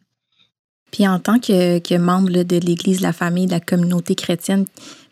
Puis 0.92 1.06
en 1.06 1.18
tant 1.18 1.38
que, 1.38 1.78
que 1.78 1.94
membre 1.94 2.42
de 2.42 2.56
l'Église, 2.56 3.00
la 3.00 3.12
famille, 3.12 3.46
de 3.46 3.52
la 3.52 3.60
communauté 3.60 4.14
chrétienne, 4.14 4.64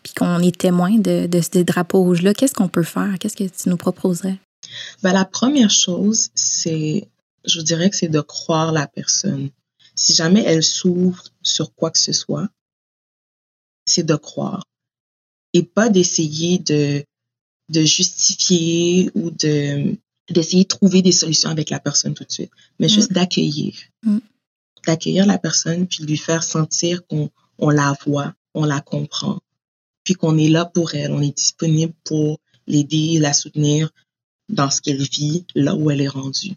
puis 0.02 0.12
qu'on 0.12 0.40
est 0.40 0.56
témoin 0.56 0.98
de, 0.98 1.26
de 1.26 1.40
ces 1.40 1.64
drapeaux 1.64 2.02
rouges-là, 2.02 2.34
qu'est-ce 2.34 2.54
qu'on 2.54 2.68
peut 2.68 2.82
faire? 2.82 3.14
Qu'est-ce 3.18 3.36
que 3.36 3.44
tu 3.44 3.68
nous 3.68 3.76
proposerais? 3.76 4.38
Ben, 5.02 5.12
la 5.12 5.24
première 5.24 5.70
chose, 5.70 6.30
c'est, 6.34 7.08
je 7.48 7.58
vous 7.58 7.64
dirais 7.64 7.90
que 7.90 7.96
c'est 7.96 8.08
de 8.08 8.20
croire 8.20 8.72
la 8.72 8.86
personne. 8.86 9.50
Si 9.94 10.14
jamais 10.14 10.44
elle 10.44 10.62
s'ouvre 10.62 11.24
sur 11.42 11.74
quoi 11.74 11.90
que 11.90 11.98
ce 11.98 12.12
soit, 12.12 12.48
c'est 13.84 14.04
de 14.04 14.14
croire. 14.14 14.64
Et 15.54 15.62
pas 15.62 15.88
d'essayer 15.88 16.58
de 16.58 17.04
de 17.70 17.84
justifier 17.84 19.10
ou 19.14 19.30
de 19.30 19.96
d'essayer 20.30 20.64
de 20.64 20.68
trouver 20.68 21.00
des 21.02 21.12
solutions 21.12 21.50
avec 21.50 21.70
la 21.70 21.80
personne 21.80 22.14
tout 22.14 22.24
de 22.24 22.32
suite, 22.32 22.50
mais 22.78 22.86
mm. 22.86 22.90
juste 22.90 23.12
d'accueillir. 23.12 23.74
Mm. 24.02 24.18
D'accueillir 24.86 25.26
la 25.26 25.38
personne, 25.38 25.86
puis 25.86 26.04
lui 26.04 26.16
faire 26.16 26.42
sentir 26.42 27.06
qu'on 27.06 27.30
on 27.58 27.70
la 27.70 27.96
voit, 28.04 28.34
on 28.54 28.64
la 28.64 28.80
comprend, 28.80 29.40
puis 30.04 30.14
qu'on 30.14 30.36
est 30.38 30.48
là 30.48 30.64
pour 30.64 30.94
elle, 30.94 31.12
on 31.12 31.22
est 31.22 31.36
disponible 31.36 31.94
pour 32.04 32.40
l'aider, 32.66 33.18
la 33.18 33.32
soutenir 33.32 33.90
dans 34.48 34.70
ce 34.70 34.80
qu'elle 34.80 35.02
vit, 35.02 35.44
là 35.54 35.74
où 35.74 35.90
elle 35.90 36.00
est 36.00 36.08
rendue. 36.08 36.54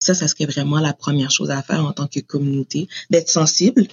Ça, 0.00 0.14
ça 0.14 0.28
serait 0.28 0.46
vraiment 0.46 0.78
la 0.80 0.92
première 0.92 1.30
chose 1.30 1.50
à 1.50 1.62
faire 1.62 1.84
en 1.84 1.92
tant 1.92 2.06
que 2.06 2.20
communauté, 2.20 2.88
d'être 3.10 3.28
sensible 3.28 3.88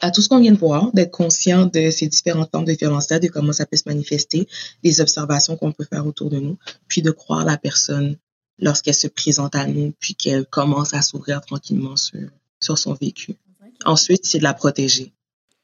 à 0.00 0.10
tout 0.10 0.20
ce 0.20 0.28
qu'on 0.28 0.40
vient 0.40 0.52
de 0.52 0.58
voir, 0.58 0.92
d'être 0.92 1.10
conscient 1.10 1.66
de 1.66 1.90
ces 1.90 2.06
différentes 2.06 2.50
formes 2.50 2.66
de 2.66 2.72
violence-là, 2.72 3.18
de 3.18 3.28
comment 3.28 3.52
ça 3.52 3.66
peut 3.66 3.76
se 3.76 3.84
manifester, 3.86 4.46
des 4.82 5.00
observations 5.00 5.56
qu'on 5.56 5.72
peut 5.72 5.86
faire 5.88 6.06
autour 6.06 6.30
de 6.30 6.38
nous, 6.38 6.58
puis 6.88 7.02
de 7.02 7.10
croire 7.10 7.44
la 7.44 7.56
personne 7.56 8.16
lorsqu'elle 8.58 8.94
se 8.94 9.06
présente 9.06 9.54
à 9.54 9.66
nous, 9.66 9.92
puis 9.98 10.14
qu'elle 10.14 10.46
commence 10.46 10.94
à 10.94 11.02
s'ouvrir 11.02 11.40
tranquillement 11.40 11.96
sur, 11.96 12.28
sur 12.60 12.78
son 12.78 12.94
vécu. 12.94 13.36
Ensuite, 13.84 14.24
c'est 14.24 14.38
de 14.38 14.42
la 14.42 14.54
protéger. 14.54 15.12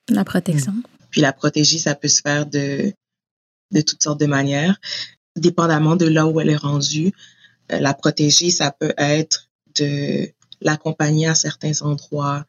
La 0.08 0.24
protection. 0.24 0.74
Puis 1.10 1.20
la 1.20 1.32
protéger, 1.32 1.78
ça 1.78 1.94
peut 1.94 2.08
se 2.08 2.20
faire 2.20 2.46
de, 2.46 2.92
de 3.70 3.80
toutes 3.80 4.02
sortes 4.02 4.20
de 4.20 4.26
manières, 4.26 4.78
dépendamment 5.36 5.96
de 5.96 6.06
là 6.06 6.26
où 6.26 6.40
elle 6.40 6.50
est 6.50 6.56
rendue. 6.56 7.12
Euh, 7.70 7.80
la 7.80 7.94
protéger, 7.94 8.50
ça 8.50 8.70
peut 8.70 8.94
être 8.98 9.48
de 9.76 10.28
l'accompagner 10.60 11.26
à 11.26 11.34
certains 11.34 11.82
endroits, 11.82 12.44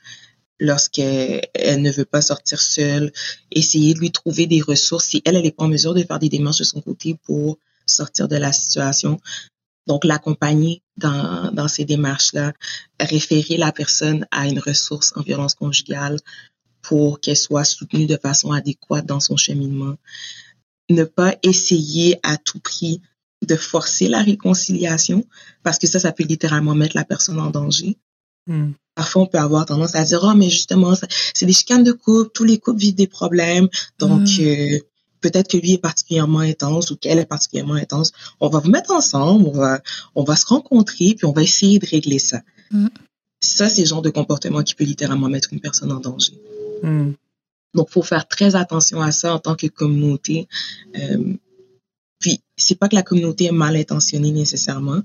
lorsqu'elle 0.60 1.82
ne 1.82 1.92
veut 1.92 2.06
pas 2.06 2.22
sortir 2.22 2.62
seule, 2.62 3.12
essayer 3.52 3.94
de 3.94 4.00
lui 4.00 4.12
trouver 4.12 4.48
des 4.48 4.62
ressources 4.62 5.06
si 5.06 5.22
elle, 5.26 5.42
n'est 5.42 5.52
pas 5.52 5.66
en 5.66 5.68
mesure 5.68 5.94
de 5.94 6.04
faire 6.04 6.20
des 6.20 6.30
démarches 6.30 6.60
de 6.60 6.64
son 6.64 6.82
côté 6.82 7.18
pour 7.26 7.58
sortir 7.86 8.28
de 8.28 8.38
la 8.38 8.52
situation. 8.52 9.20
Donc, 9.88 10.06
l'accompagner 10.06 10.82
dans, 10.96 11.52
dans 11.52 11.68
ces 11.68 11.84
démarches-là, 11.84 12.54
référer 13.00 13.58
la 13.58 13.72
personne 13.72 14.26
à 14.32 14.48
une 14.48 14.60
ressource 14.60 15.12
en 15.16 15.22
violence 15.22 15.56
conjugale 15.56 16.18
pour 16.82 17.20
qu'elle 17.20 17.38
soit 17.38 17.66
soutenue 17.66 18.06
de 18.06 18.18
façon 18.18 18.52
adéquate 18.52 19.06
dans 19.06 19.20
son 19.20 19.36
cheminement. 19.36 19.96
Ne 20.90 21.04
pas 21.04 21.36
essayer 21.44 22.20
à 22.24 22.38
tout 22.38 22.60
prix 22.60 23.02
de 23.46 23.56
forcer 23.56 24.08
la 24.08 24.22
réconciliation 24.22 25.26
parce 25.64 25.80
que 25.80 25.88
ça, 25.88 26.00
ça 26.00 26.12
peut 26.12 26.24
littéralement 26.24 26.76
mettre 26.76 26.96
la 26.96 27.06
personne 27.06 27.40
en 27.40 27.50
danger. 27.50 27.98
Hmm. 28.48 28.72
Parfois, 28.96 29.24
on 29.24 29.28
peut 29.28 29.40
avoir 29.40 29.66
tendance 29.66 29.96
à 29.96 30.04
dire, 30.04 30.22
oh, 30.24 30.34
mais 30.36 30.50
justement, 30.50 30.94
c'est 31.34 31.46
des 31.46 31.54
chicanes 31.54 31.84
de 31.84 31.94
couple, 31.94 32.30
tous 32.34 32.44
les 32.44 32.60
couples 32.60 32.80
vivent 32.80 32.96
des 32.96 33.08
problèmes, 33.08 33.68
donc 33.98 34.22
hmm. 34.22 34.42
euh, 34.42 34.80
peut-être 35.22 35.50
que 35.50 35.58
lui 35.58 35.74
est 35.74 35.78
particulièrement 35.78 36.40
intense 36.40 36.92
ou 36.92 36.98
qu'elle 36.98 37.20
est 37.20 37.26
particulièrement 37.26 37.76
intense. 37.76 38.12
On 38.40 38.50
va 38.50 38.60
vous 38.60 38.70
mettre 38.70 38.92
ensemble, 38.92 39.48
on 39.48 39.52
va, 39.52 39.82
on 40.16 40.24
va 40.24 40.36
se 40.36 40.46
rencontrer, 40.46 41.16
puis 41.16 41.26
on 41.26 41.32
va 41.32 41.42
essayer 41.42 41.80
de 41.80 41.88
régler 41.88 42.20
ça. 42.20 42.42
Hmm. 42.72 42.90
Ça, 43.40 43.70
c'est 43.70 43.82
le 43.82 43.88
genre 43.88 44.02
de 44.02 44.10
comportement 44.10 44.62
qui 44.64 44.76
peut 44.76 44.86
littéralement 44.86 45.28
mettre 45.28 45.54
une 45.54 45.60
personne 45.60 45.92
en 45.92 46.00
danger. 46.00 46.34
Donc, 46.84 47.16
Donc, 47.74 47.90
faut 47.90 48.02
faire 48.04 48.28
très 48.28 48.56
attention 48.56 49.02
à 49.02 49.12
ça 49.12 49.34
en 49.34 49.40
tant 49.40 49.56
que 49.56 49.68
communauté. 49.68 50.48
Euh, 50.98 51.34
c'est 52.64 52.76
pas 52.76 52.90
que 52.90 52.96
la 52.96 53.04
communauté 53.04 53.46
est 53.46 53.52
mal 53.52 53.76
intentionnée 53.76 54.32
nécessairement. 54.32 55.02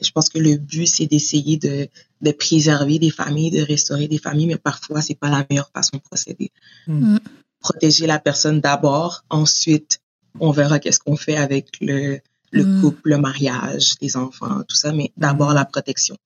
Je 0.00 0.10
pense 0.10 0.28
que 0.28 0.38
le 0.38 0.56
but, 0.56 0.86
c'est 0.86 1.06
d'essayer 1.06 1.56
de, 1.56 1.88
de 2.22 2.32
préserver 2.32 2.98
des 2.98 3.10
familles, 3.10 3.50
de 3.50 3.62
restaurer 3.62 4.08
des 4.08 4.18
familles, 4.18 4.46
mais 4.46 4.56
parfois, 4.56 5.00
c'est 5.00 5.14
pas 5.14 5.28
la 5.28 5.46
meilleure 5.48 5.70
façon 5.74 5.96
de 5.96 6.02
procéder. 6.02 6.50
Mm. 6.86 7.18
Protéger 7.60 8.06
la 8.06 8.18
personne 8.18 8.60
d'abord, 8.60 9.24
ensuite, 9.30 10.00
on 10.38 10.50
verra 10.50 10.78
qu'est-ce 10.78 11.00
qu'on 11.00 11.16
fait 11.16 11.36
avec 11.36 11.68
le, 11.80 12.20
le 12.52 12.64
mm. 12.64 12.80
couple, 12.80 13.10
le 13.10 13.18
mariage, 13.18 13.94
les 14.00 14.16
enfants, 14.16 14.62
tout 14.68 14.76
ça, 14.76 14.92
mais 14.92 15.12
d'abord 15.16 15.52
la 15.52 15.64
protection. 15.64 16.16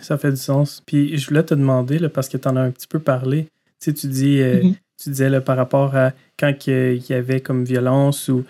Ça 0.00 0.18
fait 0.18 0.30
du 0.30 0.36
sens. 0.36 0.82
Puis 0.84 1.16
je 1.16 1.28
voulais 1.28 1.44
te 1.44 1.54
demander, 1.54 1.98
là, 1.98 2.08
parce 2.08 2.28
que 2.28 2.36
tu 2.36 2.48
en 2.48 2.56
as 2.56 2.60
un 2.60 2.70
petit 2.70 2.86
peu 2.86 2.98
parlé, 2.98 3.44
tu 3.80 3.90
sais, 3.90 3.94
tu 3.94 4.06
dis, 4.08 4.40
euh, 4.40 4.62
mm-hmm. 4.62 4.74
tu 5.02 5.10
disais 5.10 5.30
là, 5.30 5.40
par 5.40 5.56
rapport 5.56 5.96
à 5.96 6.12
quand 6.38 6.52
il 6.66 7.02
y 7.08 7.12
avait 7.12 7.40
comme 7.40 7.64
violence 7.64 8.28
ou 8.28 8.44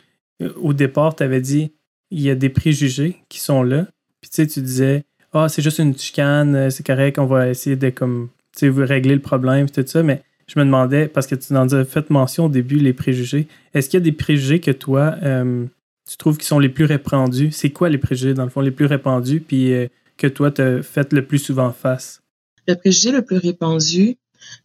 au 0.56 0.72
départ, 0.72 1.16
tu 1.16 1.22
avais 1.22 1.40
dit 1.40 1.72
il 2.10 2.20
y 2.20 2.30
a 2.30 2.34
des 2.34 2.48
préjugés 2.48 3.16
qui 3.28 3.40
sont 3.40 3.62
là. 3.62 3.86
Puis 4.20 4.30
tu 4.30 4.36
sais, 4.36 4.46
tu 4.46 4.60
disais 4.60 5.04
Ah, 5.32 5.48
c'est 5.48 5.62
juste 5.62 5.78
une 5.78 5.96
chicane, 5.96 6.54
euh, 6.54 6.70
c'est 6.70 6.86
correct, 6.86 7.18
on 7.18 7.26
va 7.26 7.48
essayer 7.48 7.76
de 7.76 7.90
comme 7.90 8.28
tu 8.56 8.72
sais, 8.72 8.84
régler 8.84 9.14
le 9.14 9.20
problème, 9.20 9.68
tout 9.68 9.84
ça. 9.86 10.02
Mais 10.02 10.22
je 10.46 10.58
me 10.58 10.64
demandais, 10.64 11.08
parce 11.08 11.26
que 11.26 11.34
tu 11.34 11.54
en 11.54 11.68
as 11.68 11.84
fait 11.84 12.10
mention 12.10 12.46
au 12.46 12.48
début, 12.48 12.76
les 12.76 12.92
préjugés. 12.92 13.48
Est-ce 13.74 13.88
qu'il 13.88 13.98
y 13.98 14.02
a 14.02 14.04
des 14.04 14.12
préjugés 14.12 14.60
que 14.60 14.70
toi, 14.70 15.16
euh, 15.22 15.66
tu 16.08 16.16
trouves 16.16 16.38
qui 16.38 16.46
sont 16.46 16.58
les 16.58 16.68
plus 16.68 16.84
répandus? 16.84 17.50
C'est 17.50 17.70
quoi 17.70 17.88
les 17.88 17.98
préjugés, 17.98 18.34
dans 18.34 18.44
le 18.44 18.50
fond, 18.50 18.60
les 18.60 18.70
plus 18.70 18.86
répandus, 18.86 19.40
puis 19.40 19.72
euh, 19.72 19.88
que 20.16 20.26
toi, 20.26 20.50
tu 20.50 20.62
as 20.62 20.82
fait 20.82 21.12
le 21.12 21.26
plus 21.26 21.38
souvent 21.38 21.72
face? 21.72 22.22
Le 22.68 22.74
préjugé 22.74 23.12
le 23.12 23.22
plus 23.22 23.38
répandu 23.38 24.16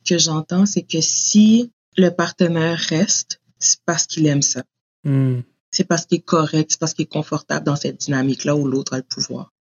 que 0.07 0.17
j'entends, 0.17 0.65
c'est 0.65 0.83
que 0.83 1.01
si 1.01 1.71
le 1.97 2.09
partenaire 2.09 2.77
reste, 2.89 3.41
c'est 3.59 3.79
parce 3.85 4.05
qu'il 4.05 4.27
aime 4.27 4.41
ça. 4.41 4.63
Hmm. 5.03 5.39
C'est 5.71 5.85
parce 5.85 6.05
qu'il 6.05 6.19
est 6.19 6.21
correct, 6.21 6.71
c'est 6.71 6.79
parce 6.79 6.93
qu'il 6.93 7.03
est 7.03 7.07
confortable 7.07 7.65
dans 7.65 7.75
cette 7.75 7.97
dynamique-là 7.97 8.55
où 8.55 8.67
l'autre 8.67 8.93
a 8.93 8.97
le 8.97 9.03
pouvoir. 9.03 9.53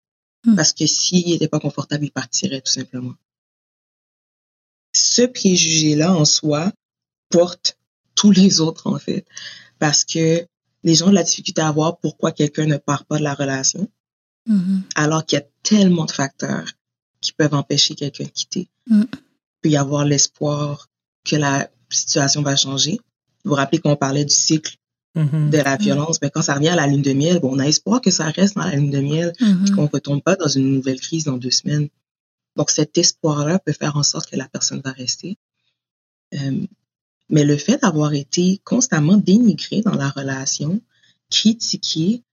Hmm. 0.43 0.55
Parce 0.55 0.73
que 0.73 0.87
s'il 0.87 1.27
n'était 1.27 1.47
pas 1.47 1.59
confortable, 1.59 2.05
il 2.05 2.11
partirait 2.11 2.61
tout 2.61 2.71
simplement. 2.71 3.13
Ce 4.93 5.21
préjugé-là 5.21 6.15
en 6.15 6.25
soi 6.25 6.71
porte 7.29 7.77
tous 8.15 8.31
les 8.31 8.59
autres 8.59 8.87
en 8.87 8.97
fait. 8.97 9.25
Parce 9.77 10.03
que 10.03 10.47
les 10.83 10.95
gens 10.95 11.07
ont 11.07 11.11
de 11.11 11.15
la 11.15 11.23
difficulté 11.23 11.61
à 11.61 11.71
voir 11.71 11.99
pourquoi 11.99 12.31
quelqu'un 12.31 12.65
ne 12.65 12.77
part 12.77 13.05
pas 13.05 13.19
de 13.19 13.23
la 13.23 13.33
relation, 13.33 13.89
Mhm. 14.45 14.83
alors 14.95 15.25
qu'il 15.25 15.37
y 15.37 15.41
a 15.41 15.45
tellement 15.63 16.05
de 16.05 16.11
facteurs 16.11 16.65
qui 17.21 17.33
peuvent 17.33 17.53
empêcher 17.53 17.95
quelqu'un 17.95 18.23
de 18.23 18.29
quitter. 18.29 18.69
Mm. 18.87 19.03
Il 19.11 19.19
peut 19.61 19.69
y 19.69 19.77
avoir 19.77 20.05
l'espoir 20.05 20.89
que 21.23 21.35
la 21.35 21.69
situation 21.89 22.41
va 22.41 22.55
changer. 22.55 22.99
Vous 23.43 23.49
vous 23.51 23.55
rappelez 23.55 23.79
qu'on 23.79 23.95
parlait 23.95 24.25
du 24.25 24.33
cycle. 24.33 24.77
De 25.15 25.57
la 25.57 25.75
violence, 25.75 26.19
mais 26.21 26.29
quand 26.29 26.41
ça 26.43 26.53
revient 26.53 26.69
à 26.69 26.75
la 26.75 26.87
lune 26.87 27.01
de 27.01 27.13
miel, 27.13 27.39
bon, 27.39 27.55
on 27.55 27.59
a 27.59 27.67
espoir 27.67 27.99
que 27.99 28.11
ça 28.11 28.25
reste 28.25 28.55
dans 28.55 28.63
la 28.63 28.75
lune 28.75 28.91
de 28.91 28.99
miel, 29.01 29.33
Mhm. 29.41 29.75
qu'on 29.75 29.83
ne 29.83 29.87
retombe 29.87 30.21
pas 30.21 30.35
dans 30.35 30.47
une 30.47 30.71
nouvelle 30.75 30.99
crise 30.99 31.23
dans 31.25 31.37
deux 31.37 31.51
semaines. 31.51 31.89
Donc 32.55 32.69
cet 32.69 32.97
espoir-là 32.97 33.59
peut 33.59 33.73
faire 33.73 33.97
en 33.97 34.03
sorte 34.03 34.29
que 34.29 34.35
la 34.37 34.47
personne 34.47 34.81
va 34.83 34.91
rester. 34.91 35.37
Euh, 36.35 36.61
mais 37.29 37.43
le 37.43 37.57
fait 37.57 37.81
d'avoir 37.81 38.13
été 38.13 38.61
constamment 38.63 39.17
dénigré 39.17 39.81
dans 39.81 39.95
la 39.95 40.09
relation, 40.09 40.79
critiqué, 41.31 42.23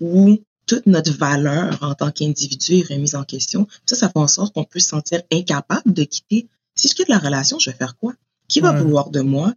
où 0.00 0.38
toute 0.66 0.86
notre 0.86 1.12
valeur 1.12 1.78
en 1.82 1.94
tant 1.94 2.10
qu'individu 2.10 2.74
est 2.78 2.92
remise 2.92 3.14
en 3.14 3.24
question, 3.24 3.66
ça, 3.86 3.94
ça 3.96 4.08
fait 4.08 4.18
en 4.18 4.28
sorte 4.28 4.54
qu'on 4.54 4.64
peut 4.64 4.80
se 4.80 4.88
sentir 4.88 5.22
incapable 5.32 5.92
de 5.92 6.04
quitter. 6.04 6.48
Si 6.74 6.88
je 6.88 6.94
quitte 6.94 7.08
la 7.08 7.18
relation, 7.18 7.58
je 7.58 7.70
vais 7.70 7.76
faire 7.76 7.96
quoi? 7.96 8.14
Qui 8.48 8.60
va 8.60 8.72
Ouais. 8.72 8.80
vouloir 8.80 9.10
de 9.10 9.20
moi? 9.20 9.54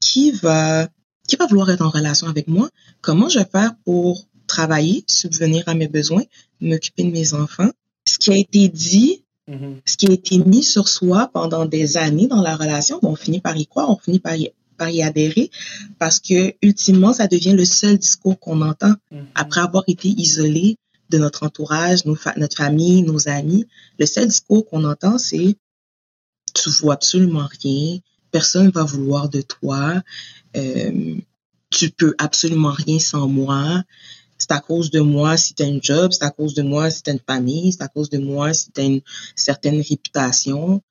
Qui 0.00 0.32
va, 0.32 0.88
qui 1.30 1.36
va 1.36 1.46
vouloir 1.46 1.70
être 1.70 1.82
en 1.82 1.90
relation 1.90 2.26
avec 2.28 2.46
moi? 2.48 2.68
Comment 3.00 3.28
je 3.28 3.38
vais 3.38 3.48
faire 3.50 3.72
pour 3.84 4.26
travailler, 4.46 5.04
subvenir 5.06 5.62
à 5.68 5.74
mes 5.74 5.88
besoins, 5.88 6.24
m'occuper 6.60 7.04
de 7.04 7.10
mes 7.12 7.34
enfants? 7.34 7.70
Ce 8.06 8.18
qui 8.18 8.30
a 8.32 8.36
été 8.36 8.68
dit 8.68 9.22
Mhm. 9.48 9.80
ce 9.84 9.96
qui 9.96 10.06
a 10.06 10.12
été 10.12 10.38
mis 10.38 10.62
sur 10.62 10.86
soi 10.88 11.30
pendant 11.32 11.64
des 11.66 11.96
années 11.96 12.28
dans 12.28 12.40
la 12.42 12.54
relation, 12.56 12.98
bon, 13.02 13.10
on 13.12 13.16
finit 13.16 13.40
par 13.40 13.56
y 13.56 13.66
croire, 13.66 13.90
on 13.90 13.96
finit 13.96 14.20
par 14.20 14.36
y, 14.36 14.52
par 14.76 14.90
y 14.90 15.02
adhérer, 15.02 15.50
parce 15.98 16.20
que 16.20 16.54
ultimement, 16.62 17.12
ça 17.12 17.26
devient 17.26 17.52
le 17.52 17.64
seul 17.64 17.98
discours 17.98 18.38
qu'on 18.38 18.60
entend 18.62 18.94
Mhm. 19.10 19.26
après 19.34 19.60
avoir 19.60 19.84
été 19.88 20.08
isolé 20.08 20.76
de 21.10 21.18
notre 21.18 21.42
entourage, 21.44 22.04
nos 22.04 22.14
fa- 22.14 22.34
notre 22.36 22.56
famille, 22.56 23.02
nos 23.02 23.28
amis. 23.28 23.66
Le 23.98 24.06
seul 24.06 24.28
discours 24.28 24.64
qu'on 24.68 24.84
entend, 24.84 25.18
c'est 25.18 25.56
tu 26.54 26.70
vois 26.70 26.94
absolument 26.94 27.48
rien, 27.62 27.98
personne 28.30 28.70
va 28.70 28.84
vouloir 28.84 29.28
de 29.28 29.40
toi, 29.42 30.02
euh, 30.56 31.16
tu 31.70 31.90
peux 31.90 32.14
absolument 32.18 32.72
rien 32.72 32.98
sans 32.98 33.28
moi. 33.28 33.82
C'est 34.38 34.52
à 34.52 34.60
cause 34.60 34.90
de 34.90 35.00
moi 35.00 35.36
si 35.36 35.54
tu 35.54 35.62
as 35.62 35.66
une 35.66 35.82
job, 35.82 36.12
c'est 36.12 36.24
à 36.24 36.30
cause 36.30 36.54
de 36.54 36.62
moi 36.62 36.90
si 36.90 37.02
tu 37.02 37.10
as 37.10 37.12
une 37.12 37.20
famille, 37.20 37.72
c'est 37.72 37.82
à 37.82 37.88
cause 37.88 38.10
de 38.10 38.18
moi 38.18 38.52
si 38.52 38.70
tu 38.72 38.80
as 38.80 38.84
une 38.84 39.00
certaine 39.36 39.80
réputation. 39.80 40.82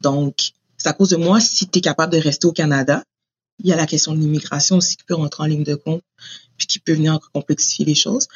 Donc, 0.00 0.52
c'est 0.76 0.88
à 0.88 0.92
cause 0.92 1.10
de 1.10 1.16
moi 1.16 1.40
si 1.40 1.68
tu 1.68 1.78
es 1.78 1.82
capable 1.82 2.12
de 2.12 2.18
rester 2.18 2.46
au 2.46 2.52
Canada. 2.52 3.02
Il 3.60 3.66
y 3.66 3.72
a 3.72 3.76
la 3.76 3.86
question 3.86 4.14
de 4.14 4.20
l'immigration 4.20 4.76
aussi 4.76 4.96
qui 4.96 5.04
peut 5.04 5.14
rentrer 5.14 5.42
en 5.42 5.46
ligne 5.46 5.64
de 5.64 5.74
compte, 5.74 6.02
puis 6.56 6.66
qui 6.68 6.78
peut 6.78 6.92
venir 6.92 7.14
encore 7.14 7.32
complexifier 7.32 7.84
les 7.84 7.96
choses. 7.96 8.28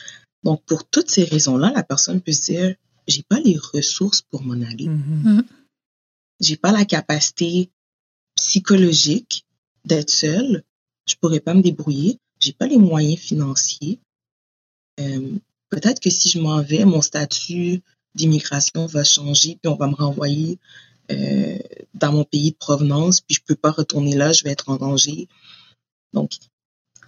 Donc, 0.42 0.64
pour 0.64 0.84
toutes 0.84 1.10
ces 1.10 1.22
raisons-là, 1.22 1.70
la 1.74 1.84
personne 1.84 2.20
peut 2.20 2.32
se 2.32 2.42
dire, 2.42 2.74
j'ai 3.06 3.22
pas 3.22 3.38
les 3.38 3.56
ressources 3.56 4.22
pour 4.22 4.42
m'en 4.42 4.60
aller. 4.66 4.88
Mhm. 4.88 5.44
J'ai 6.40 6.56
pas 6.56 6.72
la 6.72 6.84
capacité 6.84 7.70
psychologique 8.46 9.44
d'être 9.84 10.10
seule. 10.10 10.62
Je 11.08 11.14
pourrais 11.20 11.40
pas 11.40 11.54
me 11.54 11.62
débrouiller. 11.62 12.18
J'ai 12.38 12.52
pas 12.52 12.66
les 12.66 12.78
moyens 12.78 13.18
financiers. 13.20 13.98
Euh, 15.00 15.32
Peut-être 15.70 16.00
que 16.00 16.10
si 16.10 16.28
je 16.28 16.38
m'en 16.38 16.60
vais, 16.60 16.84
mon 16.84 17.00
statut 17.00 17.80
d'immigration 18.14 18.84
va 18.84 19.04
changer, 19.04 19.56
puis 19.62 19.72
on 19.72 19.76
va 19.76 19.86
me 19.86 19.94
renvoyer 19.94 20.58
euh, 21.10 21.58
dans 21.94 22.12
mon 22.12 22.24
pays 22.24 22.50
de 22.50 22.56
provenance, 22.56 23.22
puis 23.22 23.36
je 23.36 23.40
peux 23.42 23.54
pas 23.54 23.70
retourner 23.70 24.14
là, 24.14 24.32
je 24.32 24.44
vais 24.44 24.50
être 24.50 24.68
en 24.68 24.76
danger. 24.76 25.28
Donc, 26.12 26.32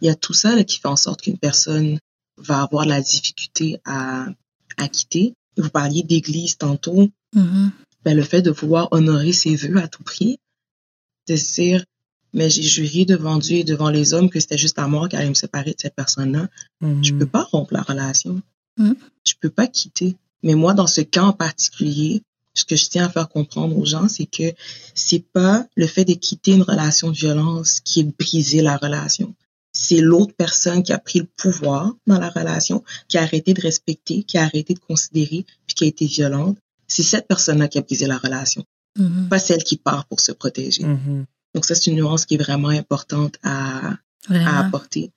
il 0.01 0.07
y 0.07 0.09
a 0.09 0.15
tout 0.15 0.33
ça 0.33 0.57
là, 0.57 0.65
qui 0.65 0.79
fait 0.79 0.89
en 0.89 0.97
sorte 0.97 1.21
qu'une 1.21 1.37
personne 1.37 1.99
va 2.39 2.63
avoir 2.63 2.87
la 2.87 3.03
difficulté 3.03 3.81
à, 3.85 4.29
à 4.79 4.89
quitter. 4.89 5.35
Vous 5.59 5.69
parliez 5.71 6.03
d'église 6.03 6.57
tantôt 6.57 7.11
Mhm. 7.35 7.71
ben, 8.05 8.17
le 8.17 8.23
fait 8.23 8.41
de 8.43 8.51
vouloir 8.51 8.89
honorer 8.93 9.33
ses 9.33 9.57
vœux 9.57 9.77
à 9.77 9.89
tout 9.89 10.05
prix, 10.05 10.39
de 11.29 11.35
dire, 11.37 11.85
mais 12.33 12.51
j'ai 12.51 12.63
juré 12.63 13.05
devant 13.05 13.39
Dieu 13.39 13.59
et 13.59 13.65
devant 13.65 13.91
les 13.91 14.13
hommes 14.13 14.29
que 14.29 14.41
c'était 14.41 14.59
juste 14.59 14.79
à 14.79 14.89
moi 14.89 15.09
qui 15.09 15.17
allait 15.17 15.29
me 15.29 15.35
séparer 15.35 15.71
de 15.71 15.81
cette 15.81 15.95
personne-là. 15.95 16.49
Je 17.03 17.13
peux 17.13 17.27
pas 17.27 17.45
rompre 17.45 17.73
la 17.73 17.83
relation. 17.83 18.43
Mhm. 18.77 18.97
Je 19.25 19.35
peux 19.41 19.51
pas 19.51 19.67
quitter. 19.67 20.17
Mais 20.43 20.55
moi, 20.55 20.75
dans 20.75 20.87
ce 20.87 21.01
cas 21.01 21.23
en 21.23 21.33
particulier, 21.33 22.23
ce 22.55 22.65
que 22.65 22.77
je 22.77 22.89
tiens 22.89 23.07
à 23.07 23.09
faire 23.09 23.29
comprendre 23.29 23.77
aux 23.77 23.85
gens, 23.85 24.09
c'est 24.09 24.27
que 24.27 24.53
c'est 24.95 25.25
pas 25.33 25.67
le 25.77 25.87
fait 25.87 26.05
de 26.05 26.15
quitter 26.15 26.53
une 26.53 26.63
relation 26.63 27.11
de 27.11 27.17
violence 27.17 27.81
qui 27.81 28.01
est 28.01 28.19
briser 28.19 28.63
la 28.63 28.77
relation. 28.77 29.35
C'est 29.73 30.01
l'autre 30.01 30.35
personne 30.37 30.85
qui 30.85 30.93
a 30.93 30.99
pris 30.99 31.19
le 31.19 31.27
pouvoir 31.37 31.95
dans 32.07 32.19
la 32.19 32.31
relation, 32.31 32.85
qui 33.09 33.19
a 33.19 33.23
arrêté 33.23 33.55
de 33.55 33.61
respecter, 33.61 34.23
qui 34.23 34.39
a 34.39 34.45
arrêté 34.45 34.75
de 34.75 34.79
considérer, 34.79 35.45
puis 35.67 35.75
qui 35.75 35.85
a 35.85 35.89
été 35.89 36.07
violente. 36.07 36.57
C'est 36.87 37.03
cette 37.03 37.27
personne-là 37.27 37.67
qui 37.67 37.79
a 37.79 37.83
brisé 37.83 38.07
la 38.07 38.19
relation, 38.19 38.65
Mhm. 38.99 39.29
pas 39.29 39.39
celle 39.39 39.63
qui 39.65 39.77
part 39.77 40.05
pour 40.07 40.21
se 40.21 40.33
protéger. 40.33 40.85
Mhm. 40.85 41.25
Donc 41.55 41.65
ça, 41.65 41.75
c'est 41.75 41.91
une 41.91 41.97
nuance 41.97 42.27
qui 42.27 42.35
est 42.35 42.39
vraiment 42.43 42.69
importante 42.69 43.37
à, 43.43 43.95
à 44.31 44.59
apporter, 44.67 45.11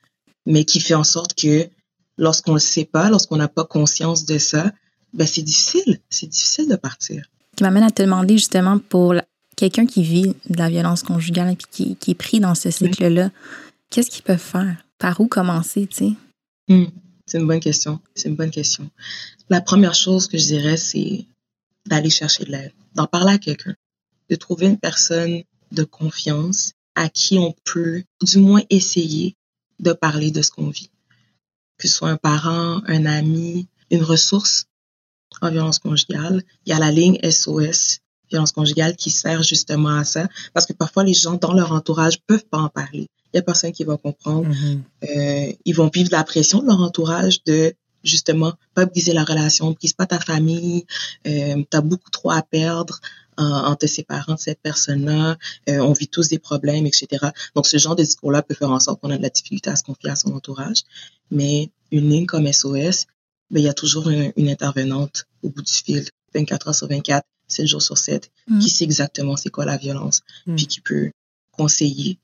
mais 0.45 0.65
qui 0.65 0.79
fait 0.79 0.93
en 0.95 1.03
sorte 1.03 1.33
que 1.35 1.67
lorsqu'on 2.17 2.53
le 2.53 2.59
sait 2.59 2.85
pas, 2.85 3.09
lorsqu'on 3.09 3.37
n'a 3.37 3.47
pas 3.47 3.65
conscience 3.65 4.25
de 4.25 4.37
ça, 4.37 4.71
ben 5.13 5.25
c'est 5.27 5.41
difficile, 5.43 5.99
c'est 6.09 6.27
difficile 6.27 6.67
de 6.69 6.75
partir. 6.75 7.25
qui 7.55 7.63
m'amène 7.63 7.83
à 7.83 7.89
te 7.91 8.03
demander 8.03 8.37
justement 8.37 8.77
pour 8.77 9.13
la- 9.13 9.25
quelqu'un 9.55 9.85
qui 9.87 10.03
vit 10.03 10.35
de 10.49 10.57
la 10.57 10.69
violence 10.69 11.01
conjugale 11.01 11.51
et 11.53 11.55
qui, 11.55 11.95
qui 11.95 12.11
est 12.11 12.15
pris 12.15 12.39
dans 12.39 12.53
ce 12.53 12.69
cycle-là, 12.69 13.31
qu'est-ce 13.89 14.11
qu'ils 14.11 14.23
peuvent 14.23 14.37
faire? 14.37 14.75
Par 14.99 15.19
où 15.21 15.27
commencer, 15.27 15.87
tu 15.87 15.95
sais? 15.97 16.13
Hmm, 16.67 16.85
C'est 17.25 17.39
une 17.39 17.47
bonne 17.47 17.59
question. 17.59 17.99
C'est 18.13 18.29
une 18.29 18.35
bonne 18.35 18.51
question. 18.51 18.89
La 19.49 19.61
première 19.61 19.95
chose 19.95 20.27
que 20.27 20.37
je 20.37 20.45
dirais, 20.45 20.77
c'est 20.77 21.25
d'aller 21.87 22.09
chercher 22.09 22.45
de 22.45 22.51
l'aide, 22.51 22.73
d'en 22.95 23.07
parler 23.07 23.33
à 23.33 23.37
quelqu'un, 23.37 23.75
de 24.29 24.35
trouver 24.35 24.67
une 24.67 24.77
personne 24.77 25.43
de 25.71 25.83
confiance 25.83 26.73
à 26.95 27.09
qui 27.09 27.37
on 27.37 27.53
peut 27.63 28.03
du 28.21 28.39
moins 28.39 28.61
essayer 28.69 29.35
de 29.79 29.93
parler 29.93 30.31
de 30.31 30.41
ce 30.41 30.51
qu'on 30.51 30.69
vit. 30.69 30.89
Que 31.77 31.87
ce 31.87 31.93
soit 31.95 32.09
un 32.09 32.17
parent, 32.17 32.81
un 32.87 33.05
ami, 33.05 33.67
une 33.91 34.03
ressource 34.03 34.65
en 35.41 35.51
violence 35.51 35.77
conjugale. 35.79 36.41
Il 36.65 36.71
y 36.71 36.73
a 36.73 36.79
la 36.79 36.91
ligne 36.91 37.19
SOS, 37.29 37.99
violence 38.31 38.51
conjugale, 38.51 38.95
qui 38.95 39.11
sert 39.11 39.43
justement 39.43 39.89
à 39.97 40.03
ça. 40.03 40.27
Parce 40.53 40.65
que 40.65 40.73
parfois, 40.73 41.03
les 41.03 41.13
gens 41.13 41.35
dans 41.35 41.53
leur 41.53 41.71
entourage 41.73 42.19
peuvent 42.25 42.45
pas 42.45 42.57
en 42.57 42.69
parler. 42.69 43.07
Il 43.33 43.37
y 43.37 43.39
a 43.39 43.43
personne 43.43 43.71
qui 43.71 43.83
va 43.83 43.97
comprendre 43.97 44.47
Mhm. 44.47 44.81
euh, 45.03 45.51
ils 45.65 45.75
vont 45.75 45.91
vivre 45.93 46.09
la 46.11 46.23
pression 46.23 46.61
de 46.61 46.67
leur 46.67 46.81
entourage 46.81 47.43
de 47.43 47.73
justement 48.07 48.53
pas 48.73 48.85
briser 48.85 49.13
la 49.13 49.23
relation, 49.23 49.71
brise 49.71 49.93
pas 49.93 50.05
ta 50.05 50.19
famille, 50.19 50.85
euh, 51.27 51.63
tu 51.69 51.77
as 51.77 51.81
beaucoup 51.81 52.09
trop 52.09 52.31
à 52.31 52.41
perdre 52.41 52.99
en, 53.37 53.45
en 53.45 53.75
te 53.75 53.85
séparant 53.85 54.33
de 54.35 54.39
cette 54.39 54.59
personne-là, 54.61 55.37
euh, 55.69 55.77
on 55.79 55.93
vit 55.93 56.07
tous 56.07 56.27
des 56.29 56.39
problèmes, 56.39 56.85
etc. 56.87 57.27
Donc 57.55 57.67
ce 57.67 57.77
genre 57.77 57.95
de 57.95 58.03
discours-là 58.03 58.41
peut 58.41 58.55
faire 58.55 58.71
en 58.71 58.79
sorte 58.79 58.99
qu'on 59.01 59.11
a 59.11 59.17
de 59.17 59.21
la 59.21 59.29
difficulté 59.29 59.69
à 59.69 59.75
se 59.75 59.83
confier 59.83 60.09
à 60.09 60.15
son 60.15 60.33
entourage, 60.33 60.81
mais 61.29 61.69
une 61.91 62.09
ligne 62.09 62.25
comme 62.25 62.47
SOS, 62.51 63.05
ben, 63.51 63.59
il 63.59 63.65
y 63.65 63.69
a 63.69 63.73
toujours 63.73 64.07
un- 64.07 64.31
une 64.35 64.49
intervenante 64.49 65.25
au 65.43 65.49
bout 65.49 65.61
du 65.61 65.71
fil, 65.71 66.03
24 66.33 66.67
heures 66.69 66.75
sur 66.75 66.87
24, 66.87 67.25
7 67.47 67.67
jours 67.67 67.81
sur 67.81 67.97
7, 67.97 68.31
Mhm. 68.47 68.59
qui 68.59 68.69
sait 68.69 68.83
exactement 68.83 69.37
c'est 69.37 69.49
quoi 69.51 69.65
la 69.65 69.77
violence, 69.77 70.21
Mhm. 70.47 70.55
puis 70.55 70.65
qui 70.67 70.81
peut 70.81 71.11
conseiller 71.51 72.17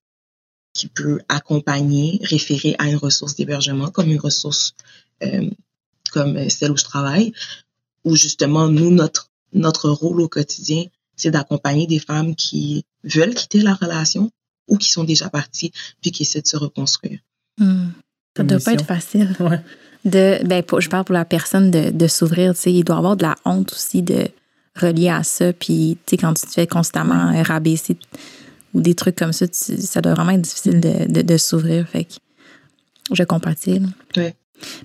qui 0.76 0.88
peut 0.88 1.20
accompagner, 1.30 2.20
référer 2.24 2.76
à 2.80 2.88
une 2.90 2.96
ressource 2.96 3.36
d'hébergement 3.36 3.92
comme 3.92 4.10
une 4.10 4.20
ressource 4.20 4.74
euh, 5.22 5.48
comme 6.14 6.38
euh, 6.38 6.49
celle 6.49 6.72
où 6.72 6.78
je 6.78 6.84
travaille, 6.84 7.34
où 8.05 8.16
justement, 8.16 8.68
nous, 8.68 8.91
notre, 8.91 9.30
notre 9.53 9.89
rôle 9.89 10.22
au 10.22 10.28
quotidien, 10.30 10.86
c'est 11.16 11.32
d'accompagner 11.32 11.88
des 11.88 11.99
femmes 11.99 12.36
qui 12.36 12.86
veulent 13.03 13.34
quitter 13.36 13.59
la 13.59 13.74
relation 13.74 14.32
ou 14.68 14.78
qui 14.78 14.89
sont 14.91 15.03
déjà 15.03 15.30
parties 15.30 15.72
puis 16.01 16.11
qui 16.11 16.24
essaient 16.24 16.41
de 16.41 16.47
se 16.47 16.57
reconstruire. 16.57 17.20
Hmm. 17.59 17.88
Ça 17.89 17.93
Comme 18.36 18.47
doit 18.47 18.59
pas 18.59 18.74
être 18.74 18.86
facile. 18.86 19.36
Ouais. 19.39 19.59
De, 20.05 20.45
ben, 20.45 20.64
pour- 20.64 20.82
je 20.82 20.89
parle 20.89 21.05
pour 21.05 21.14
la 21.14 21.24
personne 21.26 21.70
de, 21.72 21.89
de 21.91 22.07
s'ouvrir, 22.07 22.53
tu 22.55 22.61
sais, 22.61 22.74
il 22.74 22.84
doit 22.84 22.97
avoir 22.97 23.16
de 23.16 23.24
la 23.24 23.36
honte 23.45 23.72
aussi 23.74 24.01
de 24.01 24.28
relier 24.76 25.09
à 25.09 25.24
ça. 25.24 25.53
Puis, 25.53 25.97
tu 26.05 26.11
sais, 26.11 26.18
quand 26.18 26.34
tu 26.34 26.45
te 26.47 26.51
fais 26.51 26.68
constamment 26.68 27.32
euh, 27.32 27.43
rabaisser 27.43 27.95
ou 28.74 28.82
des 28.82 28.95
trucs 28.95 29.16
comme 29.16 29.32
ça, 29.34 29.47
tu- 29.47 29.78
ça 29.82 30.01
doit 30.01 30.14
vraiment 30.16 30.32
être 30.32 30.41
difficile 30.41 30.80
de, 30.82 31.09
de, 31.11 31.22
de 31.22 31.38
s'ouvrir. 31.38 31.88
Fait 31.88 32.05
que 32.05 32.14
je 33.14 33.24
compatis. 33.24 33.82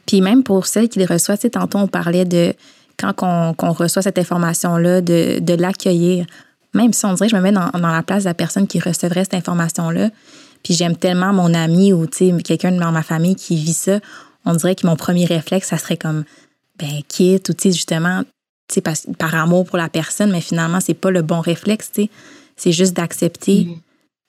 Puis 0.07 0.21
même 0.21 0.43
pour 0.43 0.67
celles 0.67 0.89
qui 0.89 0.99
les 0.99 1.07
reçoivent, 1.07 1.39
tantôt 1.51 1.79
on 1.79 1.89
parlait 1.89 2.25
de 2.25 2.55
quand 2.99 3.15
on, 3.23 3.55
qu'on 3.55 3.73
reçoit 3.73 4.03
cette 4.03 4.19
information-là, 4.19 5.01
de, 5.01 5.39
de 5.39 5.55
l'accueillir. 5.55 6.27
même 6.75 6.93
si 6.93 7.05
on 7.07 7.15
dirait 7.15 7.29
que 7.29 7.33
je 7.33 7.37
me 7.37 7.43
mets 7.43 7.53
dans, 7.53 7.71
dans 7.71 7.93
la 7.93 8.03
place 8.03 8.25
de 8.25 8.29
la 8.29 8.35
personne 8.35 8.67
qui 8.67 8.81
recevrait 8.81 9.25
cette 9.25 9.35
information-là, 9.35 10.11
puis 10.63 10.75
j'aime 10.75 10.97
tellement 10.97 11.33
mon 11.33 11.55
ami 11.55 11.93
ou 11.93 12.07
quelqu'un 12.07 12.73
dans 12.73 12.93
ma 12.93 13.03
famille 13.03 13.37
qui 13.37 13.57
vit 13.57 13.73
ça, 13.73 14.01
on 14.45 14.55
dirait 14.55 14.75
que 14.75 14.87
mon 14.87 14.97
premier 14.97 15.25
réflexe, 15.27 15.69
ça 15.69 15.79
serait 15.79 15.97
comme, 15.97 16.25
ben, 16.79 17.03
quitte 17.09 17.49
ou, 17.49 17.53
tu 17.53 17.69
sais, 17.69 17.73
justement, 17.73 18.23
tu 18.69 18.81
sais, 18.81 19.15
par, 19.19 19.35
amour 19.35 19.67
pour 19.67 19.79
la 19.79 19.89
personne, 19.89 20.31
mais 20.31 20.41
finalement, 20.41 20.81
c'est 20.81 20.95
pas 20.95 21.11
le 21.11 21.23
bon 21.23 21.41
réflexe, 21.41 21.91
tu 21.93 22.03
sais. 22.03 22.11
C'est 22.57 22.73
juste 22.73 22.95
d'accepter 22.95 23.69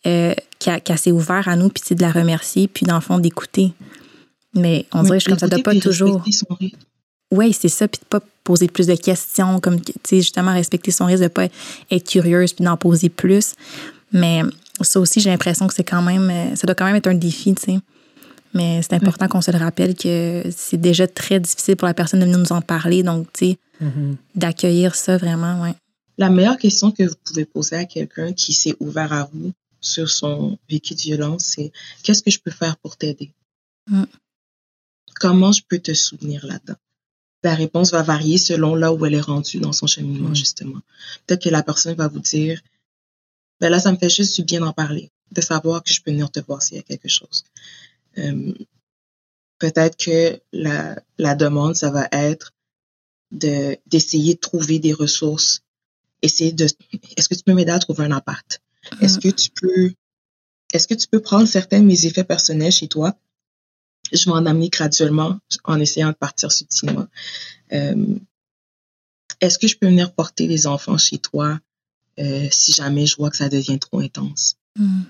euh, 0.06 0.36
qu'elle 0.60 0.98
s'est 0.98 1.12
ouverte 1.12 1.48
à 1.48 1.56
nous, 1.56 1.70
puis 1.70 1.96
de 1.96 2.02
la 2.02 2.12
remercier, 2.12 2.68
puis 2.68 2.86
dans 2.86 2.96
le 2.96 3.02
fond, 3.02 3.18
d'écouter. 3.18 3.74
Mais 4.56 4.86
on 4.92 5.04
dirait 5.04 5.20
que 5.20 5.38
ça 5.38 5.48
doit 5.48 5.64
pas 5.64 5.76
toujours. 5.76 6.24
Oui, 7.32 7.54
c'est 7.54 7.70
ça, 7.70 7.88
puis 7.88 8.00
de 8.00 8.06
pas 8.06 8.22
poser 8.44 8.68
plus 8.68 8.88
de 8.88 8.96
questions, 8.96 9.60
comme, 9.60 9.80
tu 9.80 9.94
sais, 10.04 10.18
justement, 10.18 10.52
respecter 10.52 10.90
son 10.90 11.06
risque 11.06 11.22
de 11.22 11.28
pas 11.28 11.48
être 11.92 12.10
curieuse, 12.10 12.54
puis 12.54 12.66
d'en 12.66 12.76
poser 12.76 13.10
plus. 13.10 13.54
Mais 14.12 14.42
ça 14.82 15.00
aussi, 15.00 15.20
j'ai 15.20 15.30
l'impression 15.30 15.68
que 15.68 15.74
c'est 15.76 15.84
quand 15.84 16.02
même, 16.02 16.30
euh, 16.32 16.56
ça 16.56 16.66
doit 16.66 16.74
quand 16.74 16.86
même 16.86 16.96
être 16.96 17.08
un 17.08 17.14
défi, 17.14 17.54
tu 17.54 17.74
sais. 17.74 17.80
Mais 18.56 18.82
c'est 18.82 18.94
important 18.94 19.28
qu'on 19.28 19.42
se 19.42 19.52
le 19.52 19.60
rappelle 19.60 19.94
que 19.94 20.44
c'est 20.50 20.82
déjà 20.82 21.08
très 21.08 21.40
difficile 21.40 21.76
pour 21.76 21.88
la 21.88 21.94
personne 21.94 22.20
de 22.20 22.26
venir 22.26 22.40
nous 22.40 22.52
en 22.52 22.62
parler. 22.62 23.04
Donc, 23.04 23.32
tu 23.32 23.52
sais, 23.52 23.58
mm-hmm. 23.80 24.16
d'accueillir 24.34 24.96
ça 24.96 25.18
vraiment, 25.18 25.62
ouais. 25.62 25.76
La 26.18 26.30
meilleure 26.30 26.58
question 26.58 26.92
que 26.92 27.04
vous 27.04 27.16
pouvez 27.24 27.46
poser 27.46 27.76
à 27.76 27.86
quelqu'un 27.86 28.34
qui 28.34 28.54
s'est 28.54 28.76
ouvert 28.80 29.14
à 29.14 29.30
vous 29.32 29.54
sur 29.80 30.10
son 30.10 30.58
vécu 30.70 30.96
de 30.96 31.00
violence, 31.00 31.44
c'est 31.44 31.72
qu'est-ce 32.04 32.24
que 32.24 32.32
je 32.32 32.40
peux 32.40 32.52
faire 32.52 32.76
pour 32.78 32.98
t'aider? 32.98 33.32
Mm. 33.88 34.04
Comment 35.20 35.52
je 35.52 35.62
peux 35.68 35.80
te 35.80 35.94
soutenir 35.94 36.46
là-dedans? 36.46 36.78
La 37.44 37.56
réponse 37.56 37.92
va 37.92 38.04
varier 38.04 38.38
selon 38.38 38.76
là 38.76 38.92
où 38.92 39.06
elle 39.06 39.14
est 39.14 39.22
rendue 39.22 39.60
dans 39.60 39.72
son 39.72 39.88
cheminement, 39.88 40.30
mm. 40.30 40.36
justement. 40.36 40.80
Peut-être 41.26 41.44
que 41.44 41.50
la 41.50 41.64
personne 41.64 41.96
va 41.96 42.08
vous 42.08 42.20
dire, 42.20 42.62
ben 43.60 43.70
là, 43.70 43.80
ça 43.80 43.92
me 43.92 43.98
fait 43.98 44.10
juste 44.10 44.36
du 44.36 44.44
bien 44.44 44.60
d'en 44.62 44.74
parler, 44.74 45.12
de 45.32 45.42
savoir 45.42 45.84
que 45.84 45.94
je 45.94 46.02
peux 46.02 46.12
venir 46.12 46.32
te 46.32 46.40
voir 46.40 46.62
s'il 46.62 46.78
y 46.78 46.80
a 46.80 46.84
quelque 46.84 47.10
chose. 47.10 47.44
Euh, 48.18 48.54
peut-être 49.60 49.98
que 49.98 50.40
la, 50.52 50.98
la 51.18 51.36
demande, 51.36 51.76
ça 51.76 51.92
va 51.92 52.08
être 52.12 52.54
de 53.32 53.78
d'essayer 53.86 54.36
de 54.36 54.40
trouver 54.40 54.80
des 54.80 54.94
ressources. 54.94 55.62
Essayer 56.22 56.52
de, 56.52 56.68
est-ce 57.16 57.30
que 57.30 57.36
tu 57.36 57.44
peux 57.44 57.54
m'aider 57.54 57.72
à 57.72 57.80
trouver 57.80 58.04
un 58.04 58.12
appart? 58.12 58.62
Est-ce 59.02 59.18
mm. 59.18 59.22
que 59.22 59.30
tu 59.30 59.50
peux, 59.52 59.94
est-ce 60.74 60.88
que 60.88 60.94
tu 60.94 61.08
peux 61.08 61.22
prendre 61.22 61.48
certains 61.48 61.80
de 61.80 61.86
mes 61.86 62.06
effets 62.06 62.24
personnels 62.24 62.72
chez 62.72 62.88
toi? 62.88 63.18
Je 64.12 64.26
vais 64.26 64.32
en 64.32 64.46
amener 64.46 64.70
graduellement 64.70 65.40
en 65.64 65.80
essayant 65.80 66.10
de 66.10 66.16
partir 66.16 66.52
subtilement. 66.52 67.08
Euh, 67.74 68.16
est-ce 69.42 69.58
que 69.58 69.68
je 69.68 69.78
peux 69.78 69.88
venir 69.88 70.14
porter 70.14 70.48
les 70.48 70.68
enfants 70.68 70.98
chez 70.98 71.18
toi 71.18 71.60
euh, 72.20 72.48
si 72.52 72.72
jamais 72.74 73.06
je 73.06 73.16
vois 73.16 73.30
que 73.30 73.38
ça 73.38 73.50
devient 73.50 73.80
trop 73.80 74.00
intense? 74.00 74.58
Mm. 74.76 75.04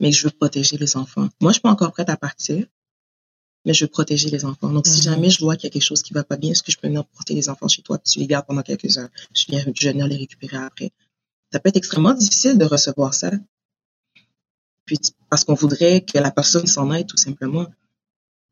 Mais 0.00 0.12
je 0.12 0.24
veux 0.24 0.30
protéger 0.30 0.76
les 0.76 0.96
enfants. 0.96 1.28
Moi, 1.40 1.52
je 1.52 1.54
suis 1.54 1.62
pas 1.62 1.70
encore 1.70 1.92
prête 1.92 2.10
à 2.10 2.16
partir, 2.16 2.66
mais 3.64 3.74
je 3.74 3.84
veux 3.84 3.90
protéger 3.90 4.30
les 4.30 4.44
enfants. 4.44 4.70
Donc, 4.70 4.86
si 4.86 5.00
mm-hmm. 5.00 5.02
jamais 5.02 5.30
je 5.30 5.40
vois 5.40 5.56
qu'il 5.56 5.64
y 5.64 5.66
a 5.68 5.70
quelque 5.70 5.82
chose 5.82 6.02
qui 6.02 6.12
va 6.12 6.24
pas 6.24 6.36
bien, 6.36 6.52
est-ce 6.52 6.62
que 6.62 6.72
je 6.72 6.78
peux 6.78 6.88
venir 6.88 7.04
porter 7.04 7.34
les 7.34 7.48
enfants 7.48 7.68
chez 7.68 7.82
toi, 7.82 7.98
puis 7.98 8.12
tu 8.12 8.18
les 8.18 8.26
gardes 8.26 8.46
pendant 8.46 8.62
quelques 8.62 8.98
heures? 8.98 9.08
Je 9.34 9.46
viens, 9.48 9.64
je 9.74 9.88
venir 9.88 10.06
les 10.06 10.16
récupérer 10.16 10.58
après. 10.58 10.92
Ça 11.52 11.60
peut 11.60 11.68
être 11.68 11.76
extrêmement 11.76 12.14
difficile 12.14 12.58
de 12.58 12.64
recevoir 12.64 13.14
ça. 13.14 13.30
Puis, 14.84 14.98
parce 15.28 15.44
qu'on 15.44 15.54
voudrait 15.54 16.02
que 16.02 16.18
la 16.18 16.30
personne 16.30 16.66
s'en 16.66 16.90
aille 16.90 17.06
tout 17.06 17.16
simplement. 17.16 17.66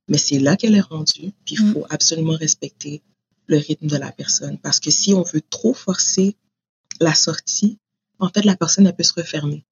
Mais 0.08 0.18
c'est 0.18 0.38
là 0.38 0.56
qu'elle 0.56 0.74
est 0.74 0.80
rendue, 0.80 1.32
puis 1.44 1.56
il 1.56 1.64
mm. 1.64 1.72
faut 1.72 1.86
absolument 1.90 2.36
respecter 2.36 3.02
le 3.46 3.56
rythme 3.58 3.86
de 3.86 3.96
la 3.96 4.12
personne. 4.12 4.58
Parce 4.58 4.80
que 4.80 4.90
si 4.90 5.14
on 5.14 5.22
veut 5.22 5.42
trop 5.50 5.74
forcer 5.74 6.36
la 7.00 7.14
sortie, 7.14 7.78
en 8.18 8.28
fait, 8.28 8.44
la 8.44 8.56
personne, 8.56 8.86
elle 8.86 8.94
peut 8.94 9.02
se 9.02 9.14
refermer. 9.14 9.64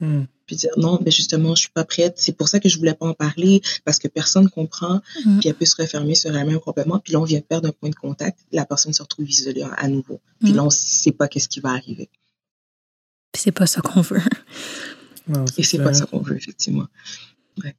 Hmm. 0.00 0.24
Puis 0.46 0.56
dire 0.56 0.70
non, 0.76 1.00
mais 1.02 1.10
justement, 1.10 1.54
je 1.54 1.62
suis 1.62 1.70
pas 1.70 1.84
prête. 1.84 2.14
C'est 2.18 2.32
pour 2.32 2.48
ça 2.48 2.60
que 2.60 2.68
je 2.68 2.76
voulais 2.76 2.94
pas 2.94 3.06
en 3.06 3.14
parler, 3.14 3.62
parce 3.84 3.98
que 3.98 4.08
personne 4.08 4.50
comprend. 4.50 5.00
Hmm. 5.24 5.38
Puis 5.38 5.48
elle 5.48 5.54
peut 5.54 5.64
se 5.64 5.80
refermer 5.80 6.14
sur 6.14 6.36
elle-même 6.36 6.60
complètement. 6.60 6.98
Puis 6.98 7.12
là, 7.12 7.20
on 7.20 7.24
vient 7.24 7.40
perdre 7.40 7.68
un 7.68 7.72
point 7.72 7.90
de 7.90 7.94
contact. 7.94 8.38
La 8.52 8.66
personne 8.66 8.92
se 8.92 9.02
retrouve 9.02 9.28
isolée 9.28 9.64
à 9.76 9.88
nouveau. 9.88 10.20
Puis 10.40 10.52
là, 10.52 10.64
on 10.64 10.70
sait 10.70 11.12
pas 11.12 11.28
qu'est-ce 11.28 11.48
qui 11.48 11.60
va 11.60 11.70
arriver. 11.70 12.10
Puis 13.32 13.42
c'est 13.42 13.52
pas 13.52 13.66
ça 13.66 13.80
qu'on 13.80 14.02
veut. 14.02 14.20
Et 15.56 15.62
c'est 15.62 15.78
pas 15.78 15.94
ça 15.94 16.06
qu'on 16.06 16.20
veut, 16.20 16.36
effectivement. 16.36 16.86
Ouais. 17.62 17.74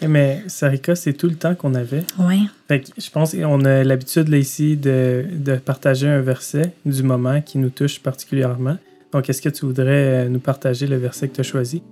Mais 0.00 0.42
Sarika, 0.48 0.94
c'est 0.96 1.12
tout 1.12 1.28
le 1.28 1.36
temps 1.36 1.54
qu'on 1.54 1.74
avait. 1.74 2.04
Oui. 2.18 2.48
je 2.70 3.10
pense 3.10 3.32
qu'on 3.32 3.64
a 3.64 3.84
l'habitude 3.84 4.28
là 4.28 4.38
ici 4.38 4.76
de, 4.76 5.24
de, 5.32 5.56
partager 5.56 6.08
un 6.08 6.20
verset 6.20 6.74
du 6.84 7.02
moment 7.02 7.40
qui 7.40 7.58
nous 7.58 7.70
touche 7.70 8.00
particulièrement. 8.00 8.78
Donc, 9.12 9.28
est-ce 9.28 9.42
que 9.42 9.48
tu 9.48 9.66
voudrais 9.66 10.24
euh, 10.24 10.28
nous 10.28 10.40
partager 10.40 10.86
le 10.86 10.96
verset 10.96 11.28
que 11.28 11.34
tu 11.34 11.40
as 11.40 11.44
choisi? 11.44 11.82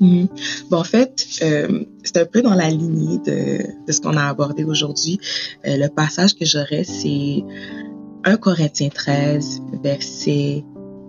Mm-hmm. 0.00 0.28
Bon, 0.70 0.78
en 0.78 0.84
fait, 0.84 1.26
euh, 1.42 1.84
c'est 2.02 2.18
un 2.18 2.26
peu 2.26 2.42
dans 2.42 2.54
la 2.54 2.68
lignée 2.68 3.18
de, 3.18 3.86
de 3.86 3.92
ce 3.92 4.00
qu'on 4.00 4.16
a 4.16 4.24
abordé 4.28 4.64
aujourd'hui. 4.64 5.18
Euh, 5.66 5.76
le 5.76 5.88
passage 5.88 6.34
que 6.34 6.44
j'aurais, 6.44 6.84
c'est 6.84 7.42
1 8.24 8.36
Corinthiens 8.36 8.90
13, 8.90 9.62
verset 9.82 10.64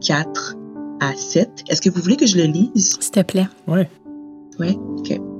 4 0.06 0.56
à 1.02 1.14
7. 1.16 1.50
Est-ce 1.70 1.82
que 1.82 1.90
vous 1.90 2.02
voulez 2.02 2.18
que 2.18 2.26
je 2.26 2.38
le 2.38 2.46
lise? 2.46 2.98
S'il 3.00 3.12
te 3.12 3.22
plaît. 3.22 3.48
Oui. 3.68 3.82
Oui, 4.60 4.78
OK. 4.98 5.35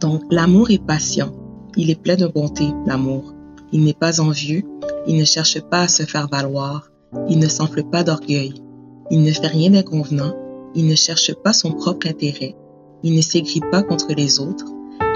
Donc, 0.00 0.22
l'amour 0.30 0.70
est 0.70 0.84
patient. 0.84 1.32
Il 1.76 1.90
est 1.90 2.00
plein 2.00 2.16
de 2.16 2.26
bonté, 2.26 2.68
l'amour. 2.86 3.34
Il 3.72 3.84
n'est 3.84 3.94
pas 3.94 4.20
envieux. 4.20 4.62
Il 5.06 5.16
ne 5.16 5.24
cherche 5.24 5.60
pas 5.60 5.82
à 5.82 5.88
se 5.88 6.02
faire 6.02 6.28
valoir. 6.28 6.90
Il 7.28 7.38
ne 7.38 7.48
s'enfle 7.48 7.82
pas 7.84 8.04
d'orgueil. 8.04 8.54
Il 9.10 9.22
ne 9.22 9.32
fait 9.32 9.46
rien 9.46 9.70
d'inconvenant. 9.70 10.34
Il 10.74 10.86
ne 10.86 10.94
cherche 10.94 11.32
pas 11.34 11.52
son 11.52 11.72
propre 11.72 12.08
intérêt. 12.08 12.56
Il 13.02 13.14
ne 13.14 13.22
s'aigrit 13.22 13.62
pas 13.70 13.82
contre 13.82 14.12
les 14.14 14.40
autres. 14.40 14.66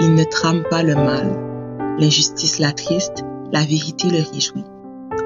Il 0.01 0.15
ne 0.15 0.25
trame 0.25 0.65
pas 0.71 0.83
le 0.83 0.95
mal. 0.95 1.97
L'injustice 1.99 2.59
l'attriste. 2.59 3.25
La 3.53 3.61
vérité 3.61 4.09
le 4.09 4.23
réjouit. 4.33 4.65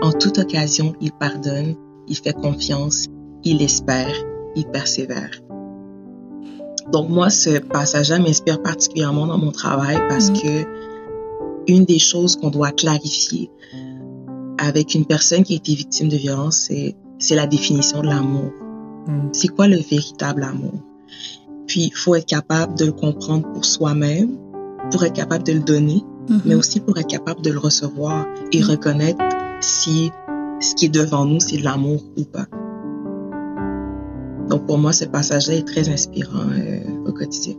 En 0.02 0.12
toute 0.12 0.38
occasion, 0.38 0.94
il 1.00 1.12
pardonne. 1.12 1.76
Il 2.08 2.16
fait 2.16 2.32
confiance. 2.32 3.06
Il 3.44 3.62
espère. 3.62 4.14
Il 4.56 4.66
persévère. 4.66 5.43
Donc 6.92 7.08
moi, 7.08 7.30
ce 7.30 7.58
passage-là 7.58 8.18
m'inspire 8.18 8.62
particulièrement 8.62 9.26
dans 9.26 9.38
mon 9.38 9.52
travail 9.52 9.98
parce 10.08 10.30
mm. 10.30 10.34
que 10.34 10.64
une 11.66 11.84
des 11.84 11.98
choses 11.98 12.36
qu'on 12.36 12.50
doit 12.50 12.72
clarifier 12.72 13.50
avec 14.58 14.94
une 14.94 15.06
personne 15.06 15.42
qui 15.42 15.54
a 15.54 15.56
été 15.56 15.74
victime 15.74 16.08
de 16.08 16.16
violence, 16.16 16.66
c'est, 16.68 16.94
c'est 17.18 17.34
la 17.34 17.46
définition 17.46 18.02
de 18.02 18.06
l'amour. 18.06 18.52
Mm. 19.06 19.28
C'est 19.32 19.48
quoi 19.48 19.66
le 19.66 19.78
véritable 19.78 20.44
amour? 20.44 20.80
Puis, 21.66 21.84
il 21.84 21.94
faut 21.94 22.14
être 22.14 22.26
capable 22.26 22.76
de 22.76 22.84
le 22.84 22.92
comprendre 22.92 23.50
pour 23.52 23.64
soi-même, 23.64 24.36
pour 24.90 25.02
être 25.04 25.14
capable 25.14 25.44
de 25.44 25.52
le 25.52 25.60
donner, 25.60 26.04
mm-hmm. 26.28 26.40
mais 26.44 26.54
aussi 26.54 26.80
pour 26.80 26.98
être 26.98 27.08
capable 27.08 27.40
de 27.40 27.50
le 27.50 27.58
recevoir 27.58 28.26
et 28.52 28.60
mm. 28.60 28.64
reconnaître 28.64 29.24
si 29.60 30.10
ce 30.60 30.74
qui 30.74 30.86
est 30.86 30.90
devant 30.90 31.24
nous, 31.24 31.40
c'est 31.40 31.56
de 31.56 31.64
l'amour 31.64 32.02
ou 32.16 32.24
pas. 32.24 32.46
Donc 34.48 34.66
pour 34.66 34.78
moi, 34.78 34.92
ce 34.92 35.04
passage-là 35.04 35.54
est 35.54 35.66
très 35.66 35.88
inspirant 35.88 36.46
euh, 36.52 37.08
au 37.08 37.12
quotidien. 37.12 37.54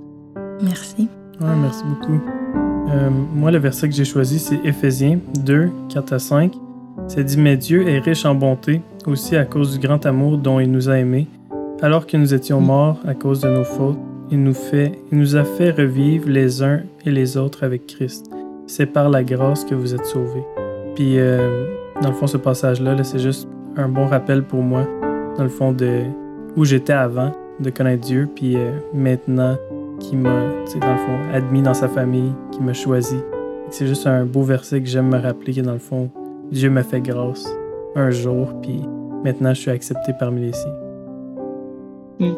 Merci. 0.62 1.08
Ouais, 1.42 1.56
merci 1.62 1.84
beaucoup. 1.84 2.22
Euh, 2.90 3.10
moi, 3.10 3.52
le 3.52 3.58
verset 3.58 3.90
que 3.90 3.96
j'ai 3.96 4.06
choisi, 4.06 4.40
c'est 4.40 4.60
Éphésiens 4.64 5.20
2, 5.44 5.70
4 5.90 6.14
à 6.14 6.20
5. 6.20 6.54
C'est 7.08 7.24
dit, 7.24 7.38
mais 7.38 7.58
Dieu 7.58 7.88
est 7.88 8.00
riche 8.00 8.26
en 8.26 8.36
bonté, 8.36 8.82
aussi 9.06 9.36
à 9.36 9.46
cause 9.46 9.78
du 9.78 9.86
grand 9.86 10.06
amour 10.06 10.38
dont 10.38 10.60
il 10.60 10.72
nous 10.72 10.90
a 10.90 10.98
aimés. 10.98 11.28
Alors 11.82 12.08
que 12.08 12.16
nous 12.18 12.34
étions 12.34 12.62
mm. 12.62 12.66
morts 12.66 13.00
à 13.06 13.14
cause 13.14 13.42
de 13.42 13.50
nos 13.50 13.64
fautes, 13.64 13.98
il 14.32 14.42
nous, 14.42 14.54
fait, 14.54 15.00
il 15.12 15.20
nous 15.20 15.36
a 15.36 15.44
fait 15.44 15.72
revivre 15.72 16.30
les 16.30 16.64
uns 16.64 16.82
et 17.06 17.12
les 17.12 17.38
autres 17.38 17.64
avec 17.64 17.86
Christ. 17.86 18.32
C'est 18.66 18.88
par 18.88 19.10
la 19.10 19.24
grâce 19.24 19.66
que 19.66 19.76
vous 19.76 19.94
êtes 19.94 20.06
sauvés. 20.06 20.44
Puis, 20.96 21.20
euh, 21.20 21.68
dans 22.02 22.10
le 22.10 22.16
fond, 22.16 22.28
ce 22.28 22.38
passage-là, 22.38 22.96
-là, 22.96 23.04
c'est 23.04 23.20
juste 23.20 23.48
un 23.76 23.90
bon 23.90 24.08
rappel 24.08 24.44
pour 24.44 24.64
moi, 24.64 24.88
dans 25.38 25.44
le 25.44 25.50
fond, 25.50 25.74
de 25.74 26.06
où 26.56 26.66
j'étais 26.66 26.94
avant 26.94 27.32
de 27.60 27.70
connaître 27.70 28.06
Dieu, 28.06 28.28
puis 28.34 28.56
euh, 28.58 28.80
maintenant 28.94 29.58
qui 30.00 30.16
m'a, 30.16 30.30
dans 30.30 30.92
le 30.92 30.98
fond, 30.98 31.20
admis 31.34 31.62
dans 31.62 31.74
sa 31.74 31.88
famille, 31.88 32.34
qui 32.52 32.62
m'a 32.62 32.74
choisi. 32.74 33.18
C'est 33.70 33.88
juste 33.88 34.08
un 34.08 34.26
beau 34.26 34.44
verset 34.44 34.82
que 34.82 34.88
j'aime 34.88 35.10
me 35.10 35.20
rappeler 35.20 35.54
que 35.54 35.62
dans 35.62 35.74
le 35.74 35.80
fond, 35.80 36.10
Dieu 36.52 36.70
m'a 36.70 36.84
fait 36.84 37.02
grâce 37.02 37.48
un 37.96 38.12
jour, 38.12 38.54
puis 38.62 38.82
maintenant 39.24 39.54
je 39.54 39.62
suis 39.62 39.72
accepté 39.72 40.14
parmi 40.20 40.42
les 40.42 40.54
siens. 40.54 40.76
Hmm. 42.20 42.34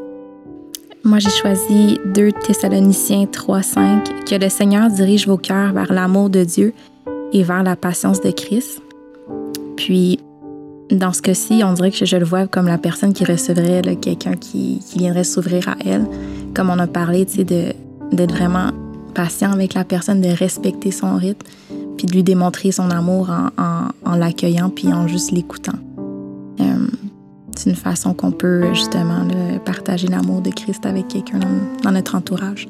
Moi, 1.04 1.20
j'ai 1.20 1.30
choisi 1.30 2.00
2 2.14 2.32
Thessaloniciens 2.32 3.26
3-5, 3.26 4.26
que 4.26 4.36
le 4.36 4.50
Seigneur 4.50 4.90
dirige 4.90 5.28
vos 5.28 5.38
cœurs 5.38 5.72
vers 5.72 5.94
l'amour 5.94 6.30
de 6.30 6.44
Dieu 6.44 6.74
et 7.32 7.44
vers 7.44 7.64
la 7.64 7.76
patience 7.76 8.20
de 8.20 8.32
Christ. 8.32 8.82
Puis, 9.78 10.20
dans 10.92 11.14
ce 11.14 11.22
cas-ci, 11.22 11.62
on 11.64 11.74
dirait 11.74 11.92
que 11.92 12.06
je 12.06 12.18
le 12.18 12.26
vois 12.26 12.48
comme 12.48 12.68
la 12.68 12.78
personne 12.78 13.14
qui 13.14 13.26
recevrait 13.26 13.82
quelqu'un 13.98 14.36
qui, 14.36 14.80
viendrait 14.96 15.24
s'ouvrir 15.24 15.68
à 15.70 15.76
elle. 15.86 16.06
Comme 16.54 16.70
on 16.70 16.80
a 16.80 16.88
parlé, 16.88 17.26
tu 17.26 17.36
sais, 17.36 17.44
d'être 17.44 18.34
vraiment 18.34 18.72
patient 19.14 19.52
avec 19.52 19.74
la 19.74 19.84
personne, 19.84 20.22
de 20.22 20.30
respecter 20.30 20.92
son 20.92 21.18
rythme, 21.18 21.46
puis 21.98 22.08
de 22.08 22.14
lui 22.14 22.24
démontrer 22.24 22.72
son 22.72 22.90
amour 22.92 23.30
en, 23.58 24.16
l'accueillant, 24.16 24.70
puis 24.70 24.94
en 24.94 25.08
juste 25.08 25.32
l'écoutant. 25.32 25.78
Euh, 26.60 26.88
c'est 27.56 27.70
une 27.70 27.76
façon 27.76 28.14
qu'on 28.14 28.32
peut 28.32 28.74
justement 28.74 29.28
partager 29.66 30.08
l'amour 30.08 30.42
de 30.42 30.52
Christ 30.52 30.86
avec 30.86 31.08
quelqu'un 31.08 31.40
dans, 31.84 31.92
notre 31.92 32.16
entourage. 32.16 32.68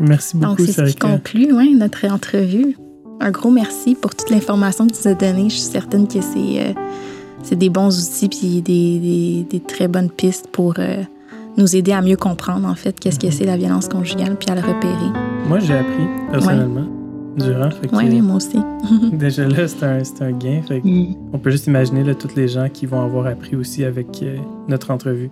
Merci 0.00 0.36
beaucoup. 0.36 0.56
Donc, 0.56 0.66
c'est 0.66 0.72
ce 0.72 0.92
qui 0.92 0.96
conclut 0.96 1.52
notre 1.76 2.06
entrevue. 2.06 2.76
Un 3.20 3.30
gros 3.30 3.50
merci 3.50 3.94
pour 3.94 4.14
toute 4.14 4.30
l'information 4.30 4.86
que 4.86 4.92
tu 4.92 4.98
nous 5.04 5.12
as 5.12 5.14
donnée. 5.14 5.44
Je 5.48 5.56
suis 5.56 5.60
certaine 5.60 6.06
que 6.06 6.20
c'est 6.20 6.60
euh, 6.60 6.72
c'est 7.44 7.56
des 7.56 7.68
bons 7.68 7.88
outils 7.88 8.28
puis 8.28 8.62
des, 8.62 9.46
des, 9.48 9.60
très 9.60 9.86
bonnes 9.86 10.10
pistes 10.10 10.48
pour 10.50 10.74
euh, 10.78 11.02
nous 11.56 11.76
aider 11.76 11.92
à 11.92 12.00
mieux 12.00 12.16
comprendre, 12.16 12.66
en 12.66 12.74
fait, 12.74 12.98
qu'est-ce 12.98 13.20
que 13.20 13.26
mhm. 13.26 13.32
c'est 13.32 13.44
la 13.44 13.56
violence 13.56 13.88
conjugale 13.88 14.36
puis 14.36 14.50
à 14.50 14.54
le 14.54 14.62
repérer. 14.62 15.12
Moi, 15.46 15.58
j'ai 15.60 15.74
appris, 15.74 16.06
personnellement, 16.30 16.86
durant. 17.36 17.68
Oui, 17.92 18.20
moi 18.20 18.36
aussi. 18.36 18.58
déjà 19.12 19.46
là, 19.46 19.68
c'est 19.68 19.84
un, 19.84 20.26
un, 20.26 20.32
gain. 20.32 20.62
Mm. 20.82 21.14
On 21.32 21.38
peut 21.38 21.50
juste 21.50 21.66
imaginer 21.66 22.02
là, 22.02 22.14
toutes 22.14 22.34
les 22.34 22.48
gens 22.48 22.68
qui 22.72 22.86
vont 22.86 23.02
avoir 23.02 23.26
appris 23.26 23.56
aussi 23.56 23.84
avec 23.84 24.22
euh, 24.22 24.36
notre 24.68 24.90
entrevue. 24.90 25.30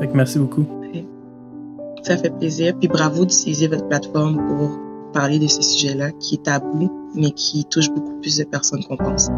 Fait 0.00 0.10
merci 0.14 0.38
beaucoup. 0.38 0.66
Ça 2.02 2.18
fait 2.18 2.30
plaisir. 2.30 2.74
Puis 2.78 2.88
bravo 2.88 3.24
d'utiliser 3.24 3.66
votre 3.66 3.88
plateforme 3.88 4.36
pour 4.46 4.78
parler 5.14 5.38
de 5.38 5.46
ce 5.46 5.62
sujet-là 5.62 6.10
qui 6.12 6.34
est 6.34 6.42
tabou, 6.42 6.90
mais 7.14 7.30
qui 7.30 7.64
touche 7.64 7.88
beaucoup 7.88 8.20
plus 8.20 8.36
de 8.36 8.44
personnes 8.44 8.84
qu'on 8.84 8.96
pense. 8.96 9.30